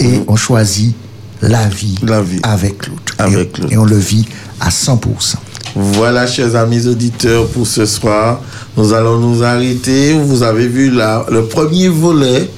[0.00, 0.94] et on choisit
[1.42, 2.40] la vie, La vie.
[2.42, 3.14] avec l'autre.
[3.70, 4.24] Et, on le vit
[4.60, 4.98] à 100%.
[5.74, 8.40] Voilà, chers amis auditeurs, pour ce soir,
[8.76, 10.12] nous allons nous arrêter.
[10.14, 12.50] Vous avez vu la- le premier volet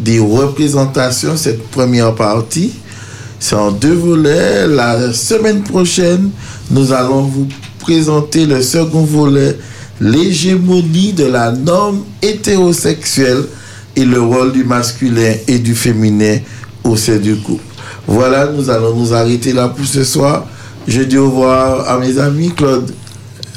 [0.00, 2.72] des représentations, cette première partie.
[3.38, 4.66] C'est en deux volets.
[4.66, 6.30] La semaine prochaine,
[6.70, 7.46] nous allons vous
[7.80, 9.56] présenter le second volet,
[10.00, 13.44] l'hégémonie de la norme hétérosexuelle
[13.96, 16.38] et le rôle du masculin et du féminin
[16.84, 17.62] au sein du couple.
[18.06, 20.46] Voilà, nous allons nous arrêter là pour ce soir.
[20.86, 22.90] Je dis au revoir à mes amis, Claude.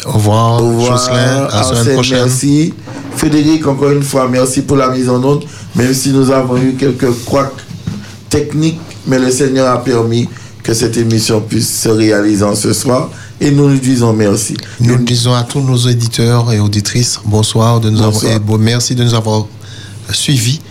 [0.06, 1.48] Au revoir, Au revoir, Jocelyn.
[1.52, 2.18] À la semaine prochaine.
[2.26, 2.74] merci.
[3.16, 5.44] Frédéric, encore une fois, merci pour la mise en onde,
[5.76, 7.52] même si nous avons eu quelques couacs
[8.30, 10.28] techniques, mais le Seigneur a permis
[10.62, 13.10] que cette émission puisse se réaliser en ce soir,
[13.42, 14.56] et nous lui disons merci.
[14.80, 18.24] Nous disons à tous nos éditeurs et auditrices bonsoir, de nous Bonsoir.
[18.24, 19.46] avoir, et bon, merci de nous avoir
[20.12, 20.62] suivis.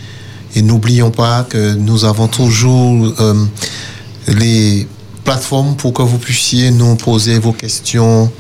[0.54, 3.34] Et n'oublions pas que nous avons toujours euh,
[4.28, 4.86] les
[5.24, 8.30] plateformes pour que vous puissiez nous poser vos questions.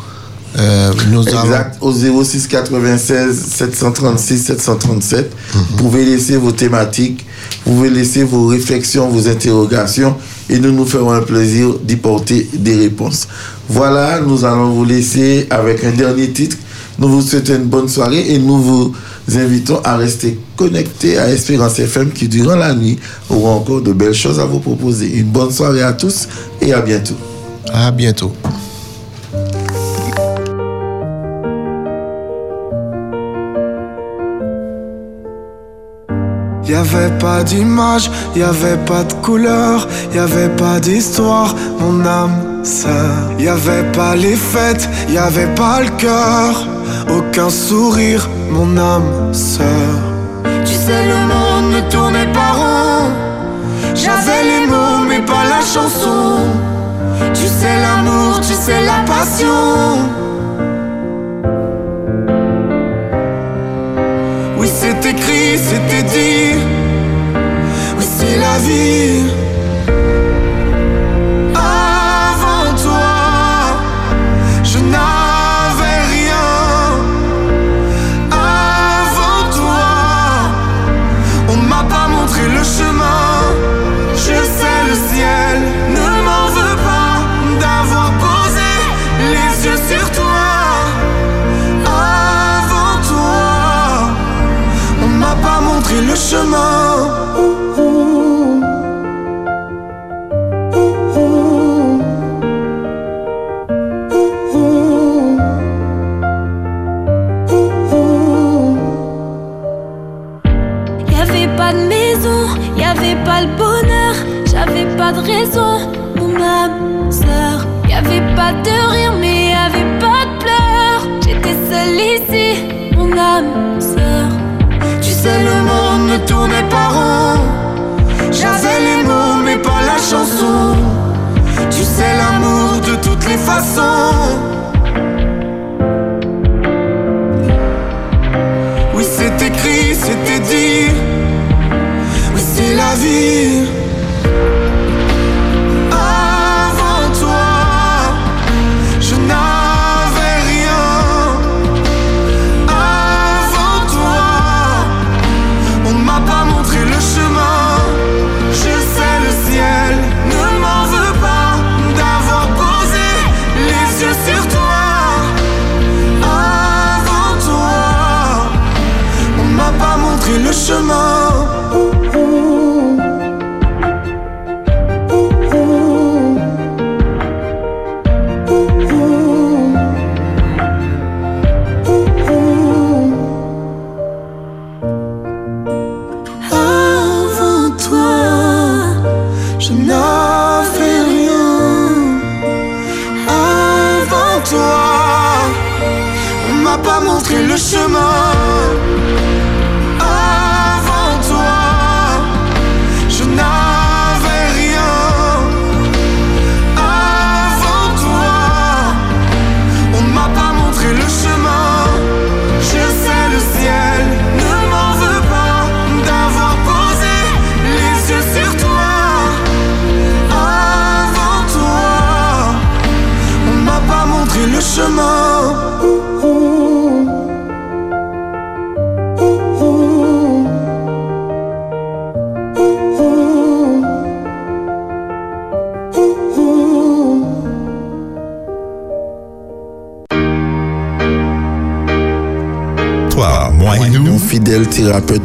[0.58, 5.30] Euh, nous Exact, au 06 96 736 737.
[5.54, 5.60] Mhm.
[5.70, 7.24] Vous pouvez laisser vos thématiques,
[7.64, 10.14] vous pouvez laisser vos réflexions, vos interrogations,
[10.50, 13.28] et nous nous ferons un plaisir d'y porter des réponses.
[13.68, 16.56] Voilà, nous allons vous laisser avec un dernier titre.
[16.98, 18.94] Nous vous souhaitons une bonne soirée et nous vous
[19.34, 22.98] invitons à rester connectés à Espérance FM qui, durant la nuit,
[23.30, 25.10] aura encore de belles choses à vous proposer.
[25.16, 26.28] Une bonne soirée à tous
[26.60, 27.16] et à bientôt.
[27.72, 28.32] À bientôt.
[36.82, 42.64] Y avait pas d'image, y avait pas de couleur, y avait pas d'histoire, mon âme
[42.64, 43.30] sœur.
[43.38, 46.66] Y avait pas les fêtes, y avait pas le cœur,
[47.08, 49.94] aucun sourire, mon âme sœur.
[50.64, 53.10] Tu sais, le monde ne tournait pas rond.
[53.94, 56.40] J'avais les mots, mais pas la chanson.
[57.32, 60.21] Tu sais, l'amour, tu sais, la passion.
[65.12, 66.58] Écrit, c'était dit.
[68.00, 69.41] C'est la vie.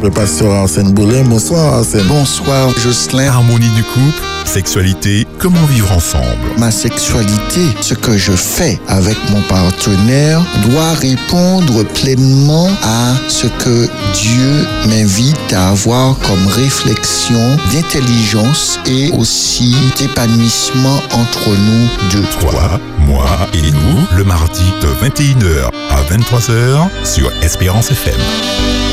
[0.02, 1.22] le pasteur Arsène Boulay.
[1.22, 2.06] Bonsoir Arsène.
[2.06, 3.28] Bonsoir Jocelyn.
[3.28, 6.24] Harmonie du couple, sexualité, comment vivre ensemble?
[6.58, 13.88] Ma sexualité, ce que je fais avec mon partenaire, doit répondre pleinement à ce que
[14.14, 22.26] Dieu m'invite à avoir comme réflexion d'intelligence et aussi d'épanouissement entre nous deux.
[22.40, 28.87] Toi, moi et nous, le mardi de 21h à 23h sur Espérance FM.